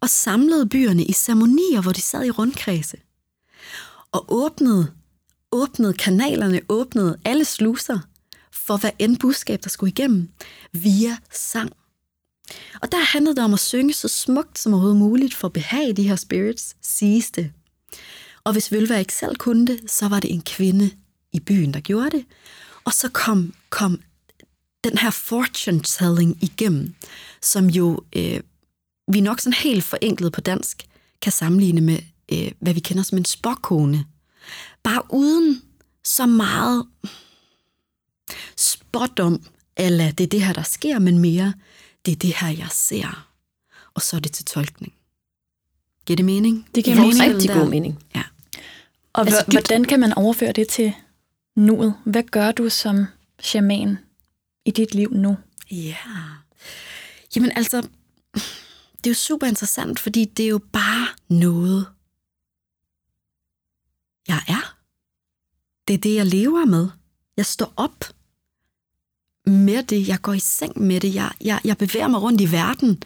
og 0.00 0.10
samlede 0.10 0.68
byerne 0.68 1.04
i 1.04 1.12
ceremonier, 1.12 1.80
hvor 1.80 1.92
de 1.92 2.00
sad 2.00 2.24
i 2.24 2.30
rundkredse. 2.30 2.96
Og 4.12 4.24
åbnede, 4.28 4.92
åbnede 5.52 5.92
kanalerne, 5.92 6.60
åbnede 6.68 7.18
alle 7.24 7.44
sluser 7.44 7.98
for 8.52 8.76
hvad 8.76 8.90
end 8.98 9.18
budskab, 9.18 9.60
der 9.64 9.70
skulle 9.70 9.90
igennem, 9.90 10.28
via 10.72 11.16
sang. 11.32 11.72
Og 12.82 12.92
der 12.92 12.98
handlede 12.98 13.36
det 13.36 13.44
om 13.44 13.54
at 13.54 13.60
synge 13.60 13.92
så 13.92 14.08
smukt 14.08 14.58
som 14.58 14.72
overhovedet 14.72 14.98
muligt 14.98 15.34
for 15.34 15.48
at 15.48 15.52
behage 15.52 15.92
de 15.92 16.08
her 16.08 16.16
spirits, 16.16 16.76
siges 16.82 17.30
det. 17.30 17.52
Og 18.44 18.52
hvis 18.52 18.72
Vølva 18.72 18.98
ikke 18.98 19.14
selv 19.14 19.36
kunne 19.36 19.66
det, 19.66 19.90
så 19.90 20.08
var 20.08 20.20
det 20.20 20.32
en 20.32 20.42
kvinde 20.42 20.90
i 21.32 21.40
byen, 21.40 21.74
der 21.74 21.80
gjorde 21.80 22.10
det. 22.10 22.24
Og 22.84 22.92
så 22.92 23.08
kom, 23.08 23.54
kom 23.70 24.00
den 24.84 24.98
her 24.98 25.10
fortune 25.10 25.80
telling 25.80 26.42
igennem, 26.42 26.94
som 27.42 27.66
jo 27.66 28.00
øh, 28.16 28.40
vi 29.12 29.20
nok 29.20 29.40
sådan 29.40 29.52
helt 29.52 29.84
forenklet 29.84 30.32
på 30.32 30.40
dansk 30.40 30.86
kan 31.22 31.32
sammenligne 31.32 31.80
med, 31.80 31.98
øh, 32.32 32.52
hvad 32.60 32.74
vi 32.74 32.80
kender 32.80 33.02
som 33.02 33.18
en 33.18 33.24
spåkone. 33.24 34.06
Bare 34.82 35.02
uden 35.10 35.62
så 36.04 36.26
meget 36.26 36.86
spot 38.56 39.20
om, 39.20 39.42
eller 39.76 40.10
det 40.10 40.24
er 40.24 40.28
det 40.28 40.42
her, 40.42 40.52
der 40.52 40.62
sker, 40.62 40.98
men 40.98 41.18
mere, 41.18 41.54
det 42.06 42.12
er 42.12 42.16
det 42.16 42.34
her, 42.36 42.48
jeg 42.48 42.68
ser. 42.70 43.28
Og 43.94 44.02
så 44.02 44.16
er 44.16 44.20
det 44.20 44.32
til 44.32 44.44
tolkning. 44.44 44.92
Giver 46.06 46.16
det 46.16 46.24
mening? 46.24 46.68
Det 46.74 46.84
giver 46.84 46.96
mening. 46.96 47.20
rigtig 47.20 47.50
god 47.50 47.68
mening. 47.68 48.04
Ja. 48.14 48.22
Og 49.12 49.26
altså, 49.26 49.44
hvordan 49.48 49.84
kan 49.84 50.00
man 50.00 50.12
overføre 50.12 50.52
det 50.52 50.68
til 50.68 50.92
nuet. 51.56 51.94
Hvad 52.04 52.22
gør 52.22 52.52
du 52.52 52.68
som 52.68 53.06
shaman 53.40 53.98
i 54.64 54.70
dit 54.70 54.94
liv 54.94 55.12
nu? 55.12 55.36
Ja, 55.70 55.96
jamen 57.36 57.52
altså, 57.56 57.88
det 58.96 59.06
er 59.06 59.10
jo 59.10 59.14
super 59.14 59.46
interessant, 59.46 60.00
fordi 60.00 60.24
det 60.24 60.44
er 60.44 60.48
jo 60.48 60.60
bare 60.72 61.08
noget, 61.28 61.86
jeg 64.28 64.42
er. 64.48 64.76
Det 65.88 65.94
er 65.94 65.98
det, 65.98 66.14
jeg 66.14 66.26
lever 66.26 66.64
med. 66.64 66.88
Jeg 67.36 67.46
står 67.46 67.72
op 67.76 68.04
med 69.46 69.82
det. 69.82 70.08
Jeg 70.08 70.22
går 70.22 70.32
i 70.32 70.40
seng 70.40 70.82
med 70.82 71.00
det. 71.00 71.14
Jeg, 71.14 71.32
jeg, 71.40 71.60
jeg 71.64 71.78
bevæger 71.78 72.08
mig 72.08 72.22
rundt 72.22 72.40
i 72.40 72.52
verden 72.52 73.02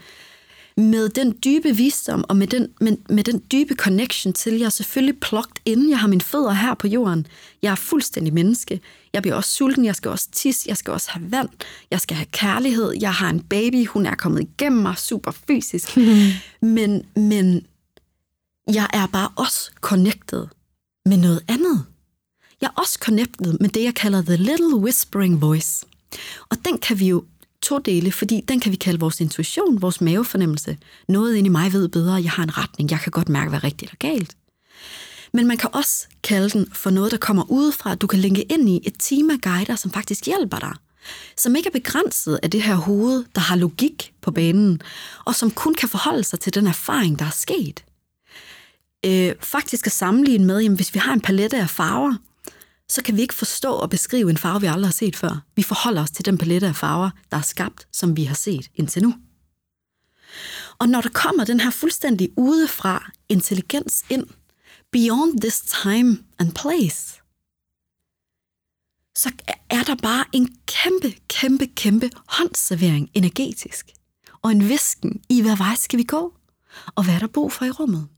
med 0.77 1.09
den 1.09 1.39
dybe 1.45 1.77
visdom 1.77 2.25
og 2.29 2.37
med 2.37 2.47
den, 2.47 2.69
med, 2.81 2.97
med 3.09 3.25
den 3.25 3.43
dybe 3.53 3.75
connection 3.75 4.33
til, 4.33 4.59
jeg 4.59 4.65
er 4.65 4.71
selvfølgelig 4.71 5.21
plugged 5.21 5.57
ind. 5.65 5.89
Jeg 5.89 5.99
har 5.99 6.09
mine 6.09 6.21
fødder 6.21 6.53
her 6.53 6.75
på 6.75 6.87
jorden. 6.87 7.27
Jeg 7.63 7.71
er 7.71 7.75
fuldstændig 7.75 8.35
menneske. 8.35 8.81
Jeg 9.13 9.23
bliver 9.23 9.35
også 9.35 9.51
sulten. 9.51 9.85
Jeg 9.85 9.97
skal 9.97 10.11
også 10.11 10.29
tisse. 10.33 10.69
Jeg 10.69 10.77
skal 10.77 10.93
også 10.93 11.11
have 11.11 11.31
vand. 11.31 11.49
Jeg 11.91 12.01
skal 12.01 12.17
have 12.17 12.27
kærlighed. 12.27 12.93
Jeg 13.01 13.15
har 13.15 13.31
en 13.31 13.41
baby. 13.41 13.87
Hun 13.87 14.07
er 14.07 14.15
kommet 14.15 14.41
igennem 14.41 14.83
mig 14.83 14.99
super 14.99 15.31
fysisk. 15.31 15.97
men, 16.77 17.03
men 17.17 17.67
jeg 18.73 18.91
er 18.93 19.07
bare 19.07 19.29
også 19.37 19.71
connected 19.81 20.47
med 21.07 21.17
noget 21.17 21.45
andet. 21.49 21.85
Jeg 22.61 22.67
er 22.67 22.81
også 22.81 22.99
connected 23.03 23.59
med 23.61 23.69
det, 23.69 23.83
jeg 23.85 23.95
kalder 23.95 24.23
the 24.23 24.37
little 24.37 24.77
whispering 24.77 25.41
voice. 25.41 25.87
Og 26.49 26.57
den 26.65 26.79
kan 26.79 26.99
vi 26.99 27.09
jo 27.09 27.25
to 27.67 27.79
dele, 27.79 28.13
fordi 28.13 28.41
den 28.49 28.61
kan 28.61 28.73
vi 28.73 28.77
kalde 28.77 29.01
vores 29.01 29.21
intuition, 29.21 29.83
vores 29.83 30.01
mavefornemmelse. 30.01 30.77
Noget 31.09 31.37
inde 31.37 31.47
i 31.47 31.51
mig 31.51 31.73
ved 31.73 31.89
bedre, 31.89 32.23
jeg 32.23 32.31
har 32.31 32.43
en 32.43 32.59
retning, 32.59 32.91
jeg 32.91 33.01
kan 33.01 33.13
godt 33.13 33.29
mærke, 33.29 33.49
hvad 33.49 33.65
rigtigt 33.65 33.93
og 33.93 33.99
galt. 33.99 34.37
Men 35.33 35.47
man 35.47 35.57
kan 35.57 35.71
også 35.73 36.07
kalde 36.23 36.51
den 36.51 36.71
for 36.73 36.91
noget, 36.91 37.13
der 37.13 37.19
kommer 37.19 37.51
udefra, 37.51 37.95
du 37.95 38.07
kan 38.07 38.19
linke 38.19 38.43
ind 38.43 38.69
i 38.69 38.81
et 38.85 38.95
team 38.99 39.31
af 39.31 39.41
guider, 39.41 39.77
som 39.77 39.91
faktisk 39.91 40.27
hjælper 40.27 40.59
dig. 40.59 40.75
Som 41.37 41.57
ikke 41.57 41.67
er 41.67 41.79
begrænset 41.81 42.41
af 42.43 42.51
det 42.51 42.63
her 42.63 42.75
hoved, 42.75 43.25
der 43.35 43.41
har 43.41 43.57
logik 43.57 44.13
på 44.23 44.31
banen, 44.31 44.81
og 45.25 45.35
som 45.35 45.51
kun 45.51 45.75
kan 45.75 45.89
forholde 45.89 46.25
sig 46.25 46.41
til 46.41 46.55
den 46.55 46.67
erfaring, 46.67 47.19
der 47.19 47.25
er 47.25 47.31
sket. 47.31 47.85
Øh, 49.07 49.35
faktisk 49.41 49.87
at 49.87 49.93
sammenligne 49.93 50.45
med, 50.45 50.61
jamen, 50.61 50.77
hvis 50.77 50.95
vi 50.95 50.99
har 50.99 51.13
en 51.13 51.21
palette 51.21 51.57
af 51.57 51.71
farver, 51.71 52.15
så 52.89 53.03
kan 53.03 53.17
vi 53.17 53.23
ikke 53.23 53.35
forstå 53.35 53.73
og 53.73 53.91
beskrive 53.91 54.31
en 54.31 54.37
farve, 54.37 54.61
vi 54.61 54.67
aldrig 54.67 54.89
har 54.89 54.93
set 54.93 55.17
før. 55.17 55.45
Vi 55.57 55.63
forholder 55.63 56.03
os 56.03 56.11
til 56.11 56.25
den 56.25 56.39
palette 56.39 56.67
af 56.67 56.77
farver, 56.77 57.11
der 57.31 57.37
er 57.37 57.43
skabt, 57.43 57.89
som 57.93 58.17
vi 58.17 58.25
har 58.25 58.35
set 58.35 58.71
indtil 58.75 59.03
nu. 59.03 59.15
Og 60.79 60.89
når 60.89 61.01
der 61.01 61.09
kommer 61.09 61.45
den 61.45 61.61
her 61.61 61.71
fuldstændig 61.71 62.31
udefra 62.37 63.11
intelligens 63.29 64.05
ind, 64.11 64.27
beyond 64.93 65.41
this 65.41 65.61
time 65.61 66.19
and 66.39 66.53
place, 66.53 67.23
så 69.17 69.33
er 69.71 69.83
der 69.83 69.95
bare 70.03 70.25
en 70.33 70.57
kæmpe, 70.67 71.15
kæmpe, 71.29 71.67
kæmpe 71.67 72.11
håndservering 72.27 73.11
energetisk, 73.15 73.91
og 74.43 74.51
en 74.51 74.69
visken 74.69 75.23
i, 75.29 75.43
hvad 75.43 75.57
vej 75.57 75.75
skal 75.75 75.99
vi 75.99 76.05
gå, 76.05 76.35
og 76.95 77.05
hvad 77.05 77.15
er 77.15 77.19
der 77.19 77.27
brug 77.27 77.53
for 77.53 77.65
i 77.65 77.71
rummet. 77.71 78.09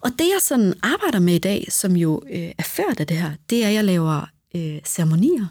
Og 0.00 0.10
det, 0.18 0.28
jeg 0.28 0.38
sådan 0.42 0.74
arbejder 0.82 1.18
med 1.18 1.34
i 1.34 1.38
dag, 1.38 1.66
som 1.70 1.96
jo 1.96 2.22
øh, 2.30 2.52
er 2.58 2.62
ført 2.62 3.00
af 3.00 3.06
det 3.06 3.16
her, 3.16 3.32
det 3.50 3.64
er, 3.64 3.68
at 3.68 3.74
jeg 3.74 3.84
laver 3.84 4.26
øh, 4.54 4.78
ceremonier. 4.84 5.46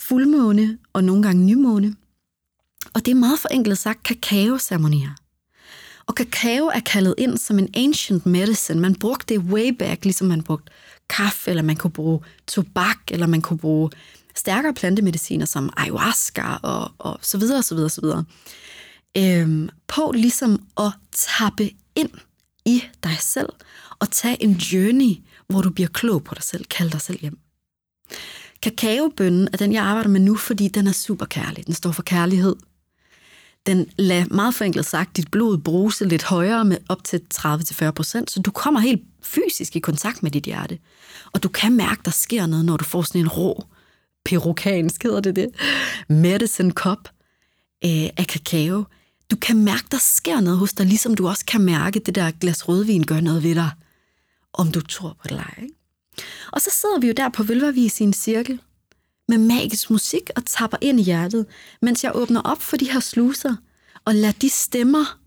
Fuldmåne 0.00 0.78
og 0.92 1.04
nogle 1.04 1.22
gange 1.22 1.44
nymåne. 1.44 1.94
Og 2.94 3.04
det 3.04 3.10
er 3.10 3.14
meget 3.14 3.38
forenklet 3.38 3.78
sagt 3.78 4.02
kakao-ceremonier. 4.02 5.10
Og 6.06 6.14
kakao 6.14 6.66
er 6.66 6.80
kaldet 6.80 7.14
ind 7.18 7.38
som 7.38 7.58
en 7.58 7.68
ancient 7.74 8.26
medicine. 8.26 8.80
Man 8.80 8.94
brugte 8.94 9.34
det 9.34 9.42
way 9.42 9.68
back, 9.68 10.04
ligesom 10.04 10.28
man 10.28 10.42
brugte 10.42 10.72
kaffe, 11.08 11.50
eller 11.50 11.62
man 11.62 11.76
kunne 11.76 11.90
bruge 11.90 12.20
tobak, 12.46 12.98
eller 13.10 13.26
man 13.26 13.42
kunne 13.42 13.58
bruge 13.58 13.90
stærkere 14.34 14.74
plantemediciner 14.74 15.46
som 15.46 15.70
ayahuasca 15.76 16.56
og, 16.62 16.90
og 16.98 17.18
så 17.22 17.38
videre, 17.38 17.62
så 17.62 17.74
videre, 17.74 17.90
så 17.90 18.00
videre. 18.00 18.24
Øhm, 19.16 19.68
på 19.86 20.12
ligesom 20.14 20.62
at 20.78 20.92
tappe 21.12 21.70
ind 21.94 22.10
i 22.66 22.82
dig 23.04 23.16
selv 23.20 23.48
og 23.98 24.10
tage 24.10 24.42
en 24.42 24.52
journey, 24.52 25.16
hvor 25.48 25.62
du 25.62 25.70
bliver 25.70 25.88
klog 25.88 26.24
på 26.24 26.34
dig 26.34 26.42
selv. 26.42 26.64
Kald 26.64 26.90
dig 26.90 27.00
selv 27.00 27.20
hjem. 27.20 27.38
Kakaobønnen 28.62 29.48
er 29.52 29.56
den, 29.56 29.72
jeg 29.72 29.84
arbejder 29.84 30.10
med 30.10 30.20
nu, 30.20 30.36
fordi 30.36 30.68
den 30.68 30.86
er 30.86 30.92
super 30.92 31.26
kærlig. 31.26 31.66
Den 31.66 31.74
står 31.74 31.92
for 31.92 32.02
kærlighed. 32.02 32.56
Den 33.66 33.86
lader 33.98 34.34
meget 34.34 34.54
forenklet 34.54 34.86
sagt 34.86 35.16
dit 35.16 35.30
blod 35.30 35.58
bruse 35.58 36.08
lidt 36.08 36.22
højere 36.22 36.64
med 36.64 36.76
op 36.88 37.04
til 37.04 37.20
30-40 37.34 37.90
procent, 37.90 38.30
så 38.30 38.40
du 38.40 38.50
kommer 38.50 38.80
helt 38.80 39.02
fysisk 39.22 39.76
i 39.76 39.78
kontakt 39.78 40.22
med 40.22 40.30
dit 40.30 40.44
hjerte. 40.44 40.78
Og 41.32 41.42
du 41.42 41.48
kan 41.48 41.76
mærke, 41.76 42.00
der 42.04 42.10
sker 42.10 42.46
noget, 42.46 42.64
når 42.64 42.76
du 42.76 42.84
får 42.84 43.02
sådan 43.02 43.20
en 43.20 43.28
rå, 43.28 43.64
perukansk 44.24 45.02
hedder 45.02 45.20
det 45.20 45.36
det, 45.36 45.48
medicine 46.08 46.70
cup 46.70 47.08
øh, 47.84 48.08
af 48.16 48.26
kakao, 48.28 48.84
du 49.30 49.36
kan 49.36 49.56
mærke, 49.56 49.84
der 49.90 49.98
sker 49.98 50.40
noget 50.40 50.58
hos 50.58 50.72
dig, 50.72 50.86
ligesom 50.86 51.14
du 51.14 51.28
også 51.28 51.44
kan 51.44 51.60
mærke, 51.60 52.00
det 52.00 52.14
der 52.14 52.30
glas 52.30 52.68
rødvin 52.68 53.02
gør 53.02 53.20
noget 53.20 53.42
ved 53.42 53.54
dig, 53.54 53.70
om 54.52 54.72
du 54.72 54.80
tror 54.80 55.08
på 55.08 55.20
det 55.22 55.30
eller 55.30 55.42
ej. 55.42 55.68
Og 56.52 56.60
så 56.60 56.70
sidder 56.72 56.98
vi 56.98 57.06
jo 57.06 57.12
der 57.16 57.28
på 57.28 57.42
Vølvervis 57.42 58.00
i 58.00 58.04
en 58.04 58.12
cirkel, 58.12 58.60
med 59.28 59.38
magisk 59.38 59.90
musik 59.90 60.30
og 60.36 60.46
tapper 60.46 60.78
ind 60.80 61.00
i 61.00 61.02
hjertet, 61.02 61.46
mens 61.82 62.04
jeg 62.04 62.12
åbner 62.14 62.40
op 62.40 62.62
for 62.62 62.76
de 62.76 62.92
her 62.92 63.00
sluser, 63.00 63.56
og 64.04 64.14
lader 64.14 64.32
de 64.32 64.48
stemmer, 64.48 65.18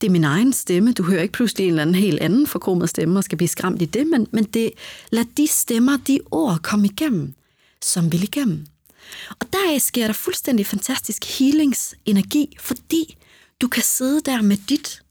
det 0.00 0.06
er 0.06 0.10
min 0.10 0.24
egen 0.24 0.52
stemme, 0.52 0.92
du 0.92 1.02
hører 1.02 1.22
ikke 1.22 1.32
pludselig 1.32 1.64
en 1.64 1.70
eller 1.70 1.82
anden 1.82 1.94
helt 1.94 2.20
anden 2.20 2.46
forkromet 2.46 2.88
stemme 2.88 3.18
og 3.18 3.24
skal 3.24 3.38
blive 3.38 3.48
skræmt 3.48 3.82
i 3.82 3.84
det, 3.84 4.06
men, 4.06 4.26
men 4.30 4.44
det, 4.44 4.72
lad 5.10 5.24
de 5.36 5.46
stemmer, 5.46 5.96
de 5.96 6.20
ord 6.30 6.58
komme 6.62 6.86
igennem, 6.86 7.34
som 7.82 8.12
vil 8.12 8.22
igennem. 8.22 8.66
Og 9.40 9.52
der 9.52 9.78
sker 9.78 10.06
der 10.06 10.14
fuldstændig 10.14 10.66
fantastisk 10.66 11.38
healingsenergi, 11.38 12.56
fordi 12.60 13.16
du 13.60 13.68
kan 13.68 13.82
sidde 13.82 14.20
der 14.20 14.42
med 14.42 14.56
dit 14.56 15.02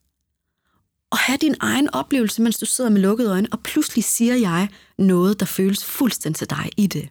og 1.11 1.17
have 1.17 1.37
din 1.37 1.55
egen 1.59 1.89
oplevelse, 1.93 2.41
mens 2.41 2.59
du 2.59 2.65
sidder 2.65 2.89
med 2.89 3.01
lukkede 3.01 3.31
øjne, 3.31 3.47
og 3.51 3.59
pludselig 3.59 4.03
siger 4.03 4.35
jeg 4.35 4.69
noget, 4.97 5.39
der 5.39 5.45
føles 5.45 5.85
fuldstændig 5.85 6.37
til 6.37 6.49
dig 6.49 6.69
i 6.77 6.87
det. 6.87 7.09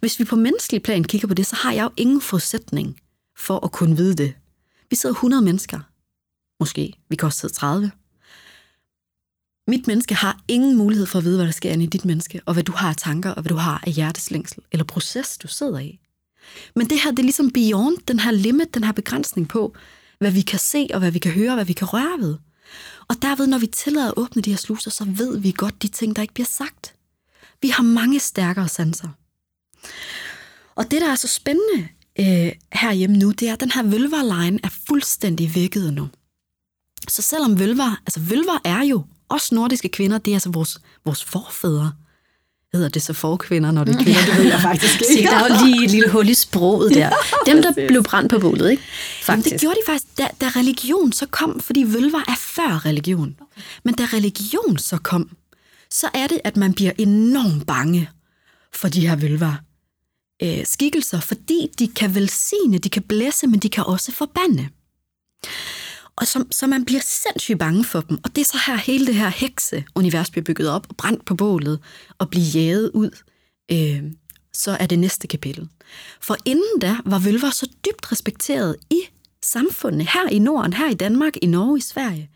Hvis 0.00 0.18
vi 0.18 0.24
på 0.24 0.36
menneskelig 0.36 0.82
plan 0.82 1.04
kigger 1.04 1.28
på 1.28 1.34
det, 1.34 1.46
så 1.46 1.56
har 1.56 1.72
jeg 1.72 1.84
jo 1.84 1.90
ingen 1.96 2.20
forudsætning 2.20 3.00
for 3.36 3.64
at 3.64 3.72
kunne 3.72 3.96
vide 3.96 4.14
det. 4.14 4.34
Vi 4.90 4.96
sidder 4.96 5.14
100 5.14 5.42
mennesker. 5.42 5.80
Måske. 6.60 6.92
Vi 7.08 7.16
kan 7.16 7.26
også 7.26 7.38
sidde 7.38 7.54
30. 7.54 7.90
Mit 9.68 9.86
menneske 9.86 10.14
har 10.14 10.40
ingen 10.48 10.76
mulighed 10.76 11.06
for 11.06 11.18
at 11.18 11.24
vide, 11.24 11.36
hvad 11.36 11.46
der 11.46 11.52
sker 11.52 11.72
i 11.72 11.86
dit 11.86 12.04
menneske, 12.04 12.40
og 12.46 12.52
hvad 12.52 12.64
du 12.64 12.72
har 12.72 12.88
af 12.88 12.96
tanker, 12.96 13.30
og 13.30 13.42
hvad 13.42 13.48
du 13.48 13.56
har 13.56 13.82
af 13.86 13.92
hjerteslængsel, 13.92 14.62
eller 14.72 14.84
proces, 14.84 15.38
du 15.38 15.48
sidder 15.48 15.78
i. 15.78 15.98
Men 16.74 16.90
det 16.90 17.00
her, 17.00 17.10
det 17.10 17.18
er 17.18 17.22
ligesom 17.22 17.50
beyond 17.50 17.96
den 18.08 18.20
her 18.20 18.30
limit, 18.30 18.74
den 18.74 18.84
her 18.84 18.92
begrænsning 18.92 19.48
på, 19.48 19.76
hvad 20.18 20.30
vi 20.30 20.40
kan 20.40 20.58
se, 20.58 20.88
og 20.92 20.98
hvad 20.98 21.10
vi 21.10 21.18
kan 21.18 21.32
høre, 21.32 21.50
og 21.50 21.54
hvad 21.54 21.64
vi 21.64 21.72
kan 21.72 21.86
røre 21.86 22.18
ved. 22.18 22.36
Og 23.08 23.22
derved, 23.22 23.46
når 23.46 23.58
vi 23.58 23.66
tillader 23.66 24.08
at 24.08 24.14
åbne 24.16 24.42
de 24.42 24.50
her 24.50 24.56
sluser, 24.56 24.90
så 24.90 25.04
ved 25.04 25.38
vi 25.38 25.54
godt 25.56 25.82
de 25.82 25.88
ting, 25.88 26.16
der 26.16 26.22
ikke 26.22 26.34
bliver 26.34 26.46
sagt. 26.46 26.94
Vi 27.62 27.68
har 27.68 27.82
mange 27.82 28.18
stærkere 28.18 28.68
sanser. 28.68 29.08
Og 30.74 30.90
det, 30.90 31.00
der 31.00 31.10
er 31.10 31.14
så 31.14 31.28
spændende 31.28 31.88
øh, 32.20 32.52
herhjemme 32.72 33.16
nu, 33.16 33.30
det 33.30 33.48
er, 33.48 33.52
at 33.52 33.60
den 33.60 33.70
her 33.70 33.82
vølverline 33.82 34.60
er 34.62 34.68
fuldstændig 34.88 35.54
vækket 35.54 35.94
nu. 35.94 36.08
Så 37.08 37.22
selvom 37.22 37.58
vølver, 37.58 38.02
altså 38.06 38.20
vølver 38.20 38.58
er 38.64 38.82
jo 38.82 39.04
også 39.28 39.54
nordiske 39.54 39.88
kvinder, 39.88 40.18
det 40.18 40.30
er 40.30 40.34
altså 40.36 40.50
vores, 40.50 40.78
vores 41.04 41.24
forfædre. 41.24 41.92
Hedder 42.72 42.88
det 42.88 43.02
så 43.02 43.12
forkvinder, 43.12 43.70
når 43.70 43.84
det 43.84 43.94
er 43.94 44.02
kvinder? 44.02 44.20
Det 44.26 44.36
ved 44.36 44.44
jeg 44.44 44.60
faktisk 44.60 45.00
ikke. 45.00 45.12
Se, 45.14 45.22
der 45.22 45.36
er 45.36 45.48
jo 45.48 45.66
lige 45.66 45.84
et 45.84 45.90
lille 45.90 46.10
hul 46.10 46.28
i 46.28 46.34
sproget 46.34 46.94
der. 46.94 47.10
Dem, 47.46 47.62
der 47.62 47.72
blev 47.88 48.02
brændt 48.02 48.30
på 48.30 48.38
bålet, 48.38 48.70
ikke? 48.70 48.82
Faktisk. 48.82 49.28
Jamen, 49.28 49.42
det 49.42 49.60
gjorde 49.60 49.76
de 49.76 49.80
faktisk, 49.86 50.18
da, 50.18 50.28
da 50.40 50.48
religion 50.48 51.12
så 51.12 51.26
kom, 51.26 51.60
fordi 51.60 51.84
vølver 51.86 52.18
er 52.28 52.36
før 52.38 52.86
religion. 52.86 53.36
Men 53.84 53.94
da 53.94 54.04
religion 54.04 54.78
så 54.78 54.98
kom, 55.02 55.30
så 55.90 56.08
er 56.14 56.26
det, 56.26 56.40
at 56.44 56.56
man 56.56 56.72
bliver 56.74 56.92
enormt 56.98 57.66
bange 57.66 58.10
for 58.74 58.88
de 58.88 59.08
her 59.08 59.16
vølver 59.16 59.54
øh, 60.42 60.66
skikkelser, 60.66 61.20
fordi 61.20 61.68
de 61.78 61.88
kan 61.88 62.14
velsigne, 62.14 62.78
de 62.78 62.88
kan 62.88 63.02
blæse, 63.02 63.46
men 63.46 63.60
de 63.60 63.68
kan 63.68 63.84
også 63.84 64.12
forbanne 64.12 64.68
og 66.20 66.26
så, 66.26 66.44
så 66.50 66.66
man 66.66 66.84
bliver 66.84 67.00
sindssygt 67.00 67.58
bange 67.58 67.84
for 67.84 68.00
dem. 68.00 68.18
Og 68.24 68.36
det 68.36 68.40
er 68.40 68.44
så 68.44 68.58
her, 68.66 68.76
hele 68.76 69.06
det 69.06 69.14
her 69.14 69.28
hekse-univers 69.28 70.30
bliver 70.30 70.44
bygget 70.44 70.68
op 70.68 70.86
og 70.88 70.96
brændt 70.96 71.24
på 71.24 71.34
bålet 71.34 71.80
og 72.18 72.30
bliver 72.30 72.46
jaget 72.54 72.90
ud. 72.94 73.10
Øh, 73.72 74.02
så 74.52 74.70
er 74.80 74.86
det 74.86 74.98
næste 74.98 75.26
kapitel. 75.26 75.68
For 76.20 76.36
inden 76.44 76.80
da 76.80 76.96
var 77.04 77.18
vølver 77.18 77.50
så 77.50 77.66
dybt 77.86 78.12
respekteret 78.12 78.76
i 78.90 79.00
samfundet 79.42 80.08
her 80.08 80.28
i 80.28 80.38
Norden, 80.38 80.72
her 80.72 80.90
i 80.90 80.94
Danmark, 80.94 81.32
i 81.42 81.46
Norge, 81.46 81.78
i 81.78 81.80
Sverige, 81.80 82.30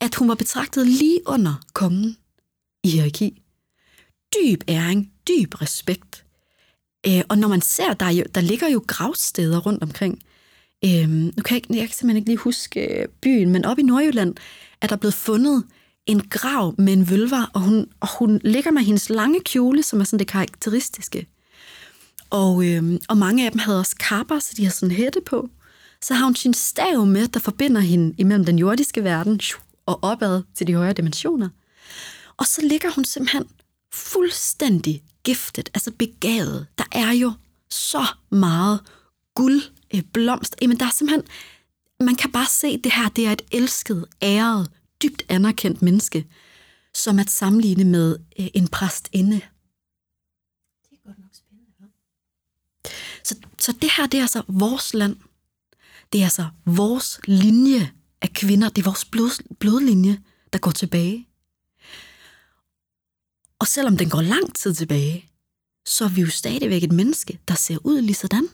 at 0.00 0.14
hun 0.14 0.28
var 0.28 0.34
betragtet 0.34 0.86
lige 0.86 1.20
under 1.26 1.54
kongen 1.72 2.16
i 2.84 2.90
hierarki. 2.90 3.42
Dyb 4.34 4.60
æring, 4.68 5.12
dyb 5.28 5.62
respekt. 5.62 6.24
Øh, 7.06 7.22
og 7.28 7.38
når 7.38 7.48
man 7.48 7.60
ser, 7.60 7.92
der, 7.92 8.22
der 8.34 8.40
ligger 8.40 8.68
jo 8.68 8.84
gravsteder 8.86 9.58
rundt 9.58 9.82
omkring, 9.82 10.22
Øhm, 10.84 11.32
nu 11.36 11.42
kan 11.44 11.54
jeg, 11.56 11.76
jeg 11.76 11.88
kan 11.88 11.94
simpelthen 11.94 12.16
ikke 12.16 12.30
lige 12.30 12.36
huske 12.36 13.00
øh, 13.00 13.08
byen, 13.22 13.50
men 13.50 13.64
oppe 13.64 13.82
i 13.82 13.84
Nordjylland 13.84 14.34
er 14.80 14.86
der 14.86 14.96
blevet 14.96 15.14
fundet 15.14 15.64
en 16.06 16.20
grav 16.20 16.74
med 16.78 16.92
en 16.92 17.10
vølver, 17.10 17.50
og 17.54 17.60
hun, 17.60 17.86
og 18.00 18.08
hun 18.18 18.40
ligger 18.44 18.70
med 18.70 18.82
hendes 18.82 19.08
lange 19.10 19.40
kjole, 19.40 19.82
som 19.82 20.00
er 20.00 20.04
sådan 20.04 20.18
det 20.18 20.26
karakteristiske. 20.26 21.26
Og, 22.30 22.64
øhm, 22.66 22.98
og 23.08 23.16
mange 23.16 23.44
af 23.46 23.50
dem 23.52 23.58
havde 23.58 23.78
også 23.78 23.96
kapper, 23.96 24.38
så 24.38 24.54
de 24.56 24.64
har 24.64 24.72
sådan 24.72 24.96
hætte 24.96 25.20
på. 25.26 25.48
Så 26.02 26.14
har 26.14 26.24
hun 26.24 26.36
sin 26.36 26.54
stav 26.54 27.06
med, 27.06 27.28
der 27.28 27.40
forbinder 27.40 27.80
hende 27.80 28.14
imellem 28.18 28.44
den 28.44 28.58
jordiske 28.58 29.04
verden 29.04 29.40
og 29.86 29.98
opad 30.02 30.42
til 30.54 30.66
de 30.66 30.74
højere 30.74 30.92
dimensioner. 30.92 31.48
Og 32.36 32.46
så 32.46 32.62
ligger 32.62 32.90
hun 32.90 33.04
simpelthen 33.04 33.44
fuldstændig 33.92 35.02
giftet, 35.24 35.70
altså 35.74 35.90
begavet. 35.98 36.66
Der 36.78 36.84
er 36.92 37.12
jo 37.12 37.32
så 37.70 38.06
meget 38.30 38.80
guld 39.34 39.62
øh, 39.94 40.02
blomst. 40.02 40.56
Jamen, 40.62 40.80
der 40.80 40.86
er 40.86 40.90
simpelthen... 40.90 41.24
Man 42.00 42.14
kan 42.14 42.32
bare 42.32 42.46
se, 42.46 42.66
at 42.66 42.80
det 42.84 42.92
her 42.92 43.08
det 43.08 43.26
er 43.26 43.32
et 43.32 43.42
elsket, 43.50 44.06
æret, 44.22 44.70
dybt 45.02 45.22
anerkendt 45.28 45.82
menneske, 45.82 46.26
som 46.94 47.18
at 47.18 47.30
sammenligne 47.30 47.84
med 47.84 48.16
øh, 48.40 48.46
en 48.54 48.68
præst 48.68 49.08
inde. 49.12 49.34
Det 49.34 50.92
er 50.92 51.06
godt 51.06 51.18
nok 51.18 51.30
spændende, 51.32 51.72
ja. 51.80 51.86
Så, 53.24 53.36
så 53.58 53.72
det 53.72 53.90
her, 53.96 54.06
det 54.06 54.18
er 54.18 54.22
altså 54.22 54.42
vores 54.48 54.94
land. 54.94 55.16
Det 56.12 56.20
er 56.20 56.24
altså 56.24 56.48
vores 56.66 57.20
linje 57.26 57.92
af 58.22 58.32
kvinder. 58.32 58.68
Det 58.68 58.82
er 58.82 58.90
vores 58.90 59.04
blod, 59.04 59.56
blodlinje, 59.58 60.22
der 60.52 60.58
går 60.58 60.70
tilbage. 60.70 61.26
Og 63.58 63.66
selvom 63.66 63.96
den 63.96 64.10
går 64.10 64.22
lang 64.22 64.54
tid 64.54 64.74
tilbage, 64.74 65.30
så 65.86 66.04
er 66.04 66.08
vi 66.08 66.20
jo 66.20 66.30
stadigvæk 66.30 66.84
et 66.84 66.92
menneske, 66.92 67.38
der 67.48 67.54
ser 67.54 67.78
ud 67.86 68.00
lige 68.00 68.14
sådan. 68.14 68.48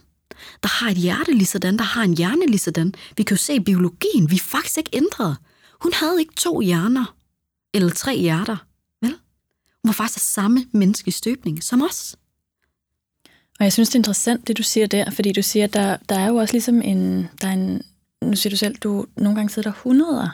Der 0.63 0.69
har 0.69 0.89
et 0.89 0.97
hjerte 0.97 1.33
lige 1.33 1.45
sådan, 1.45 1.77
der 1.77 1.83
har 1.83 2.03
en 2.03 2.17
hjerne 2.17 2.45
lige 2.45 2.59
sådan. 2.59 2.93
Vi 3.17 3.23
kan 3.23 3.35
jo 3.35 3.41
se 3.41 3.53
i 3.53 3.59
biologien, 3.59 4.31
vi 4.31 4.35
er 4.35 4.39
faktisk 4.39 4.77
ikke 4.77 4.89
ændret. 4.93 5.37
Hun 5.81 5.93
havde 5.93 6.19
ikke 6.19 6.33
to 6.35 6.59
hjerner, 6.59 7.15
eller 7.73 7.89
tre 7.89 8.17
hjerter, 8.17 8.57
vel? 9.01 9.11
Hun 9.83 9.89
var 9.89 9.91
faktisk 9.91 10.25
samme 10.33 10.65
menneske 10.71 11.11
støbning 11.11 11.63
som 11.63 11.81
os. 11.81 12.15
Og 13.59 13.63
jeg 13.63 13.73
synes, 13.73 13.89
det 13.89 13.95
er 13.95 13.99
interessant, 13.99 14.47
det 14.47 14.57
du 14.57 14.63
siger 14.63 14.87
der, 14.87 15.11
fordi 15.11 15.31
du 15.31 15.41
siger, 15.41 15.67
der, 15.67 15.97
der 16.09 16.19
er 16.19 16.27
jo 16.27 16.35
også 16.35 16.53
ligesom 16.53 16.81
en, 16.81 17.29
der 17.41 17.47
er 17.47 17.51
en, 17.51 17.81
nu 18.21 18.35
siger 18.35 18.51
du 18.51 18.57
selv, 18.57 18.75
du 18.75 19.05
nogle 19.17 19.35
gange 19.35 19.49
sidder 19.49 19.71
der 19.71 19.77
hundreder 19.83 20.29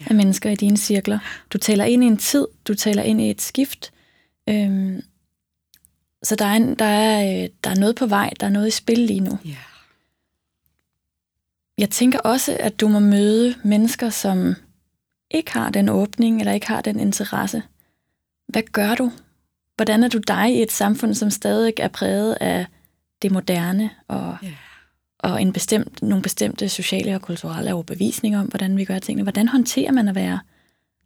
ja. 0.00 0.04
af 0.08 0.14
mennesker 0.14 0.50
i 0.50 0.54
dine 0.54 0.76
cirkler. 0.76 1.18
Du 1.52 1.58
taler 1.58 1.84
ind 1.84 2.04
i 2.04 2.06
en 2.06 2.16
tid, 2.16 2.46
du 2.68 2.74
taler 2.74 3.02
ind 3.02 3.20
i 3.20 3.30
et 3.30 3.42
skift. 3.42 3.92
Øhm, 4.48 5.02
så 6.22 6.36
der 6.36 6.44
er, 6.44 6.74
der, 6.74 6.84
er, 6.84 7.42
øh, 7.42 7.48
der 7.64 7.70
er 7.70 7.74
noget 7.80 7.96
på 7.96 8.06
vej, 8.06 8.32
der 8.40 8.46
er 8.46 8.50
noget 8.50 8.68
i 8.68 8.70
spil 8.70 8.98
lige 8.98 9.20
nu. 9.20 9.38
Ja. 9.44 9.56
Jeg 11.78 11.90
tænker 11.90 12.18
også, 12.18 12.56
at 12.60 12.80
du 12.80 12.88
må 12.88 12.98
møde 12.98 13.54
mennesker, 13.64 14.10
som 14.10 14.54
ikke 15.30 15.52
har 15.52 15.70
den 15.70 15.88
åbning, 15.88 16.38
eller 16.40 16.52
ikke 16.52 16.68
har 16.68 16.80
den 16.80 17.00
interesse. 17.00 17.62
Hvad 18.48 18.62
gør 18.72 18.94
du? 18.94 19.12
Hvordan 19.76 20.04
er 20.04 20.08
du 20.08 20.18
dig 20.18 20.54
i 20.56 20.62
et 20.62 20.72
samfund, 20.72 21.14
som 21.14 21.30
stadig 21.30 21.72
er 21.76 21.88
præget 21.88 22.36
af 22.40 22.66
det 23.22 23.32
moderne 23.32 23.90
og, 24.08 24.36
Ja. 24.42 24.52
og 25.18 25.42
en 25.42 25.52
bestemt, 25.52 26.02
nogle 26.02 26.22
bestemte 26.22 26.68
sociale 26.68 27.14
og 27.14 27.22
kulturelle 27.22 27.74
overbevisninger 27.74 28.40
om, 28.40 28.46
hvordan 28.46 28.76
vi 28.76 28.84
gør 28.84 28.98
tingene? 28.98 29.22
Hvordan 29.22 29.48
håndterer 29.48 29.92
man 29.92 30.08
at 30.08 30.14
være 30.14 30.40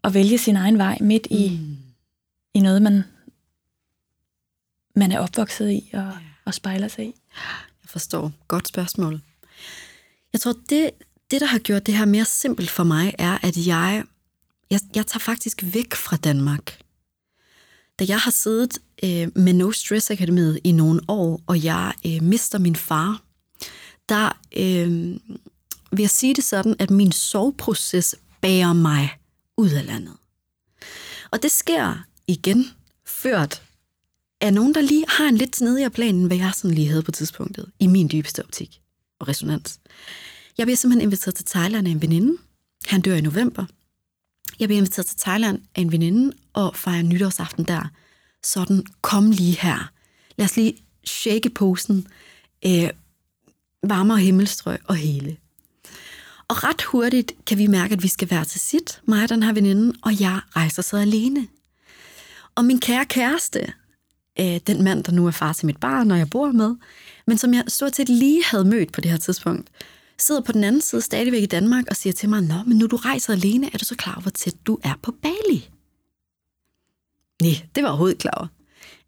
og 0.02 0.14
vælge 0.14 0.38
sin 0.38 0.56
egen 0.56 0.78
vej 0.78 0.98
midt 1.00 1.26
i, 1.30 1.58
Mm. 1.60 1.76
i 2.54 2.60
noget, 2.60 2.82
man, 2.82 3.04
man 4.96 5.12
er 5.12 5.18
opvokset 5.18 5.70
i 5.70 5.90
og, 5.92 6.12
og 6.44 6.54
spejler 6.54 6.88
sig 6.88 7.04
i? 7.04 7.14
Jeg 7.82 7.90
forstår. 7.90 8.32
Godt 8.48 8.68
spørgsmål. 8.68 9.20
Jeg 10.32 10.40
tror, 10.40 10.54
det, 10.68 10.90
det, 11.30 11.40
der 11.40 11.46
har 11.46 11.58
gjort 11.58 11.86
det 11.86 11.96
her 11.96 12.04
mere 12.04 12.24
simpelt 12.24 12.70
for 12.70 12.84
mig, 12.84 13.14
er, 13.18 13.38
at 13.42 13.66
jeg, 13.66 14.04
jeg, 14.70 14.80
jeg 14.94 15.06
tager 15.06 15.18
faktisk 15.18 15.62
væk 15.62 15.94
fra 15.94 16.16
Danmark. 16.16 16.78
Da 17.98 18.04
jeg 18.08 18.18
har 18.18 18.30
siddet 18.30 18.78
øh, 19.04 19.28
med 19.34 19.52
No 19.52 19.72
Stress 19.72 20.10
Akademiet 20.10 20.60
i 20.64 20.72
nogle 20.72 21.00
år, 21.08 21.40
og 21.46 21.64
jeg 21.64 21.92
øh, 22.06 22.22
mister 22.22 22.58
min 22.58 22.76
far, 22.76 23.22
der 24.08 24.38
øh, 24.56 25.16
vil 25.92 26.02
jeg 26.02 26.10
sige 26.10 26.34
det 26.34 26.44
sådan, 26.44 26.76
at 26.78 26.90
min 26.90 27.12
soveproces 27.12 28.14
bærer 28.40 28.72
mig 28.72 29.10
ud 29.56 29.70
af 29.70 29.86
landet. 29.86 30.16
Og 31.30 31.42
det 31.42 31.50
sker 31.50 32.04
igen 32.26 32.70
ført 33.06 33.62
er 34.42 34.50
nogen, 34.50 34.74
der 34.74 34.80
lige 34.80 35.04
har 35.08 35.28
en 35.28 35.36
lidt 35.36 35.56
snedigere 35.56 35.90
plan, 35.90 36.14
end 36.14 36.26
hvad 36.26 36.36
jeg 36.36 36.52
sådan 36.54 36.74
lige 36.74 36.88
havde 36.88 37.02
på 37.02 37.10
tidspunktet, 37.10 37.70
i 37.78 37.86
min 37.86 38.08
dybeste 38.12 38.44
optik 38.44 38.80
og 39.18 39.28
resonans. 39.28 39.80
Jeg 40.58 40.66
bliver 40.66 40.76
simpelthen 40.76 41.08
inviteret 41.08 41.34
til 41.34 41.44
Thailand 41.44 41.86
af 41.86 41.90
en 41.90 42.02
veninde. 42.02 42.36
Han 42.86 43.00
dør 43.00 43.14
i 43.14 43.20
november. 43.20 43.64
Jeg 44.58 44.68
bliver 44.68 44.78
inviteret 44.78 45.06
til 45.06 45.18
Thailand 45.18 45.62
af 45.74 45.80
en 45.80 45.92
veninde 45.92 46.36
og 46.52 46.76
fejrer 46.76 47.02
nytårsaften 47.02 47.64
der. 47.64 47.90
Sådan, 48.42 48.86
kom 49.00 49.30
lige 49.30 49.58
her. 49.60 49.90
Lad 50.36 50.44
os 50.44 50.56
lige 50.56 50.76
shake 51.04 51.50
posen. 51.50 52.06
Øh, 52.66 52.90
varmere 53.82 54.18
himmelstrøg 54.18 54.78
og 54.84 54.96
hele. 54.96 55.36
Og 56.48 56.64
ret 56.64 56.82
hurtigt 56.82 57.32
kan 57.46 57.58
vi 57.58 57.66
mærke, 57.66 57.92
at 57.92 58.02
vi 58.02 58.08
skal 58.08 58.30
være 58.30 58.44
til 58.44 58.60
sit, 58.60 59.00
mig 59.04 59.22
og 59.22 59.28
den 59.28 59.42
her 59.42 59.52
veninde, 59.52 59.94
og 60.02 60.20
jeg 60.20 60.40
rejser 60.56 60.82
så 60.82 60.96
alene. 60.96 61.48
Og 62.54 62.64
min 62.64 62.80
kære 62.80 63.04
kæreste, 63.04 63.72
øh, 64.40 64.60
den 64.66 64.82
mand, 64.82 65.04
der 65.04 65.12
nu 65.12 65.26
er 65.26 65.30
far 65.30 65.52
til 65.52 65.66
mit 65.66 65.80
barn, 65.80 66.06
når 66.06 66.16
jeg 66.16 66.30
bor 66.30 66.52
med, 66.52 66.76
men 67.26 67.38
som 67.38 67.54
jeg 67.54 67.64
stort 67.68 67.96
set 67.96 68.08
lige 68.08 68.44
havde 68.44 68.64
mødt 68.64 68.92
på 68.92 69.00
det 69.00 69.10
her 69.10 69.18
tidspunkt, 69.18 69.70
sidder 70.18 70.40
på 70.40 70.52
den 70.52 70.64
anden 70.64 70.80
side 70.80 71.02
stadigvæk 71.02 71.42
i 71.42 71.46
Danmark 71.46 71.84
og 71.90 71.96
siger 71.96 72.12
til 72.12 72.28
mig, 72.28 72.42
Nå, 72.42 72.62
men 72.66 72.78
nu 72.78 72.86
du 72.86 72.96
rejser 72.96 73.32
alene, 73.32 73.70
er 73.74 73.78
du 73.78 73.84
så 73.84 73.96
klar 73.96 74.14
over, 74.14 74.22
hvor 74.22 74.30
tæt 74.30 74.54
du 74.66 74.78
er 74.84 74.94
på 75.02 75.12
Bali? 75.22 75.70
Nej, 77.42 77.68
det 77.74 77.82
var 77.82 77.88
overhovedet 77.88 78.18
klar 78.18 78.34
over. 78.36 78.46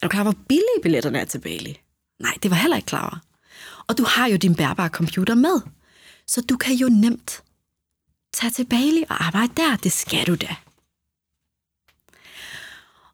Er 0.02 0.06
du 0.06 0.08
klar 0.08 0.22
over, 0.22 0.32
hvor 0.32 0.42
billige 0.48 0.82
billetterne 0.82 1.18
er 1.18 1.24
til 1.24 1.38
Bali? 1.38 1.80
Nej, 2.20 2.34
det 2.42 2.50
var 2.50 2.56
heller 2.56 2.76
ikke 2.76 2.86
klar 2.86 3.02
over. 3.02 3.18
Og 3.88 3.98
du 3.98 4.04
har 4.04 4.26
jo 4.26 4.36
din 4.36 4.54
bærbare 4.54 4.88
computer 4.88 5.34
med, 5.34 5.60
så 6.26 6.40
du 6.40 6.56
kan 6.56 6.74
jo 6.74 6.88
nemt 6.88 7.42
tage 8.32 8.50
til 8.50 8.66
Bali 8.66 9.04
og 9.08 9.24
arbejde 9.24 9.52
der. 9.56 9.76
Det 9.76 9.92
skal 9.92 10.26
du 10.26 10.34
da. 10.34 10.56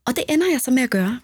Og 0.04 0.16
det 0.16 0.24
ender 0.28 0.50
jeg 0.50 0.60
så 0.60 0.70
med 0.70 0.82
at 0.82 0.90
gøre. 0.90 1.20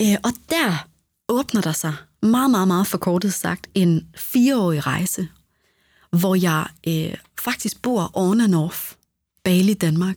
Øh, 0.00 0.16
og 0.24 0.32
der 0.50 0.86
åbner 1.28 1.60
der 1.60 1.72
sig 1.72 1.94
meget, 2.22 2.50
meget, 2.50 2.68
meget 2.68 2.86
forkortet 2.86 3.34
sagt 3.34 3.66
en 3.74 4.08
fireårig 4.16 4.86
rejse, 4.86 5.28
hvor 6.10 6.34
jeg 6.34 6.66
øh, 6.88 7.14
faktisk 7.40 7.82
bor 7.82 8.10
on 8.14 8.40
and 8.40 8.54
off 8.54 8.94
Bali, 9.44 9.74
Danmark, 9.74 10.16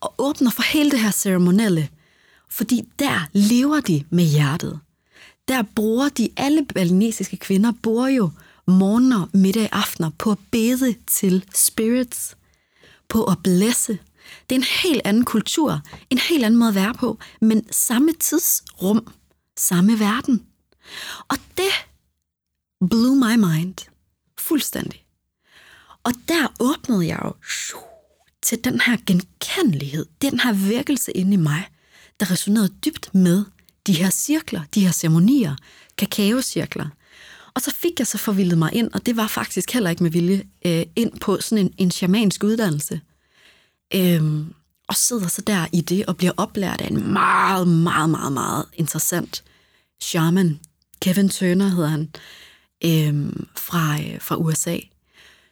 og 0.00 0.14
åbner 0.18 0.50
for 0.50 0.62
hele 0.62 0.90
det 0.90 1.00
her 1.00 1.10
ceremonielle, 1.10 1.88
fordi 2.50 2.82
der 2.98 3.28
lever 3.32 3.80
de 3.80 4.04
med 4.10 4.24
hjertet. 4.24 4.80
Der 5.48 5.62
bruger 5.62 6.08
de, 6.08 6.28
alle 6.36 6.66
balinesiske 6.74 7.36
kvinder 7.36 7.72
bruger 7.82 8.08
jo 8.08 8.30
morgener, 8.66 9.28
middag, 9.32 9.68
aftener 9.72 10.10
på 10.18 10.30
at 10.30 10.38
bede 10.50 10.94
til 11.06 11.44
spirits, 11.54 12.36
på 13.08 13.24
at 13.24 13.38
blæsse. 13.42 13.98
Det 14.50 14.56
er 14.56 14.60
en 14.60 14.66
helt 14.82 15.02
anden 15.04 15.24
kultur, 15.24 15.80
en 16.10 16.18
helt 16.18 16.44
anden 16.44 16.58
måde 16.58 16.68
at 16.68 16.74
være 16.74 16.94
på, 16.94 17.18
men 17.40 17.72
samme 17.72 18.12
tidsrum, 18.20 19.06
samme 19.58 19.98
verden. 19.98 20.46
Og 21.28 21.36
det 21.56 21.72
blew 22.88 23.14
my 23.14 23.36
mind 23.36 23.74
fuldstændig. 24.38 25.04
Og 26.04 26.12
der 26.28 26.52
åbnede 26.60 27.06
jeg 27.06 27.20
jo 27.24 27.34
til 28.42 28.64
den 28.64 28.80
her 28.80 28.96
genkendelighed, 29.06 30.06
den 30.22 30.40
her 30.40 30.52
virkelse 30.52 31.12
inde 31.12 31.32
i 31.32 31.36
mig, 31.36 31.68
der 32.20 32.30
resonerede 32.30 32.74
dybt 32.84 33.14
med 33.14 33.44
de 33.86 33.92
her 33.92 34.10
cirkler, 34.10 34.62
de 34.74 34.80
her 34.80 34.92
ceremonier, 34.92 35.56
kakaocirkler. 35.98 36.88
Og 37.54 37.62
så 37.62 37.74
fik 37.74 37.98
jeg 37.98 38.06
så 38.06 38.18
forvildet 38.18 38.58
mig 38.58 38.74
ind, 38.74 38.90
og 38.92 39.06
det 39.06 39.16
var 39.16 39.26
faktisk 39.26 39.72
heller 39.72 39.90
ikke 39.90 40.02
med 40.02 40.10
vilje, 40.10 40.48
øh, 40.66 40.82
ind 40.96 41.20
på 41.20 41.40
sådan 41.40 41.66
en, 41.66 41.74
en 41.78 41.90
shamansk 41.90 42.44
uddannelse. 42.44 43.00
Øhm, 43.94 44.54
og 44.92 44.96
sidder 44.96 45.28
så 45.28 45.42
der 45.42 45.66
i 45.72 45.80
det 45.80 46.06
og 46.06 46.16
bliver 46.16 46.32
oplært 46.36 46.80
af 46.80 46.86
en 46.86 47.12
meget, 47.12 47.68
meget, 47.68 48.10
meget, 48.10 48.32
meget 48.32 48.64
interessant 48.74 49.44
shaman. 50.00 50.60
Kevin 51.02 51.28
Turner 51.28 51.68
hedder 51.68 51.88
han, 51.88 52.10
øh, 52.84 53.32
fra, 53.56 53.98
øh, 54.00 54.20
fra 54.20 54.36
USA, 54.36 54.76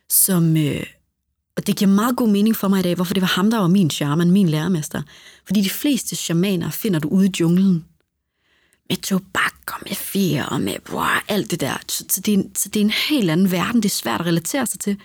som... 0.08 0.56
Øh, 0.56 0.86
og 1.56 1.66
det 1.66 1.76
giver 1.76 1.90
meget 1.90 2.16
god 2.16 2.28
mening 2.28 2.56
for 2.56 2.68
mig 2.68 2.80
i 2.80 2.82
dag, 2.82 2.94
hvorfor 2.94 3.14
det 3.14 3.20
var 3.20 3.26
ham, 3.26 3.50
der 3.50 3.58
var 3.58 3.68
min 3.68 3.90
shaman, 3.90 4.30
min 4.30 4.48
lærermester. 4.48 5.02
Fordi 5.46 5.60
de 5.60 5.70
fleste 5.70 6.16
shamaner 6.16 6.70
finder 6.70 6.98
du 6.98 7.08
ude 7.08 7.26
i 7.26 7.32
junglen. 7.40 7.84
Med 8.88 8.96
tobak 8.96 9.54
og 9.66 9.80
med 9.86 9.96
fjer 9.96 10.44
og 10.44 10.60
med 10.60 10.76
wow, 10.90 11.04
alt 11.28 11.50
det 11.50 11.60
der. 11.60 11.76
Så, 11.88 12.04
så, 12.08 12.20
det 12.20 12.34
er 12.34 12.38
en, 12.38 12.54
så 12.54 12.68
det 12.68 12.80
er 12.80 12.84
en 12.84 12.92
helt 13.08 13.30
anden 13.30 13.50
verden. 13.50 13.82
Det 13.82 13.88
er 13.88 13.94
svært 13.94 14.20
at 14.20 14.26
relatere 14.26 14.66
sig 14.66 14.80
til. 14.80 14.96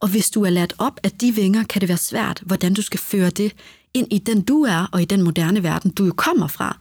Og 0.00 0.08
hvis 0.08 0.30
du 0.30 0.42
er 0.44 0.50
lært 0.50 0.74
op 0.78 1.00
af 1.02 1.10
de 1.10 1.34
vinger, 1.34 1.64
kan 1.64 1.80
det 1.80 1.88
være 1.88 1.98
svært, 1.98 2.42
hvordan 2.46 2.74
du 2.74 2.82
skal 2.82 3.00
føre 3.00 3.30
det 3.30 3.52
ind 3.94 4.06
i 4.10 4.18
den, 4.18 4.42
du 4.42 4.62
er, 4.62 4.88
og 4.92 5.02
i 5.02 5.04
den 5.04 5.22
moderne 5.22 5.62
verden, 5.62 5.90
du 5.90 6.04
jo 6.04 6.12
kommer 6.16 6.46
fra 6.46 6.78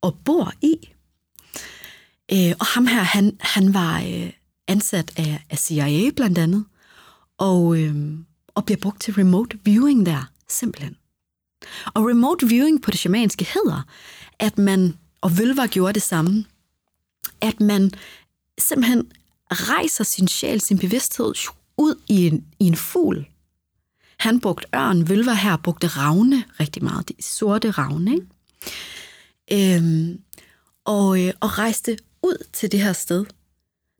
og 0.00 0.18
bor 0.24 0.52
i. 0.60 0.74
Øh, 2.32 2.54
og 2.60 2.66
ham 2.66 2.86
her, 2.86 3.02
han, 3.02 3.36
han 3.40 3.74
var 3.74 4.00
øh, 4.00 4.30
ansat 4.68 5.12
af, 5.16 5.44
af 5.50 5.58
CIA 5.58 6.10
blandt 6.16 6.38
andet, 6.38 6.64
og, 7.38 7.78
øh, 7.78 8.18
og 8.48 8.64
bliver 8.64 8.78
brugt 8.78 9.00
til 9.00 9.14
remote 9.14 9.58
viewing 9.64 10.06
der, 10.06 10.30
simpelthen. 10.48 10.96
Og 11.94 12.08
remote 12.08 12.48
viewing 12.48 12.82
på 12.82 12.90
det 12.90 12.98
shamanske 12.98 13.48
hedder, 13.54 13.82
at 14.38 14.58
man, 14.58 14.98
og 15.20 15.38
Vølver 15.38 15.66
gjorde 15.66 15.92
det 15.92 16.02
samme, 16.02 16.44
at 17.40 17.60
man 17.60 17.90
simpelthen 18.58 19.10
rejser 19.50 20.04
sin 20.04 20.28
sjæl, 20.28 20.60
sin 20.60 20.78
bevidsthed 20.78 21.34
ud 21.82 21.94
i 22.08 22.26
en, 22.26 22.44
i 22.58 22.64
en 22.64 22.76
fugl. 22.76 23.26
Han 24.18 24.40
brugte 24.40 24.66
ørn, 24.74 25.08
Vølver 25.08 25.32
her 25.32 25.56
brugte 25.56 25.86
ravne 25.86 26.44
rigtig 26.60 26.84
meget, 26.84 27.08
de 27.08 27.14
sorte 27.20 27.70
ravne, 27.70 28.12
ikke? 28.12 28.26
Øhm, 29.52 30.20
og, 30.84 31.22
øh, 31.22 31.32
og 31.40 31.58
rejste 31.58 31.98
ud 32.22 32.46
til 32.52 32.72
det 32.72 32.82
her 32.82 32.92
sted, 32.92 33.24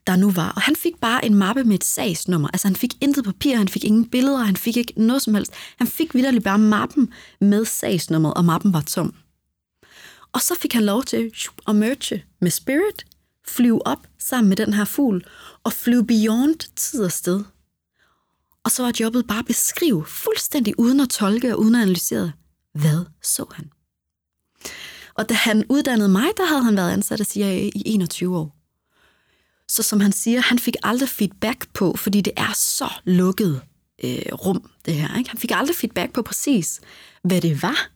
der 0.06 0.16
nu 0.16 0.30
var. 0.30 0.52
Og 0.56 0.62
han 0.62 0.76
fik 0.76 1.00
bare 1.00 1.24
en 1.24 1.34
mappe 1.34 1.64
med 1.64 1.74
et 1.74 1.84
sagsnummer. 1.84 2.48
Altså 2.48 2.68
han 2.68 2.76
fik 2.76 2.94
intet 3.00 3.24
papir, 3.24 3.56
han 3.56 3.68
fik 3.68 3.84
ingen 3.84 4.10
billeder, 4.10 4.38
han 4.38 4.56
fik 4.56 4.76
ikke 4.76 4.92
noget 4.96 5.22
som 5.22 5.34
helst. 5.34 5.52
Han 5.78 5.86
fik 5.86 6.14
vidderligt 6.14 6.44
bare 6.44 6.58
mappen 6.58 7.12
med 7.40 7.64
sagsnummeret, 7.64 8.34
og 8.34 8.44
mappen 8.44 8.72
var 8.72 8.80
tom. 8.80 9.14
Og 10.32 10.40
så 10.40 10.54
fik 10.62 10.72
han 10.72 10.84
lov 10.84 11.02
til 11.02 11.32
at 11.68 11.76
merge 11.76 12.24
med 12.40 12.50
Spirit, 12.50 13.06
flyve 13.46 13.86
op 13.86 14.06
sammen 14.18 14.48
med 14.48 14.56
den 14.56 14.72
her 14.72 14.84
fugl, 14.84 15.24
og 15.64 15.72
flyve 15.72 16.06
beyond 16.06 16.74
tid 16.76 17.04
og 17.04 17.12
sted. 17.12 17.44
Og 18.64 18.70
så 18.70 18.82
var 18.82 18.92
jobbet 19.00 19.26
bare 19.26 19.38
at 19.38 19.46
beskrive 19.46 20.04
fuldstændig 20.06 20.78
uden 20.78 21.00
at 21.00 21.08
tolke 21.08 21.52
og 21.54 21.60
uden 21.60 21.74
at 21.74 21.82
analysere, 21.82 22.32
hvad 22.74 23.04
så 23.22 23.46
han. 23.54 23.70
Og 25.14 25.28
da 25.28 25.34
han 25.34 25.64
uddannede 25.68 26.08
mig, 26.08 26.28
der 26.36 26.44
havde 26.44 26.64
han 26.64 26.76
været 26.76 26.92
ansat 26.92 27.20
af 27.20 27.26
CIA 27.26 27.70
i 27.74 27.82
21 27.86 28.38
år. 28.38 28.56
Så 29.68 29.82
som 29.82 30.00
han 30.00 30.12
siger, 30.12 30.40
han 30.40 30.58
fik 30.58 30.74
aldrig 30.82 31.08
feedback 31.08 31.68
på, 31.74 31.96
fordi 31.96 32.20
det 32.20 32.32
er 32.36 32.52
så 32.54 32.88
lukket 33.04 33.60
øh, 34.04 34.32
rum, 34.32 34.70
det 34.86 34.94
her. 34.94 35.18
Ikke? 35.18 35.30
Han 35.30 35.38
fik 35.38 35.50
aldrig 35.54 35.76
feedback 35.76 36.12
på 36.12 36.22
præcis, 36.22 36.80
hvad 37.24 37.40
det 37.40 37.62
var 37.62 37.90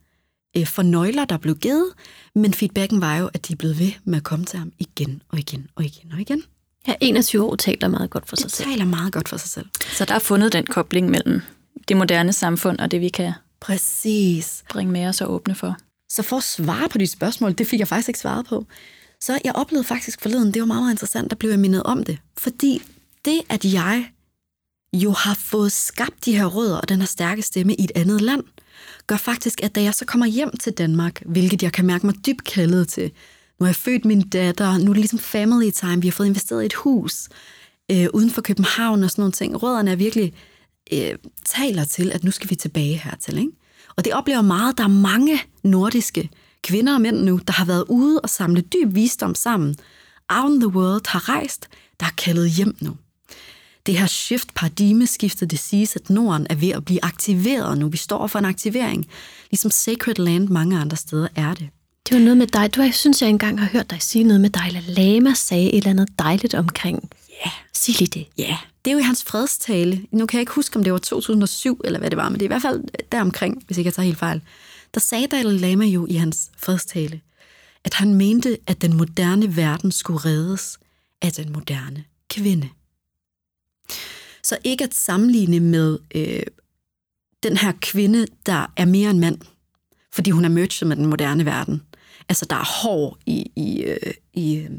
øh, 0.57 0.67
for 0.67 0.83
nøgler, 0.83 1.25
der 1.25 1.37
blev 1.37 1.57
givet, 1.57 1.93
men 2.35 2.55
feedbacken 2.55 3.01
var 3.01 3.17
jo, 3.17 3.27
at 3.27 3.49
de 3.49 3.57
blev 3.57 3.79
ved 3.79 3.93
med 4.05 4.17
at 4.17 4.25
komme 4.25 4.45
til 4.45 4.59
ham 4.59 4.73
igen 4.79 5.23
og 5.29 5.39
igen 5.39 5.67
og 5.75 5.85
igen 5.85 6.13
og 6.13 6.21
igen. 6.21 6.43
Ja, 6.89 6.95
21 7.01 7.45
år 7.45 7.57
taler 7.57 7.89
meget 7.89 8.11
godt 8.11 8.29
for 8.29 8.37
sig 8.37 8.45
Det 8.45 8.53
selv. 8.55 8.69
taler 8.69 8.85
meget 8.85 9.13
godt 9.13 9.29
for 9.29 9.37
sig 9.37 9.49
selv. 9.51 9.67
Så 9.93 10.05
der 10.05 10.15
er 10.15 10.19
fundet 10.19 10.53
den 10.53 10.67
kobling 10.67 11.11
mellem 11.11 11.41
det 11.89 11.97
moderne 11.97 12.33
samfund 12.33 12.79
og 12.79 12.91
det, 12.91 13.01
vi 13.01 13.09
kan 13.09 13.33
Præcis. 13.61 14.65
bringe 14.71 14.93
med 14.93 15.07
os 15.07 15.21
og 15.21 15.33
åbne 15.33 15.55
for. 15.55 15.77
Så 16.09 16.23
for 16.23 16.37
at 16.37 16.43
svare 16.43 16.89
på 16.89 16.99
de 16.99 17.07
spørgsmål, 17.07 17.53
det 17.53 17.67
fik 17.67 17.79
jeg 17.81 17.89
faktisk 17.89 18.09
ikke 18.09 18.21
svaret 18.21 18.47
på. 18.47 18.67
Så 19.21 19.39
jeg 19.45 19.53
oplevede 19.55 19.85
faktisk 19.87 20.23
forleden, 20.23 20.55
det 20.55 20.61
var 20.61 20.67
meget, 20.67 20.83
meget 20.83 20.93
interessant, 20.93 21.31
der 21.31 21.37
blev 21.37 21.51
jeg 21.51 21.59
mindet 21.59 21.83
om 21.83 22.05
det. 22.05 22.19
Fordi 22.39 22.83
det, 23.25 23.41
at 23.49 23.65
jeg 23.65 24.07
jo 24.93 25.11
har 25.11 25.35
fået 25.35 25.73
skabt 25.73 26.25
de 26.25 26.37
her 26.37 26.47
rødder 26.47 26.77
og 26.77 26.89
den 26.89 26.99
her 27.01 27.07
stærke 27.07 27.43
stemme 27.43 27.75
i 27.75 27.85
et 27.85 27.93
andet 27.95 28.21
land, 28.21 28.43
gør 29.07 29.17
faktisk, 29.17 29.63
at 29.63 29.75
da 29.75 29.83
jeg 29.83 29.95
så 29.95 30.05
kommer 30.05 30.27
hjem 30.27 30.57
til 30.57 30.73
Danmark, 30.73 31.23
hvilket 31.27 31.63
jeg 31.63 31.73
kan 31.73 31.87
mærke 31.87 32.07
mig 32.07 32.15
dybt 32.27 32.45
kaldet 32.45 32.89
til, 32.89 33.11
nu 33.59 33.65
har 33.65 33.69
jeg 33.69 33.77
født 33.77 34.05
min 34.05 34.29
datter, 34.29 34.79
nu 34.79 34.91
er 34.91 34.95
det 34.95 34.97
ligesom 34.97 35.19
family 35.19 35.71
time, 35.71 36.03
vi 36.03 36.09
har 36.09 36.13
fået 36.13 36.27
investeret 36.27 36.63
i 36.63 36.67
et 36.67 36.75
hus 36.75 37.29
øh, 37.91 38.07
uden 38.15 38.31
for 38.31 38.43
København 38.43 39.05
og 39.05 39.11
sådan 39.11 39.23
nogle 39.23 39.33
ting. 39.33 39.63
Rødderne 39.63 39.91
er 39.91 39.97
virkelig 39.97 40.33
øh, 40.93 41.15
taler 41.45 41.85
til, 41.85 42.13
at 42.13 42.25
nu 42.25 42.31
skal 42.31 42.51
vi 42.51 42.55
tilbage 42.55 42.97
hertil. 42.97 43.39
Ikke? 43.39 43.53
Og 43.97 44.05
det 44.05 44.15
oplever 44.15 44.43
meget, 44.43 44.79
der 44.79 44.85
er 44.85 44.89
mange 44.89 45.41
nordiske 45.63 46.31
kvinder 46.63 46.95
og 46.95 47.01
mænd 47.01 47.17
nu, 47.17 47.41
der 47.47 47.53
har 47.53 47.65
været 47.65 47.85
ude 47.89 48.21
og 48.21 48.31
samle 48.31 48.61
dyb 48.61 48.95
visdom 48.95 49.35
sammen. 49.35 49.77
Out 50.29 50.53
in 50.53 50.61
the 50.61 50.69
world 50.69 51.09
har 51.09 51.29
rejst, 51.29 51.69
der 52.01 52.07
er 52.07 52.11
kaldet 52.19 52.51
hjem 52.51 52.77
nu. 52.81 52.97
Det 53.87 53.99
her 53.99 54.07
shift, 54.07 54.55
paradigmeskiftet, 54.55 55.51
det 55.51 55.59
siges, 55.59 55.97
at 55.97 56.11
Norden 56.11 56.47
er 56.51 56.55
ved 56.55 56.69
at 56.69 56.85
blive 56.85 57.05
aktiveret 57.05 57.79
nu. 57.79 57.89
Vi 57.89 57.97
står 57.97 58.27
for 58.27 58.39
en 58.39 58.45
aktivering. 58.45 59.07
Ligesom 59.51 59.71
Sacred 59.71 60.15
Land 60.15 60.49
mange 60.49 60.79
andre 60.79 60.97
steder 60.97 61.29
er 61.35 61.55
det. 61.55 61.69
Det 62.09 62.15
var 62.15 62.21
noget 62.21 62.37
med 62.37 62.47
dig. 62.47 62.75
Du, 62.75 62.83
jeg 62.83 62.95
synes, 62.95 63.23
jeg 63.23 63.31
engang 63.31 63.61
har 63.61 63.67
hørt 63.67 63.91
dig 63.91 64.03
sige 64.03 64.25
noget 64.25 64.41
med 64.41 64.51
Dalai 64.51 64.81
Lama 64.81 65.35
sagde 65.35 65.71
et 65.71 65.77
eller 65.77 65.91
andet 65.91 66.09
dejligt 66.19 66.55
omkring. 66.55 67.11
Ja. 67.45 67.51
Sig 67.73 67.99
lige 67.99 68.21
det. 68.21 68.27
Ja, 68.39 68.59
det 68.85 68.91
er 68.91 68.93
jo 68.93 68.99
i 68.99 69.03
hans 69.03 69.25
fredstale. 69.25 70.07
Nu 70.11 70.27
kan 70.27 70.37
jeg 70.37 70.43
ikke 70.43 70.53
huske, 70.53 70.77
om 70.77 70.85
det 70.85 70.93
var 70.93 70.99
2007 70.99 71.81
eller 71.85 71.99
hvad 71.99 72.11
det 72.11 72.17
var, 72.17 72.29
men 72.29 72.35
det 72.35 72.43
er 72.43 72.47
i 72.47 72.55
hvert 72.55 72.63
fald 72.63 72.83
deromkring, 73.13 73.63
hvis 73.67 73.79
ikke 73.79 73.89
jeg 73.89 73.95
tager 73.95 74.05
helt 74.05 74.19
fejl. 74.19 74.43
Der 74.95 75.01
sagde 75.01 75.27
Dalai 75.27 75.59
Lama 75.59 75.85
jo 75.85 76.07
i 76.07 76.15
hans 76.15 76.51
fredstale, 76.57 77.21
at 77.85 77.95
han 77.95 78.15
mente, 78.15 78.59
at 78.67 78.83
den 78.83 78.97
moderne 78.97 79.57
verden 79.57 79.93
skulle 79.93 80.25
reddes 80.25 80.79
af 81.23 81.33
den 81.33 81.53
moderne 81.53 82.05
kvinde. 82.31 82.69
Så 84.43 84.59
ikke 84.65 84.85
at 84.85 84.95
sammenligne 84.95 85.61
med 85.61 85.99
øh, 86.15 86.43
den 87.43 87.57
her 87.57 87.73
kvinde, 87.81 88.27
der 88.47 88.73
er 88.77 88.85
mere 88.85 89.11
en 89.11 89.21
mand, 89.21 89.39
fordi 90.13 90.31
hun 90.31 90.45
er 90.45 90.49
merged 90.49 90.87
med 90.87 90.97
den 90.97 91.07
moderne 91.07 91.45
verden. 91.45 91.83
Altså, 92.29 92.47
der 92.51 92.57
er 92.57 92.83
hår 92.83 93.19
i, 93.27 93.51
i, 93.57 93.83
øh, 93.83 94.15
i 94.35 94.57
øh, 94.57 94.71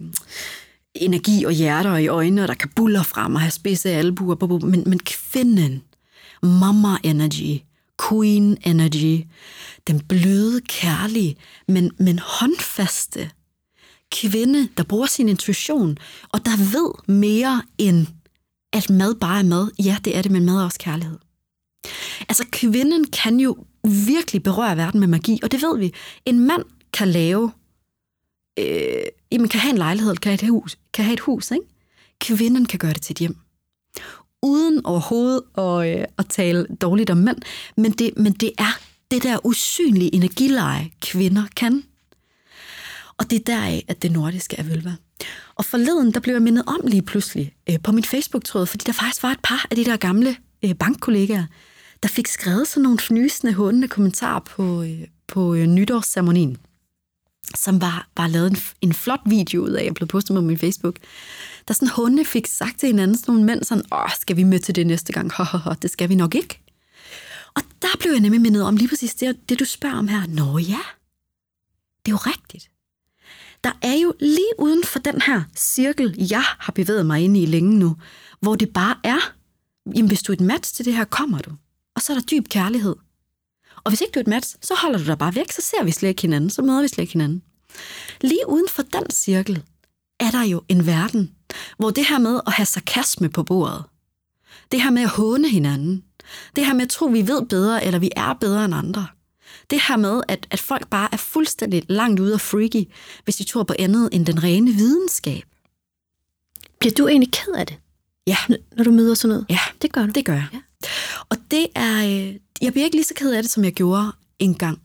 energi 0.95 1.43
og 1.43 1.51
hjerter 1.51 1.91
og 1.91 2.03
i 2.03 2.07
øjnene, 2.07 2.41
og 2.41 2.47
der 2.47 2.53
kan 2.53 2.69
buller 2.75 3.03
frem 3.03 3.35
og 3.35 3.41
have 3.41 3.51
spidse 3.51 3.89
albuer, 3.89 4.35
bu- 4.35 4.65
men, 4.65 4.83
men 4.85 4.99
kvinden, 4.99 5.83
mama 6.43 6.97
energy, 7.03 7.61
queen 8.09 8.57
energy, 8.65 9.25
den 9.87 9.99
bløde, 9.99 10.61
kærlige, 10.61 11.35
men, 11.67 11.91
men 11.99 12.19
håndfaste 12.19 13.29
kvinde, 14.11 14.69
der 14.77 14.83
bruger 14.83 15.05
sin 15.05 15.29
intuition, 15.29 15.97
og 16.29 16.45
der 16.45 16.57
ved 16.57 17.15
mere 17.15 17.61
end, 17.77 18.07
at 18.73 18.89
mad 18.89 19.15
bare 19.15 19.39
er 19.39 19.43
mad. 19.43 19.71
Ja, 19.83 19.97
det 20.05 20.17
er 20.17 20.21
det, 20.21 20.31
men 20.31 20.45
mad 20.45 20.55
er 20.55 20.63
også 20.63 20.79
kærlighed. 20.79 21.17
Altså, 22.29 22.45
kvinden 22.51 23.05
kan 23.05 23.39
jo 23.39 23.57
virkelig 23.83 24.43
berøre 24.43 24.77
verden 24.77 24.99
med 24.99 25.07
magi, 25.07 25.39
og 25.43 25.51
det 25.51 25.61
ved 25.61 25.77
vi. 25.79 25.93
En 26.25 26.39
mand 26.39 26.63
kan 26.97 27.07
lave, 27.07 27.51
øh, 28.59 29.03
jamen 29.31 29.49
kan 29.49 29.59
have 29.59 29.71
en 29.71 29.77
lejlighed, 29.77 30.15
kan 30.15 30.29
have 30.29 30.43
et 30.43 30.49
hus, 30.49 30.77
kan 30.93 31.05
have 31.05 31.13
et 31.13 31.19
hus 31.19 31.51
ikke? 31.51 31.65
Kvinden 32.19 32.65
kan 32.65 32.79
gøre 32.79 32.93
det 32.93 33.01
til 33.01 33.13
et 33.13 33.17
hjem. 33.17 33.37
Uden 34.41 34.85
overhovedet 34.85 35.41
at, 35.57 35.99
øh, 35.99 36.05
at 36.17 36.27
tale 36.29 36.67
dårligt 36.81 37.09
om 37.09 37.17
mænd, 37.17 37.37
men 37.77 37.91
det, 37.91 38.11
men 38.17 38.33
det 38.33 38.51
er 38.57 38.79
det 39.11 39.23
der 39.23 39.45
usynlige 39.45 40.15
energileje, 40.15 40.91
kvinder 41.01 41.43
kan. 41.55 41.83
Og 43.17 43.29
det 43.29 43.39
er 43.39 43.43
deraf, 43.43 43.83
at 43.87 44.01
det 44.01 44.11
nordiske 44.11 44.55
er 44.59 44.63
vølva. 44.63 44.95
Og 45.55 45.65
forleden, 45.65 46.13
der 46.13 46.19
blev 46.19 46.33
jeg 46.33 46.41
mindet 46.41 46.63
om 46.67 46.81
lige 46.83 47.01
pludselig 47.01 47.55
øh, 47.69 47.79
på 47.83 47.91
mit 47.91 48.07
Facebook-tråd, 48.07 48.65
fordi 48.65 48.83
der 48.85 48.93
faktisk 48.93 49.23
var 49.23 49.31
et 49.31 49.39
par 49.43 49.67
af 49.71 49.75
de 49.75 49.85
der 49.85 49.97
gamle 49.97 50.35
øh, 50.65 50.75
bankkollegaer, 50.75 51.45
der 52.03 52.09
fik 52.09 52.27
skrevet 52.27 52.67
sådan 52.67 52.83
nogle 52.83 52.99
fnysende, 52.99 53.53
hundende 53.53 53.87
kommentarer 53.87 54.39
på, 54.39 54.81
øh, 54.81 55.01
på 55.27 55.53
øh, 55.53 55.65
nytårsceremonien, 55.65 56.57
som 57.55 57.81
var, 57.81 58.07
var 58.17 58.27
lavet 58.27 58.51
en, 58.51 58.57
en 58.81 58.93
flot 58.93 59.21
video 59.25 59.63
ud 59.63 59.69
af, 59.69 59.85
jeg 59.85 59.93
blev 59.93 60.07
postet 60.07 60.35
på 60.35 60.41
min 60.41 60.57
Facebook, 60.57 60.95
der 61.67 61.73
sådan 61.73 61.89
hunde 61.89 62.25
fik 62.25 62.47
sagt 62.47 62.79
til 62.79 62.87
hinanden, 62.87 63.17
sådan 63.17 63.31
nogle 63.31 63.45
mænd, 63.45 63.63
sådan, 63.63 63.83
åh, 63.91 64.09
skal 64.19 64.35
vi 64.37 64.43
med 64.43 64.59
til 64.59 64.75
det 64.75 64.87
næste 64.87 65.13
gang? 65.13 65.31
det 65.81 65.91
skal 65.91 66.09
vi 66.09 66.15
nok 66.15 66.35
ikke. 66.35 66.59
Og 67.55 67.61
der 67.81 67.87
blev 67.99 68.11
jeg 68.11 68.19
nemlig 68.19 68.41
mindet 68.41 68.63
om 68.63 68.77
lige 68.77 68.87
præcis 68.87 69.15
det, 69.15 69.49
det 69.49 69.59
du 69.59 69.65
spørger 69.65 69.97
om 69.97 70.07
her. 70.07 70.27
Nå 70.27 70.57
ja, 70.57 70.79
det 72.05 72.11
er 72.11 72.11
jo 72.11 72.17
rigtigt. 72.17 72.69
Der 73.63 73.71
er 73.81 73.93
jo 73.93 74.13
lige 74.19 74.53
uden 74.59 74.83
for 74.83 74.99
den 74.99 75.21
her 75.21 75.41
cirkel, 75.55 76.15
jeg 76.29 76.43
har 76.43 76.71
bevæget 76.71 77.05
mig 77.05 77.21
ind 77.21 77.37
i 77.37 77.45
længe 77.45 77.79
nu, 77.79 77.95
hvor 78.39 78.55
det 78.55 78.73
bare 78.73 78.95
er, 79.03 79.33
jamen 79.95 80.07
hvis 80.07 80.23
du 80.23 80.31
er 80.31 80.35
et 80.35 80.41
match 80.41 80.75
til 80.75 80.85
det 80.85 80.93
her, 80.93 81.05
kommer 81.05 81.39
du. 81.39 81.51
Og 81.95 82.01
så 82.01 82.13
er 82.13 82.17
der 82.17 82.25
dyb 82.25 82.47
kærlighed. 82.49 82.95
Og 83.83 83.91
hvis 83.91 84.01
ikke 84.01 84.11
du 84.11 84.19
er 84.19 84.21
et 84.21 84.27
match, 84.27 84.55
så 84.61 84.73
holder 84.81 84.99
du 84.99 85.05
dig 85.05 85.17
bare 85.17 85.35
væk, 85.35 85.51
så 85.51 85.61
ser 85.61 85.83
vi 85.83 85.91
slet 85.91 86.09
ikke 86.09 86.21
hinanden, 86.21 86.49
så 86.49 86.61
møder 86.61 86.81
vi 86.81 86.87
slet 86.87 87.01
ikke 87.03 87.13
hinanden. 87.13 87.41
Lige 88.21 88.39
uden 88.49 88.67
for 88.69 88.81
den 88.83 89.09
cirkel 89.11 89.63
er 90.19 90.31
der 90.31 90.43
jo 90.43 90.61
en 90.69 90.85
verden, 90.85 91.31
hvor 91.77 91.89
det 91.89 92.05
her 92.05 92.17
med 92.19 92.39
at 92.47 92.53
have 92.53 92.65
sarkasme 92.65 93.29
på 93.29 93.43
bordet, 93.43 93.83
det 94.71 94.81
her 94.81 94.89
med 94.89 95.01
at 95.01 95.09
håne 95.09 95.49
hinanden, 95.49 96.03
det 96.55 96.65
her 96.65 96.73
med 96.73 96.81
at 96.81 96.89
tro, 96.89 97.05
vi 97.05 97.27
ved 97.27 97.45
bedre, 97.45 97.85
eller 97.85 97.99
vi 97.99 98.09
er 98.15 98.33
bedre 98.33 98.65
end 98.65 98.75
andre, 98.75 99.07
det 99.69 99.81
her 99.87 99.97
med, 99.97 100.21
at, 100.27 100.47
at 100.51 100.59
folk 100.59 100.87
bare 100.87 101.09
er 101.11 101.17
fuldstændig 101.17 101.83
langt 101.89 102.19
ude 102.19 102.33
og 102.33 102.41
freaky, 102.41 102.83
hvis 103.23 103.35
de 103.35 103.43
tror 103.43 103.63
på 103.63 103.73
andet 103.79 104.09
end 104.11 104.25
den 104.25 104.43
rene 104.43 104.71
videnskab. 104.71 105.43
Bliver 106.79 106.93
du 106.93 107.07
egentlig 107.07 107.31
ked 107.31 107.53
af 107.53 107.67
det, 107.67 107.77
Ja, 108.27 108.37
når 108.77 108.83
du 108.83 108.91
møder 108.91 109.13
sådan 109.15 109.29
noget? 109.29 109.45
ja, 109.49 109.59
Det 109.81 109.91
gør 109.93 110.05
du. 110.05 110.11
det 110.11 110.25
gør 110.25 110.33
jeg. 110.33 110.47
Ja. 110.53 110.59
Og 111.29 111.37
det 111.51 111.67
er, 111.75 112.05
øh, 112.05 112.35
jeg 112.61 112.71
bliver 112.71 112.85
ikke 112.85 112.97
lige 112.97 113.05
så 113.05 113.13
ked 113.13 113.33
af 113.33 113.43
det, 113.43 113.51
som 113.51 113.63
jeg 113.63 113.73
gjorde 113.73 114.11
engang. 114.39 114.81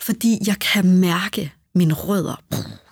Fordi 0.00 0.38
jeg 0.46 0.58
kan 0.58 0.98
mærke 0.98 1.52
mine 1.74 1.94
rødder. 1.94 2.42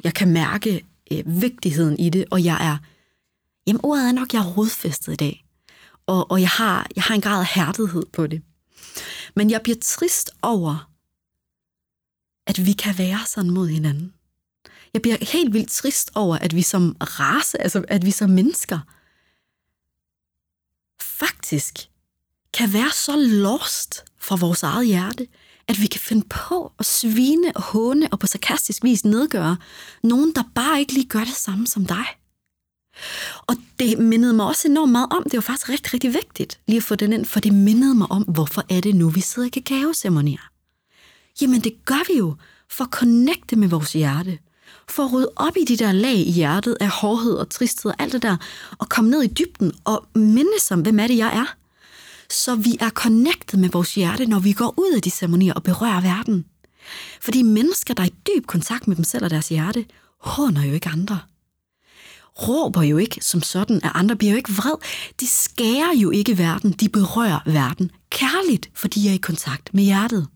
Jeg 0.04 0.14
kan 0.14 0.32
mærke 0.32 0.84
øh, 1.12 1.42
vigtigheden 1.42 1.98
i 1.98 2.10
det, 2.10 2.24
og 2.30 2.44
jeg 2.44 2.68
er, 2.70 2.76
jamen 3.66 3.80
ordet 3.82 4.08
er 4.08 4.12
nok, 4.12 4.32
jeg 4.32 4.40
er 4.40 4.52
rodfæstet 4.52 5.12
i 5.12 5.16
dag. 5.16 5.44
Og, 6.06 6.30
og 6.30 6.40
jeg, 6.40 6.48
har, 6.48 6.86
jeg 6.96 7.04
har 7.04 7.14
en 7.14 7.20
grad 7.20 7.40
af 7.40 7.46
hærdighed 7.46 8.02
på 8.12 8.26
det. 8.26 8.42
Men 9.36 9.50
jeg 9.50 9.60
bliver 9.62 9.78
trist 9.82 10.30
over, 10.42 10.90
at 12.46 12.66
vi 12.66 12.72
kan 12.72 12.98
være 12.98 13.20
sådan 13.26 13.50
mod 13.50 13.68
hinanden. 13.68 14.14
Jeg 14.94 15.02
bliver 15.02 15.16
helt 15.32 15.52
vildt 15.52 15.70
trist 15.70 16.10
over, 16.14 16.36
at 16.36 16.54
vi 16.54 16.62
som 16.62 16.96
race, 17.00 17.62
altså 17.62 17.84
at 17.88 18.06
vi 18.06 18.10
som 18.10 18.30
mennesker, 18.30 18.78
faktisk 21.18 21.78
kan 22.54 22.72
være 22.72 22.90
så 22.90 23.16
lost 23.16 24.04
fra 24.18 24.36
vores 24.36 24.62
eget 24.62 24.86
hjerte, 24.86 25.26
at 25.68 25.80
vi 25.80 25.86
kan 25.86 26.00
finde 26.00 26.26
på 26.28 26.72
at 26.78 26.86
svine 26.86 27.56
og 27.56 27.62
håne 27.62 28.08
og 28.12 28.18
på 28.18 28.26
sarkastisk 28.26 28.84
vis 28.84 29.04
nedgøre 29.04 29.56
nogen, 30.02 30.34
der 30.34 30.42
bare 30.54 30.80
ikke 30.80 30.92
lige 30.92 31.08
gør 31.08 31.24
det 31.24 31.34
samme 31.34 31.66
som 31.66 31.86
dig. 31.86 32.06
Og 33.46 33.56
det 33.78 33.98
mindede 33.98 34.32
mig 34.32 34.46
også 34.46 34.68
enormt 34.68 34.92
meget 34.92 35.08
om, 35.10 35.22
det 35.22 35.34
var 35.34 35.40
faktisk 35.40 35.68
rigtig, 35.68 35.94
rigtig 35.94 36.14
vigtigt 36.14 36.60
lige 36.66 36.76
at 36.76 36.82
få 36.82 36.94
den 36.94 37.12
ind, 37.12 37.24
for 37.24 37.40
det 37.40 37.54
mindede 37.54 37.94
mig 37.94 38.10
om, 38.10 38.22
hvorfor 38.22 38.64
er 38.68 38.80
det 38.80 38.94
nu, 38.94 39.08
vi 39.08 39.20
sidder 39.20 39.46
i 39.46 39.50
kakaoceremonier. 39.50 40.50
Jamen 41.40 41.60
det 41.60 41.84
gør 41.84 42.12
vi 42.12 42.18
jo 42.18 42.36
for 42.70 42.84
at 42.84 42.90
connecte 42.90 43.56
med 43.56 43.68
vores 43.68 43.92
hjerte, 43.92 44.38
for 44.89 45.05
at 45.05 45.12
rydde 45.12 45.30
op 45.37 45.57
i 45.57 45.64
de 45.64 45.76
der 45.76 45.93
lag 45.93 46.14
i 46.14 46.30
hjertet 46.30 46.76
af 46.80 46.89
hårdhed 46.89 47.35
og 47.35 47.51
tristhed 47.51 47.93
og 47.93 48.03
alt 48.03 48.12
det 48.12 48.22
der, 48.22 48.37
og 48.78 48.89
komme 48.89 49.11
ned 49.11 49.22
i 49.22 49.26
dybden 49.26 49.72
og 49.85 50.07
minde 50.14 50.61
som, 50.61 50.80
hvem 50.80 51.01
er 51.01 51.07
det, 51.07 51.16
jeg 51.16 51.37
er. 51.37 51.55
Så 52.30 52.55
vi 52.55 52.76
er 52.80 52.91
connected 52.91 53.59
med 53.59 53.68
vores 53.68 53.95
hjerte, 53.95 54.26
når 54.26 54.39
vi 54.39 54.53
går 54.53 54.74
ud 54.76 54.93
af 54.97 55.03
de 55.03 55.11
ceremonier 55.11 55.55
og 55.55 55.62
berører 55.62 56.01
verden. 56.01 56.45
Fordi 57.20 57.43
mennesker, 57.43 57.95
der 57.95 58.03
er 58.03 58.07
i 58.07 58.14
dyb 58.26 58.47
kontakt 58.47 58.89
med 58.89 58.97
dem 58.97 59.05
selv 59.05 59.24
og 59.24 59.30
deres 59.30 59.49
hjerte, 59.49 59.87
håner 60.20 60.64
jo 60.64 60.74
ikke 60.74 60.89
andre. 60.89 61.20
Råber 62.49 62.82
jo 62.82 62.99
ikke 62.99 63.18
som 63.22 63.43
sådan, 63.43 63.76
at 63.76 63.91
andre 63.95 64.16
bliver 64.16 64.30
jo 64.32 64.37
ikke 64.37 64.53
vred. 64.53 64.76
De 65.20 65.26
skærer 65.26 65.95
jo 65.97 66.11
ikke 66.11 66.39
verden, 66.39 66.72
de 66.72 66.89
berører 66.89 67.41
verden 67.47 67.91
kærligt, 68.11 68.70
fordi 68.74 69.01
de 69.01 69.09
er 69.09 69.12
i 69.12 69.16
kontakt 69.16 69.74
med 69.74 69.85
hjertet. 69.85 70.26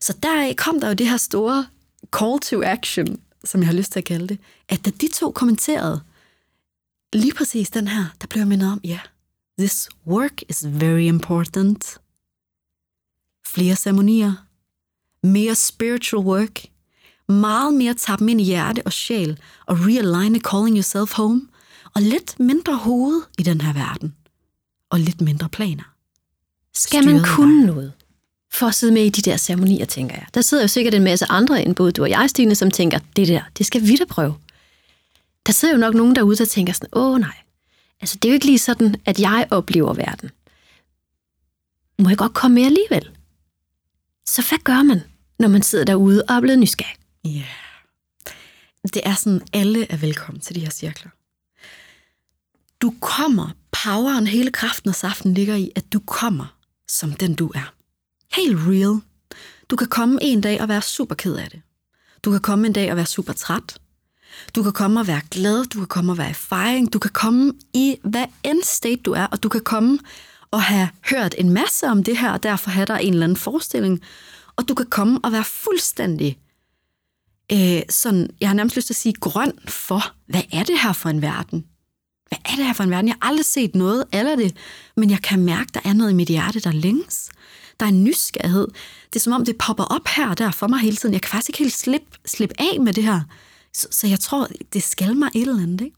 Så 0.00 0.14
der 0.22 0.54
kom 0.56 0.80
der 0.80 0.88
jo 0.88 0.94
det 0.94 1.08
her 1.08 1.16
store 1.16 1.66
call 2.12 2.38
to 2.40 2.62
action, 2.62 3.20
som 3.44 3.60
jeg 3.60 3.68
har 3.68 3.74
lyst 3.74 3.92
til 3.92 3.98
at 3.98 4.04
kalde 4.04 4.28
det, 4.28 4.38
at 4.68 4.84
da 4.84 4.90
de 4.90 5.08
to 5.14 5.30
kommenterede 5.30 6.00
lige 7.12 7.34
præcis 7.34 7.70
den 7.70 7.88
her, 7.88 8.04
der 8.20 8.26
blev 8.26 8.40
jeg 8.40 8.48
mindet 8.48 8.72
om, 8.72 8.80
ja, 8.84 8.88
yeah, 8.88 9.00
this 9.58 9.88
work 10.06 10.42
is 10.48 10.66
very 10.68 11.00
important. 11.00 11.98
Flere 13.46 13.76
ceremonier, 13.76 14.32
mere 15.22 15.54
spiritual 15.54 16.24
work, 16.26 16.64
meget 17.28 17.74
mere 17.74 17.94
tappe 17.94 18.30
ind 18.30 18.40
i 18.40 18.44
hjerte 18.44 18.82
og 18.84 18.92
sjæl, 18.92 19.40
og 19.66 19.76
realign 19.80 20.40
calling 20.40 20.76
yourself 20.76 21.12
home, 21.12 21.48
og 21.94 22.02
lidt 22.02 22.40
mindre 22.40 22.76
hoved 22.76 23.22
i 23.38 23.42
den 23.42 23.60
her 23.60 23.72
verden, 23.72 24.14
og 24.90 25.00
lidt 25.00 25.20
mindre 25.20 25.48
planer. 25.48 25.94
Skal 26.74 27.04
man 27.04 27.24
kunne 27.24 27.66
noget 27.66 27.92
for 28.52 28.66
at 28.66 28.74
sidde 28.74 28.92
med 28.92 29.04
i 29.04 29.08
de 29.08 29.22
der 29.30 29.36
ceremonier, 29.36 29.84
tænker 29.84 30.16
jeg? 30.16 30.26
Der 30.34 30.40
sidder 30.40 30.62
jo 30.62 30.68
sikkert 30.68 30.94
en 30.94 31.04
masse 31.04 31.26
andre 31.26 31.62
end 31.62 31.74
både 31.74 31.92
du 31.92 32.02
og 32.02 32.10
jeg, 32.10 32.30
Stine, 32.30 32.54
som 32.54 32.70
tænker, 32.70 32.98
det 33.16 33.28
der, 33.28 33.42
det 33.58 33.66
skal 33.66 33.82
vi 33.82 33.96
da 33.96 34.04
prøve. 34.04 34.34
Der 35.46 35.52
sidder 35.52 35.74
jo 35.74 35.80
nok 35.80 35.94
nogen 35.94 36.16
derude, 36.16 36.36
der 36.36 36.44
tænker 36.44 36.72
sådan, 36.72 36.88
åh 36.92 37.20
nej, 37.20 37.36
altså 38.00 38.18
det 38.22 38.28
er 38.28 38.32
jo 38.32 38.34
ikke 38.34 38.46
lige 38.46 38.58
sådan, 38.58 38.96
at 39.04 39.20
jeg 39.20 39.46
oplever 39.50 39.94
verden. 39.94 40.30
Må 41.98 42.08
jeg 42.08 42.18
godt 42.18 42.34
komme 42.34 42.54
med 42.54 42.64
alligevel? 42.64 43.10
Så 44.26 44.44
hvad 44.48 44.58
gør 44.64 44.82
man, 44.82 45.02
når 45.38 45.48
man 45.48 45.62
sidder 45.62 45.84
derude 45.84 46.24
og 46.28 46.36
er 46.36 46.40
blevet 46.40 46.58
nysgerrig? 46.58 46.96
Ja. 47.24 47.28
Yeah. 47.30 47.44
Det 48.94 49.02
er 49.04 49.14
sådan, 49.14 49.42
alle 49.52 49.92
er 49.92 49.96
velkommen 49.96 50.40
til 50.40 50.54
de 50.54 50.60
her 50.60 50.70
cirkler. 50.70 51.10
Du 52.80 52.94
kommer, 53.00 53.50
poweren, 53.70 54.26
hele 54.26 54.52
kraften 54.52 54.88
og 54.88 54.94
saften 54.94 55.34
ligger 55.34 55.54
i, 55.54 55.72
at 55.76 55.92
du 55.92 56.00
kommer 56.00 56.56
som 56.88 57.12
den 57.12 57.34
du 57.34 57.52
er. 57.54 57.74
Helt 58.32 58.56
real. 58.58 59.00
Du 59.70 59.76
kan 59.76 59.86
komme 59.86 60.18
en 60.22 60.40
dag 60.40 60.60
og 60.60 60.68
være 60.68 60.82
super 60.82 61.14
ked 61.14 61.36
af 61.36 61.50
det. 61.50 61.62
Du 62.24 62.30
kan 62.30 62.40
komme 62.40 62.66
en 62.66 62.72
dag 62.72 62.90
og 62.90 62.96
være 62.96 63.06
super 63.06 63.32
træt. 63.32 63.78
Du 64.54 64.62
kan 64.62 64.72
komme 64.72 65.00
og 65.00 65.06
være 65.06 65.20
glad, 65.30 65.64
du 65.64 65.78
kan 65.78 65.86
komme 65.86 66.12
og 66.12 66.18
være 66.18 66.30
i 66.30 66.34
fejring, 66.34 66.92
du 66.92 66.98
kan 66.98 67.10
komme 67.10 67.52
i 67.74 67.96
hvad 68.02 68.24
end 68.44 68.62
state 68.62 69.02
du 69.02 69.12
er, 69.12 69.24
og 69.24 69.42
du 69.42 69.48
kan 69.48 69.60
komme 69.60 69.98
og 70.50 70.62
have 70.62 70.88
hørt 71.10 71.34
en 71.38 71.50
masse 71.50 71.86
om 71.86 72.04
det 72.04 72.18
her, 72.18 72.32
og 72.32 72.42
derfor 72.42 72.70
have 72.70 72.86
der 72.86 72.96
en 72.96 73.12
eller 73.12 73.26
anden 73.26 73.36
forestilling, 73.36 74.00
og 74.56 74.68
du 74.68 74.74
kan 74.74 74.86
komme 74.86 75.20
og 75.22 75.32
være 75.32 75.44
fuldstændig 75.44 76.38
øh, 77.52 77.82
sådan, 77.88 78.30
jeg 78.40 78.48
har 78.48 78.54
nærmest 78.54 78.76
lyst 78.76 78.86
til 78.86 78.94
at 78.94 78.98
sige 78.98 79.14
grøn 79.20 79.52
for, 79.68 80.14
hvad 80.26 80.42
er 80.52 80.62
det 80.62 80.80
her 80.80 80.92
for 80.92 81.08
en 81.08 81.22
verden? 81.22 81.64
Hvad 82.28 82.38
er 82.44 82.56
det 82.56 82.66
her 82.66 82.72
for 82.72 82.84
en 82.84 82.90
verden? 82.90 83.08
Jeg 83.08 83.16
har 83.22 83.28
aldrig 83.28 83.46
set 83.46 83.74
noget 83.74 84.04
eller 84.12 84.36
det, 84.36 84.56
men 84.96 85.10
jeg 85.10 85.22
kan 85.22 85.40
mærke, 85.40 85.70
der 85.74 85.80
er 85.84 85.92
noget 85.92 86.10
i 86.10 86.14
mit 86.14 86.28
hjerte, 86.28 86.60
der 86.60 86.72
længes. 86.72 87.30
Der 87.80 87.86
er 87.86 87.90
en 87.90 88.04
nysgerrighed. 88.04 88.68
Det 89.12 89.16
er 89.16 89.20
som 89.20 89.32
om, 89.32 89.44
det 89.44 89.58
popper 89.58 89.84
op 89.84 90.08
her 90.08 90.28
og 90.28 90.38
der 90.38 90.50
for 90.50 90.66
mig 90.66 90.78
hele 90.78 90.96
tiden. 90.96 91.12
Jeg 91.12 91.22
kan 91.22 91.30
faktisk 91.30 91.48
ikke 91.48 91.58
helt 91.58 91.72
slippe, 91.72 92.18
slippe 92.26 92.54
af 92.58 92.80
med 92.80 92.92
det 92.92 93.04
her. 93.04 93.20
Så, 93.74 93.88
så 93.90 94.06
jeg 94.06 94.20
tror, 94.20 94.48
det 94.72 94.82
skal 94.82 95.16
mig 95.16 95.30
et 95.34 95.40
eller 95.40 95.62
andet. 95.62 95.80
Ikke? 95.80 95.96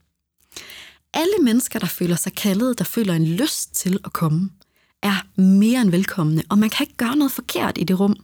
Alle 1.15 1.35
mennesker, 1.43 1.79
der 1.79 1.87
føler 1.87 2.17
sig 2.17 2.35
kaldet, 2.35 2.79
der 2.79 2.85
føler 2.85 3.15
en 3.15 3.27
lyst 3.27 3.75
til 3.75 3.99
at 4.05 4.13
komme, 4.13 4.51
er 5.03 5.41
mere 5.41 5.81
end 5.81 5.91
velkomne, 5.91 6.43
og 6.49 6.59
man 6.59 6.71
kan 6.71 6.85
ikke 6.85 6.97
gøre 6.97 7.17
noget 7.17 7.33
forkert 7.33 7.79
i 7.79 7.85
det 7.85 8.01
rum. 8.01 8.17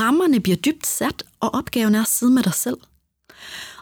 Rammerne 0.00 0.40
bliver 0.40 0.56
dybt 0.56 0.86
sat, 0.86 1.22
og 1.40 1.54
opgaven 1.54 1.94
er 1.94 2.00
at 2.00 2.08
sidde 2.08 2.32
med 2.32 2.42
dig 2.42 2.54
selv. 2.54 2.76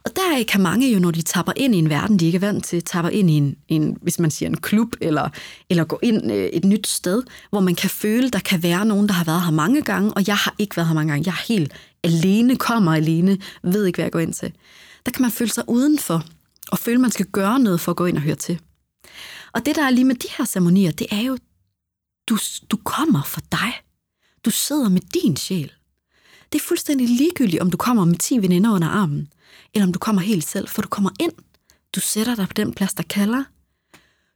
Og 0.05 0.16
der 0.16 0.44
kan 0.48 0.61
mange 0.61 0.92
jo, 0.92 0.98
når 0.98 1.11
de 1.11 1.22
tapper 1.22 1.53
ind 1.57 1.74
i 1.74 1.78
en 1.78 1.88
verden, 1.88 2.18
de 2.18 2.26
ikke 2.26 2.36
er 2.36 2.40
vant 2.40 2.64
til, 2.64 2.84
tapper 2.84 3.11
ind 3.11 3.30
i 3.30 3.32
en, 3.32 3.57
en 3.68 3.98
hvis 4.03 4.18
man 4.18 4.30
siger 4.30 4.48
en 4.48 4.57
klub, 4.57 4.94
eller, 5.00 5.28
eller 5.70 5.84
går 5.84 5.98
ind 6.03 6.32
øh, 6.32 6.44
et 6.44 6.64
nyt 6.64 6.86
sted, 6.86 7.22
hvor 7.50 7.61
man 7.61 7.74
kan 7.74 7.90
føle, 7.90 8.30
der 8.30 8.38
kan 8.38 8.62
være 8.62 8.84
nogen, 8.84 9.09
der 9.09 9.14
har 9.14 9.24
været 9.24 9.42
her 9.42 9.50
mange 9.50 9.82
gange, 9.82 10.14
og 10.14 10.26
jeg 10.26 10.36
har 10.36 10.55
ikke 10.59 10.76
været 10.76 10.88
her 10.88 10.94
mange 10.94 11.12
gange. 11.12 11.26
Jeg 11.26 11.32
er 11.32 11.55
helt 11.55 11.72
alene, 12.05 12.57
kommer 12.57 12.94
alene, 12.94 13.38
ved 13.62 13.86
ikke, 13.86 13.96
hvad 13.96 14.05
jeg 14.05 14.12
går 14.12 14.20
ind 14.20 14.34
til. 14.34 14.53
Der 15.07 15.12
kan 15.12 15.22
man 15.22 15.30
føle 15.30 15.50
sig 15.50 15.64
udenfor, 15.68 16.24
og 16.70 16.78
føle, 16.78 17.00
man 17.00 17.11
skal 17.11 17.26
gøre 17.26 17.59
noget 17.59 17.80
for 17.80 17.92
at 17.92 17.96
gå 17.96 18.07
ind 18.07 18.16
og 18.16 18.22
høre 18.22 18.34
til. 18.34 18.61
Og 19.53 19.66
det, 19.66 19.76
der 19.76 19.82
er 19.82 19.90
lige 19.90 20.05
med 20.05 20.14
de 20.14 20.28
her 20.38 20.44
ceremonier, 20.44 20.90
det 20.90 21.07
er 21.11 21.20
jo, 21.20 21.38
du, 22.28 22.38
du 22.70 22.76
kommer 22.76 23.22
for 23.22 23.40
dig. 23.53 23.72
Du 24.44 24.50
sidder 24.50 24.88
med 24.88 25.00
din 25.00 25.36
sjæl. 25.36 25.72
Det 26.53 26.61
er 26.61 26.64
fuldstændig 26.64 27.09
ligegyldigt, 27.09 27.62
om 27.62 27.70
du 27.70 27.76
kommer 27.76 28.05
med 28.05 28.16
10 28.16 28.42
veninder 28.42 28.70
under 28.72 28.88
armen, 28.88 29.28
eller 29.74 29.86
om 29.86 29.92
du 29.92 29.98
kommer 29.98 30.22
helt 30.22 30.48
selv, 30.48 30.68
for 30.68 30.82
du 30.82 30.88
kommer 30.88 31.11
ind. 31.20 31.32
Du 31.94 32.00
sætter 32.00 32.34
dig 32.34 32.46
på 32.46 32.53
den 32.53 32.72
plads, 32.74 32.94
der 32.94 33.03
kalder. 33.03 33.44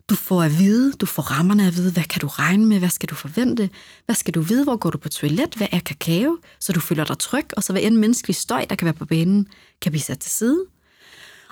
Du 0.08 0.14
får 0.14 0.42
at 0.42 0.58
vide, 0.58 0.92
du 0.92 1.06
får 1.06 1.22
rammerne 1.22 1.66
at 1.66 1.76
vide, 1.76 1.92
hvad 1.92 2.04
kan 2.04 2.20
du 2.20 2.26
regne 2.26 2.66
med, 2.66 2.78
hvad 2.78 2.88
skal 2.88 3.08
du 3.08 3.14
forvente, 3.14 3.70
hvad 4.04 4.16
skal 4.16 4.34
du 4.34 4.40
vide, 4.40 4.64
hvor 4.64 4.76
går 4.76 4.90
du 4.90 4.98
på 4.98 5.08
toilet, 5.08 5.54
hvad 5.54 5.68
er 5.72 5.80
kakao, 5.80 6.38
så 6.60 6.72
du 6.72 6.80
føler 6.80 7.04
dig 7.04 7.18
tryg, 7.18 7.46
og 7.56 7.62
så 7.62 7.72
hvad 7.72 7.82
end 7.82 7.96
menneskelig 7.96 8.36
støj, 8.36 8.64
der 8.64 8.76
kan 8.76 8.84
være 8.84 8.94
på 8.94 9.04
banen, 9.04 9.48
kan 9.82 9.92
blive 9.92 10.02
sat 10.02 10.18
til 10.18 10.30
side. 10.30 10.64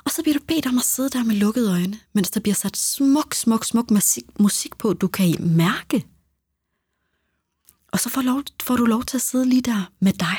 Og 0.04 0.10
så 0.10 0.22
bliver 0.22 0.38
du 0.38 0.44
bedt 0.48 0.66
om 0.66 0.78
at 0.78 0.84
sidde 0.84 1.10
der 1.10 1.24
med 1.24 1.34
lukkede 1.34 1.70
øjne, 1.70 1.98
mens 2.12 2.30
der 2.30 2.40
bliver 2.40 2.54
sat 2.54 2.76
smuk, 2.76 3.34
smuk, 3.34 3.64
smuk 3.64 3.90
musik, 3.90 4.24
musik 4.40 4.78
på, 4.78 4.92
du 4.92 5.08
kan 5.08 5.36
mærke. 5.40 6.06
Og 7.92 8.00
så 8.00 8.08
får, 8.08 8.22
lov, 8.22 8.42
får 8.62 8.76
du 8.76 8.84
lov 8.84 9.04
til 9.04 9.16
at 9.16 9.22
sidde 9.22 9.48
lige 9.48 9.62
der 9.62 9.90
med 10.00 10.12
dig. 10.12 10.36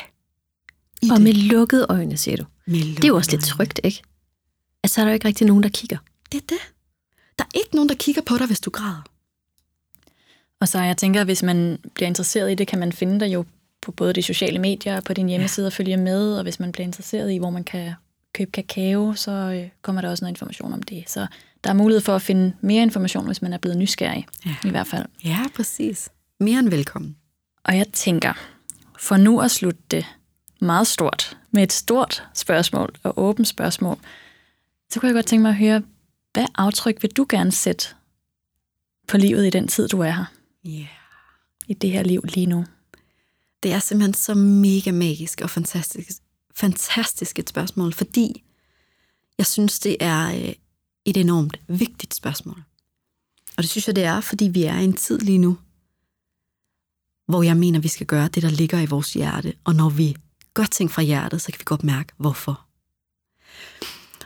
I 1.01 1.09
og 1.09 1.17
det. 1.17 1.23
med 1.23 1.33
lukkede 1.33 1.85
øjne, 1.89 2.17
siger 2.17 2.37
du. 2.37 2.45
Det 2.67 3.03
er 3.03 3.07
jo 3.07 3.15
også 3.15 3.31
lidt 3.31 3.43
trygt, 3.43 3.79
ikke? 3.83 4.01
Altså, 4.83 5.01
er 5.01 5.05
der 5.05 5.13
ikke 5.13 5.27
rigtig 5.27 5.47
nogen, 5.47 5.63
der 5.63 5.69
kigger. 5.69 5.97
Det 6.31 6.37
er 6.37 6.45
det. 6.49 6.73
Der 7.39 7.43
er 7.43 7.57
ikke 7.57 7.75
nogen, 7.75 7.89
der 7.89 7.95
kigger 7.95 8.21
på 8.21 8.37
dig, 8.37 8.47
hvis 8.47 8.59
du 8.59 8.69
græder. 8.69 9.03
Og 10.59 10.67
så 10.67 10.81
jeg 10.81 10.97
tænker, 10.97 11.21
at 11.21 11.27
hvis 11.27 11.43
man 11.43 11.79
bliver 11.93 12.07
interesseret 12.07 12.51
i 12.51 12.55
det, 12.55 12.67
kan 12.67 12.79
man 12.79 12.91
finde 12.91 13.19
dig 13.19 13.33
jo 13.33 13.45
på 13.81 13.91
både 13.91 14.13
de 14.13 14.21
sociale 14.21 14.59
medier 14.59 14.95
og 14.95 15.03
på 15.03 15.13
din 15.13 15.29
hjemmeside 15.29 15.67
og 15.67 15.73
følge 15.73 15.97
med. 15.97 16.37
Og 16.37 16.43
hvis 16.43 16.59
man 16.59 16.71
bliver 16.71 16.85
interesseret 16.85 17.31
i, 17.31 17.37
hvor 17.37 17.49
man 17.49 17.63
kan 17.63 17.93
købe 18.33 18.51
kakao, 18.51 19.13
så 19.13 19.31
øh, 19.31 19.69
kommer 19.81 20.01
der 20.01 20.09
også 20.09 20.25
noget 20.25 20.31
information 20.31 20.73
om 20.73 20.83
det. 20.83 21.03
Så 21.07 21.27
der 21.63 21.69
er 21.69 21.73
mulighed 21.73 22.01
for 22.01 22.15
at 22.15 22.21
finde 22.21 22.53
mere 22.61 22.83
information, 22.83 23.25
hvis 23.25 23.41
man 23.41 23.53
er 23.53 23.57
blevet 23.57 23.77
nysgerrig, 23.77 24.25
ja. 24.45 24.55
i 24.65 24.69
hvert 24.69 24.87
fald. 24.87 25.05
Ja, 25.23 25.39
præcis. 25.55 26.09
Mere 26.39 26.59
end 26.59 26.69
velkommen. 26.69 27.15
Og 27.63 27.77
jeg 27.77 27.85
tænker, 27.93 28.33
for 28.99 29.17
nu 29.17 29.39
at 29.39 29.51
slutte 29.51 29.81
det 29.91 30.05
meget 30.61 30.87
stort, 30.87 31.37
med 31.55 31.63
et 31.63 31.73
stort 31.73 32.23
spørgsmål 32.33 32.95
og 33.03 33.19
åbent 33.19 33.47
spørgsmål, 33.47 33.97
så 34.89 34.99
kunne 34.99 35.07
jeg 35.07 35.13
godt 35.13 35.25
tænke 35.25 35.41
mig 35.41 35.49
at 35.49 35.57
høre, 35.57 35.83
hvad 36.33 36.45
aftryk 36.55 37.01
vil 37.01 37.11
du 37.11 37.25
gerne 37.29 37.51
sætte 37.51 37.87
på 39.07 39.17
livet 39.17 39.47
i 39.47 39.49
den 39.49 39.67
tid, 39.67 39.87
du 39.87 39.99
er 39.99 40.11
her? 40.11 40.25
Yeah. 40.67 40.87
I 41.67 41.73
det 41.73 41.91
her 41.91 42.03
liv 42.03 42.21
lige 42.23 42.45
nu. 42.45 42.65
Det 43.63 43.73
er 43.73 43.79
simpelthen 43.79 44.13
så 44.13 44.33
mega 44.33 44.91
magisk 44.91 45.41
og 45.41 45.49
fantastisk, 45.49 46.21
fantastisk 46.55 47.39
et 47.39 47.49
spørgsmål, 47.49 47.93
fordi 47.93 48.43
jeg 49.37 49.45
synes, 49.45 49.79
det 49.79 49.97
er 49.99 50.27
øh, 50.27 50.53
et 51.05 51.17
enormt 51.17 51.59
vigtigt 51.67 52.15
spørgsmål. 52.15 52.63
Og 53.57 53.63
det 53.63 53.69
synes 53.69 53.87
jeg, 53.87 53.95
det 53.95 54.03
er, 54.03 54.21
fordi 54.21 54.45
vi 54.45 54.63
er 54.63 54.79
i 54.79 54.83
en 54.83 54.93
tid 54.93 55.19
lige 55.19 55.37
nu, 55.37 55.57
hvor 57.27 57.43
jeg 57.43 57.57
mener, 57.57 57.79
vi 57.79 57.87
skal 57.87 58.07
gøre 58.07 58.27
det, 58.27 58.43
der 58.43 58.49
ligger 58.49 58.79
i 58.79 58.85
vores 58.85 59.13
hjerte. 59.13 59.53
Og 59.63 59.75
når 59.75 59.89
vi 59.89 60.15
gør 60.55 60.63
ting 60.63 60.91
fra 60.91 61.01
hjertet, 61.01 61.41
så 61.41 61.51
kan 61.51 61.59
vi 61.59 61.63
godt 61.65 61.83
mærke, 61.83 62.13
hvorfor. 62.17 62.61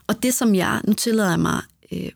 Og 0.08 0.24
det, 0.24 0.34
som 0.34 0.56
jeg, 0.56 0.82
nu 0.88 0.94
tillader 0.94 1.30
jeg 1.30 1.40
mig 1.40 1.62
øh, 1.92 2.10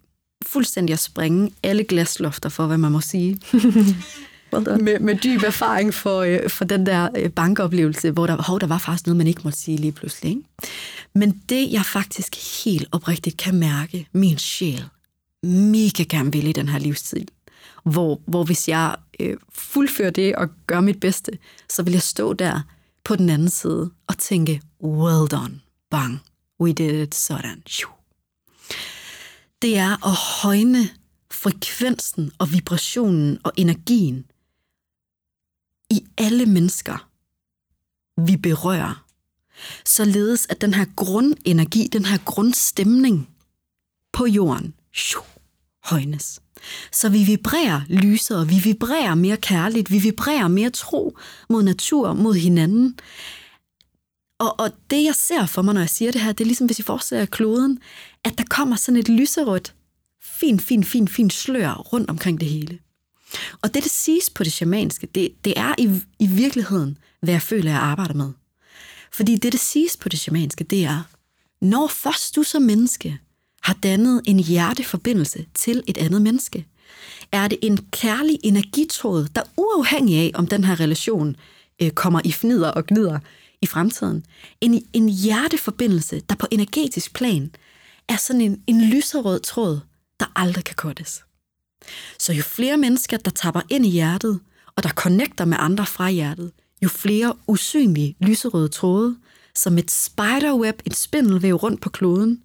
fuldstændig 0.45 0.93
at 0.93 0.99
springe 0.99 1.51
alle 1.63 1.83
glaslofter 1.83 2.49
for, 2.49 2.67
hvad 2.67 2.77
man 2.77 2.91
må 2.91 3.01
sige. 3.01 3.39
med, 4.81 4.99
med 4.99 5.15
dyb 5.15 5.43
erfaring 5.43 5.93
for, 5.93 6.19
øh, 6.21 6.49
for 6.49 6.65
den 6.65 6.85
der 6.85 7.09
øh, 7.17 7.29
bankoplevelse, 7.29 8.11
hvor 8.11 8.27
der, 8.27 8.41
hov, 8.41 8.59
der 8.59 8.67
var 8.67 8.77
faktisk 8.77 9.05
noget, 9.05 9.17
man 9.17 9.27
ikke 9.27 9.41
måtte 9.43 9.59
sige 9.59 9.77
lige 9.77 9.91
pludselig. 9.91 10.29
Ikke? 10.29 10.43
Men 11.15 11.41
det, 11.49 11.71
jeg 11.71 11.85
faktisk 11.85 12.63
helt 12.65 12.87
oprigtigt 12.91 13.37
kan 13.37 13.55
mærke, 13.55 14.07
min 14.11 14.37
sjæl 14.37 14.83
mega 15.43 16.03
gerne 16.03 16.31
vil 16.31 16.47
i 16.47 16.51
den 16.51 16.69
her 16.69 16.79
livstid, 16.79 17.25
hvor, 17.83 18.21
hvor 18.25 18.43
hvis 18.43 18.69
jeg 18.69 18.95
øh, 19.19 19.37
fuldfører 19.53 20.09
det 20.09 20.35
og 20.35 20.49
gør 20.67 20.81
mit 20.81 20.99
bedste, 20.99 21.31
så 21.69 21.83
vil 21.83 21.93
jeg 21.93 22.01
stå 22.01 22.33
der 22.33 22.61
på 23.03 23.15
den 23.15 23.29
anden 23.29 23.49
side 23.49 23.91
og 24.07 24.17
tænke, 24.17 24.61
well 24.83 25.27
done, 25.31 25.61
bang, 25.89 26.19
we 26.61 26.73
did 26.73 27.03
it, 27.03 27.15
sådan. 27.15 27.63
Det 29.61 29.77
er 29.77 30.05
at 30.07 30.41
højne 30.41 30.89
frekvensen 31.31 32.31
og 32.39 32.53
vibrationen 32.53 33.39
og 33.43 33.51
energien 33.57 34.25
i 35.89 36.05
alle 36.17 36.45
mennesker, 36.45 37.09
vi 38.21 38.37
berører. 38.37 39.05
Således 39.85 40.47
at 40.49 40.61
den 40.61 40.73
her 40.73 40.85
grundenergi, 40.95 41.87
den 41.87 42.05
her 42.05 42.17
grundstemning 42.25 43.29
på 44.13 44.25
jorden, 44.25 44.73
højnes. 45.83 46.39
Så 46.91 47.09
vi 47.09 47.23
vibrerer 47.23 47.81
lysere, 47.89 48.47
vi 48.47 48.59
vibrerer 48.63 49.15
mere 49.15 49.37
kærligt, 49.37 49.91
vi 49.91 49.99
vibrerer 49.99 50.47
mere 50.47 50.69
tro 50.69 51.17
mod 51.49 51.63
natur, 51.63 52.13
mod 52.13 52.33
hinanden. 52.33 52.99
Og, 54.39 54.59
og 54.59 54.71
det, 54.89 55.03
jeg 55.03 55.15
ser 55.15 55.45
for 55.45 55.61
mig, 55.61 55.73
når 55.73 55.81
jeg 55.81 55.89
siger 55.89 56.11
det 56.11 56.21
her, 56.21 56.31
det 56.31 56.43
er 56.43 56.45
ligesom, 56.45 56.65
hvis 56.65 56.79
I 56.79 56.83
forestiller 56.83 57.21
jer 57.21 57.25
kloden, 57.25 57.79
at 58.23 58.37
der 58.37 58.43
kommer 58.49 58.75
sådan 58.75 58.99
et 58.99 59.09
lyserødt, 59.09 59.75
fint, 60.23 60.61
fint, 60.61 60.85
fint, 60.85 61.09
fint 61.09 61.33
slør 61.33 61.73
rundt 61.73 62.09
omkring 62.09 62.39
det 62.39 62.49
hele. 62.49 62.79
Og 63.61 63.73
det, 63.73 63.83
det 63.83 63.91
siges 63.91 64.29
på 64.29 64.43
det 64.43 64.53
shamanske, 64.53 65.07
det, 65.15 65.29
det 65.45 65.53
er 65.57 65.75
i, 65.77 66.01
i 66.19 66.27
virkeligheden, 66.27 66.97
hvad 67.21 67.33
jeg 67.33 67.41
føler, 67.41 67.71
jeg 67.71 67.79
arbejder 67.79 68.13
med. 68.13 68.31
Fordi 69.11 69.35
det, 69.35 69.51
det 69.51 69.59
siges 69.59 69.97
på 69.97 70.09
det 70.09 70.19
shamanske, 70.19 70.63
det 70.63 70.85
er, 70.85 71.03
når 71.61 71.87
først 71.87 72.35
du 72.35 72.43
som 72.43 72.61
menneske 72.61 73.19
har 73.63 73.73
dannet 73.73 74.21
en 74.25 74.39
hjerteforbindelse 74.39 75.45
til 75.53 75.83
et 75.87 75.97
andet 75.97 76.21
menneske, 76.21 76.65
er 77.31 77.47
det 77.47 77.59
en 77.61 77.77
kærlig 77.91 78.39
energitråd, 78.43 79.27
der 79.35 79.41
uafhængig 79.57 80.17
af, 80.17 80.31
om 80.33 80.47
den 80.47 80.63
her 80.63 80.79
relation 80.79 81.35
øh, 81.81 81.91
kommer 81.91 82.21
i 82.23 82.31
fnider 82.31 82.71
og 82.71 82.85
gnider 82.85 83.19
i 83.61 83.65
fremtiden, 83.65 84.25
en, 84.61 84.85
en 84.93 85.09
hjerteforbindelse, 85.09 86.19
der 86.29 86.35
på 86.35 86.47
energetisk 86.51 87.13
plan 87.13 87.51
er 88.07 88.15
sådan 88.15 88.41
en, 88.41 88.63
en 88.67 88.81
lyserød 88.81 89.39
tråd, 89.39 89.79
der 90.19 90.25
aldrig 90.35 90.63
kan 90.63 90.75
kottes? 90.75 91.23
Så 92.19 92.33
jo 92.33 92.43
flere 92.43 92.77
mennesker, 92.77 93.17
der 93.17 93.31
tapper 93.31 93.61
ind 93.69 93.85
i 93.85 93.89
hjertet, 93.89 94.39
og 94.75 94.83
der 94.83 94.89
connecter 94.89 95.45
med 95.45 95.57
andre 95.59 95.85
fra 95.85 96.09
hjertet, 96.09 96.51
jo 96.83 96.89
flere 96.89 97.35
usynlige 97.47 98.15
lyserøde 98.19 98.67
tråde, 98.67 99.17
som 99.55 99.77
et 99.77 99.91
spiderweb, 99.91 100.81
et 100.85 100.95
spindelvæv 100.95 101.55
rundt 101.55 101.81
på 101.81 101.89
kloden, 101.89 102.42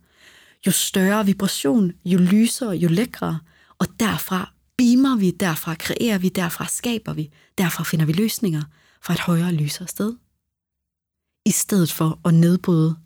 jo 0.67 0.73
større 0.73 1.27
vibration, 1.27 1.93
jo 2.05 2.19
lysere, 2.19 2.71
jo 2.71 2.89
lækre, 2.89 3.39
og 3.79 3.87
derfra 4.01 4.53
beamer 4.77 5.17
vi, 5.17 5.31
derfra 5.31 5.75
kreerer 5.75 6.19
vi, 6.19 6.29
derfra 6.29 6.67
skaber 6.67 7.13
vi, 7.13 7.31
derfra 7.59 7.85
finder 7.85 8.07
vi 8.07 8.13
løsninger 8.13 8.63
fra 9.03 9.15
et 9.15 9.21
højere 9.21 9.53
lysere 9.53 9.89
sted. 9.89 10.17
I 11.45 11.51
stedet 11.51 11.93
for 11.93 12.21
at 12.25 12.35
nedbryde 12.35 12.97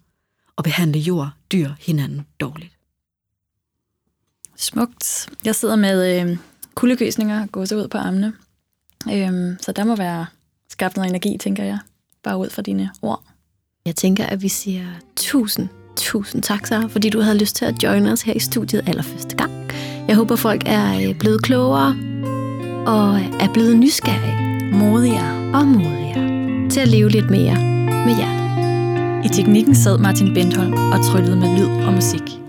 og 0.57 0.65
behandle 0.65 0.99
jord, 0.99 1.31
dyr, 1.53 1.71
hinanden 1.81 2.27
dårligt. 2.41 2.79
Smukt. 4.57 5.29
Jeg 5.45 5.55
sidder 5.55 5.77
med 5.77 6.21
øh, 6.21 6.39
kuldegøsninger 6.75 7.43
og 7.43 7.53
går 7.53 7.61
ud 7.61 7.89
på 7.89 7.99
armene. 7.99 8.33
Øhm, 9.13 9.57
så 9.61 9.73
der 9.73 9.85
må 9.85 9.97
være 9.97 10.27
skabt 10.69 10.97
noget 10.97 11.09
energi, 11.09 11.39
tænker 11.39 11.65
jeg, 11.65 11.79
bare 12.23 12.39
ud 12.39 12.51
fra 12.51 12.63
dine 12.63 12.91
ord. 13.03 13.25
Jeg 13.85 13.97
tænker, 13.97 14.27
at 14.27 14.43
vi 14.43 14.49
siger 14.49 14.87
tusind, 15.17 15.69
tusind 15.97 16.43
tak, 16.43 16.67
Sarah, 16.67 16.91
fordi 16.91 17.09
du 17.09 17.21
havde 17.21 17.39
lyst 17.39 17.57
til 17.57 17.65
at 17.65 17.83
joine 17.83 18.13
os 18.13 18.23
her 18.23 18.33
i 18.35 18.39
studiet 18.39 18.83
allerførste 18.87 19.37
gang. 19.37 19.53
Jeg 20.09 20.17
håber, 20.17 20.37
folk 20.37 20.63
er 20.67 21.09
øh, 21.09 21.19
blevet 21.19 21.43
klogere 21.43 21.97
og 22.87 23.21
er 23.41 23.49
blevet 23.53 23.77
nysgerrige. 23.77 24.53
Modigere. 24.73 25.55
Og 25.55 25.67
modigere. 25.67 26.71
Til 26.71 26.81
at 26.81 26.89
leve 26.89 27.09
lidt 27.09 27.31
mere 27.31 27.55
med 28.07 28.17
hjertet. 28.17 28.43
I 29.25 29.29
teknikken 29.29 29.75
sad 29.75 29.99
Martin 29.99 30.35
Bentholm 30.35 30.73
og 30.73 31.05
tryllede 31.05 31.37
med 31.37 31.59
lyd 31.59 31.87
og 31.87 31.93
musik. 31.93 32.42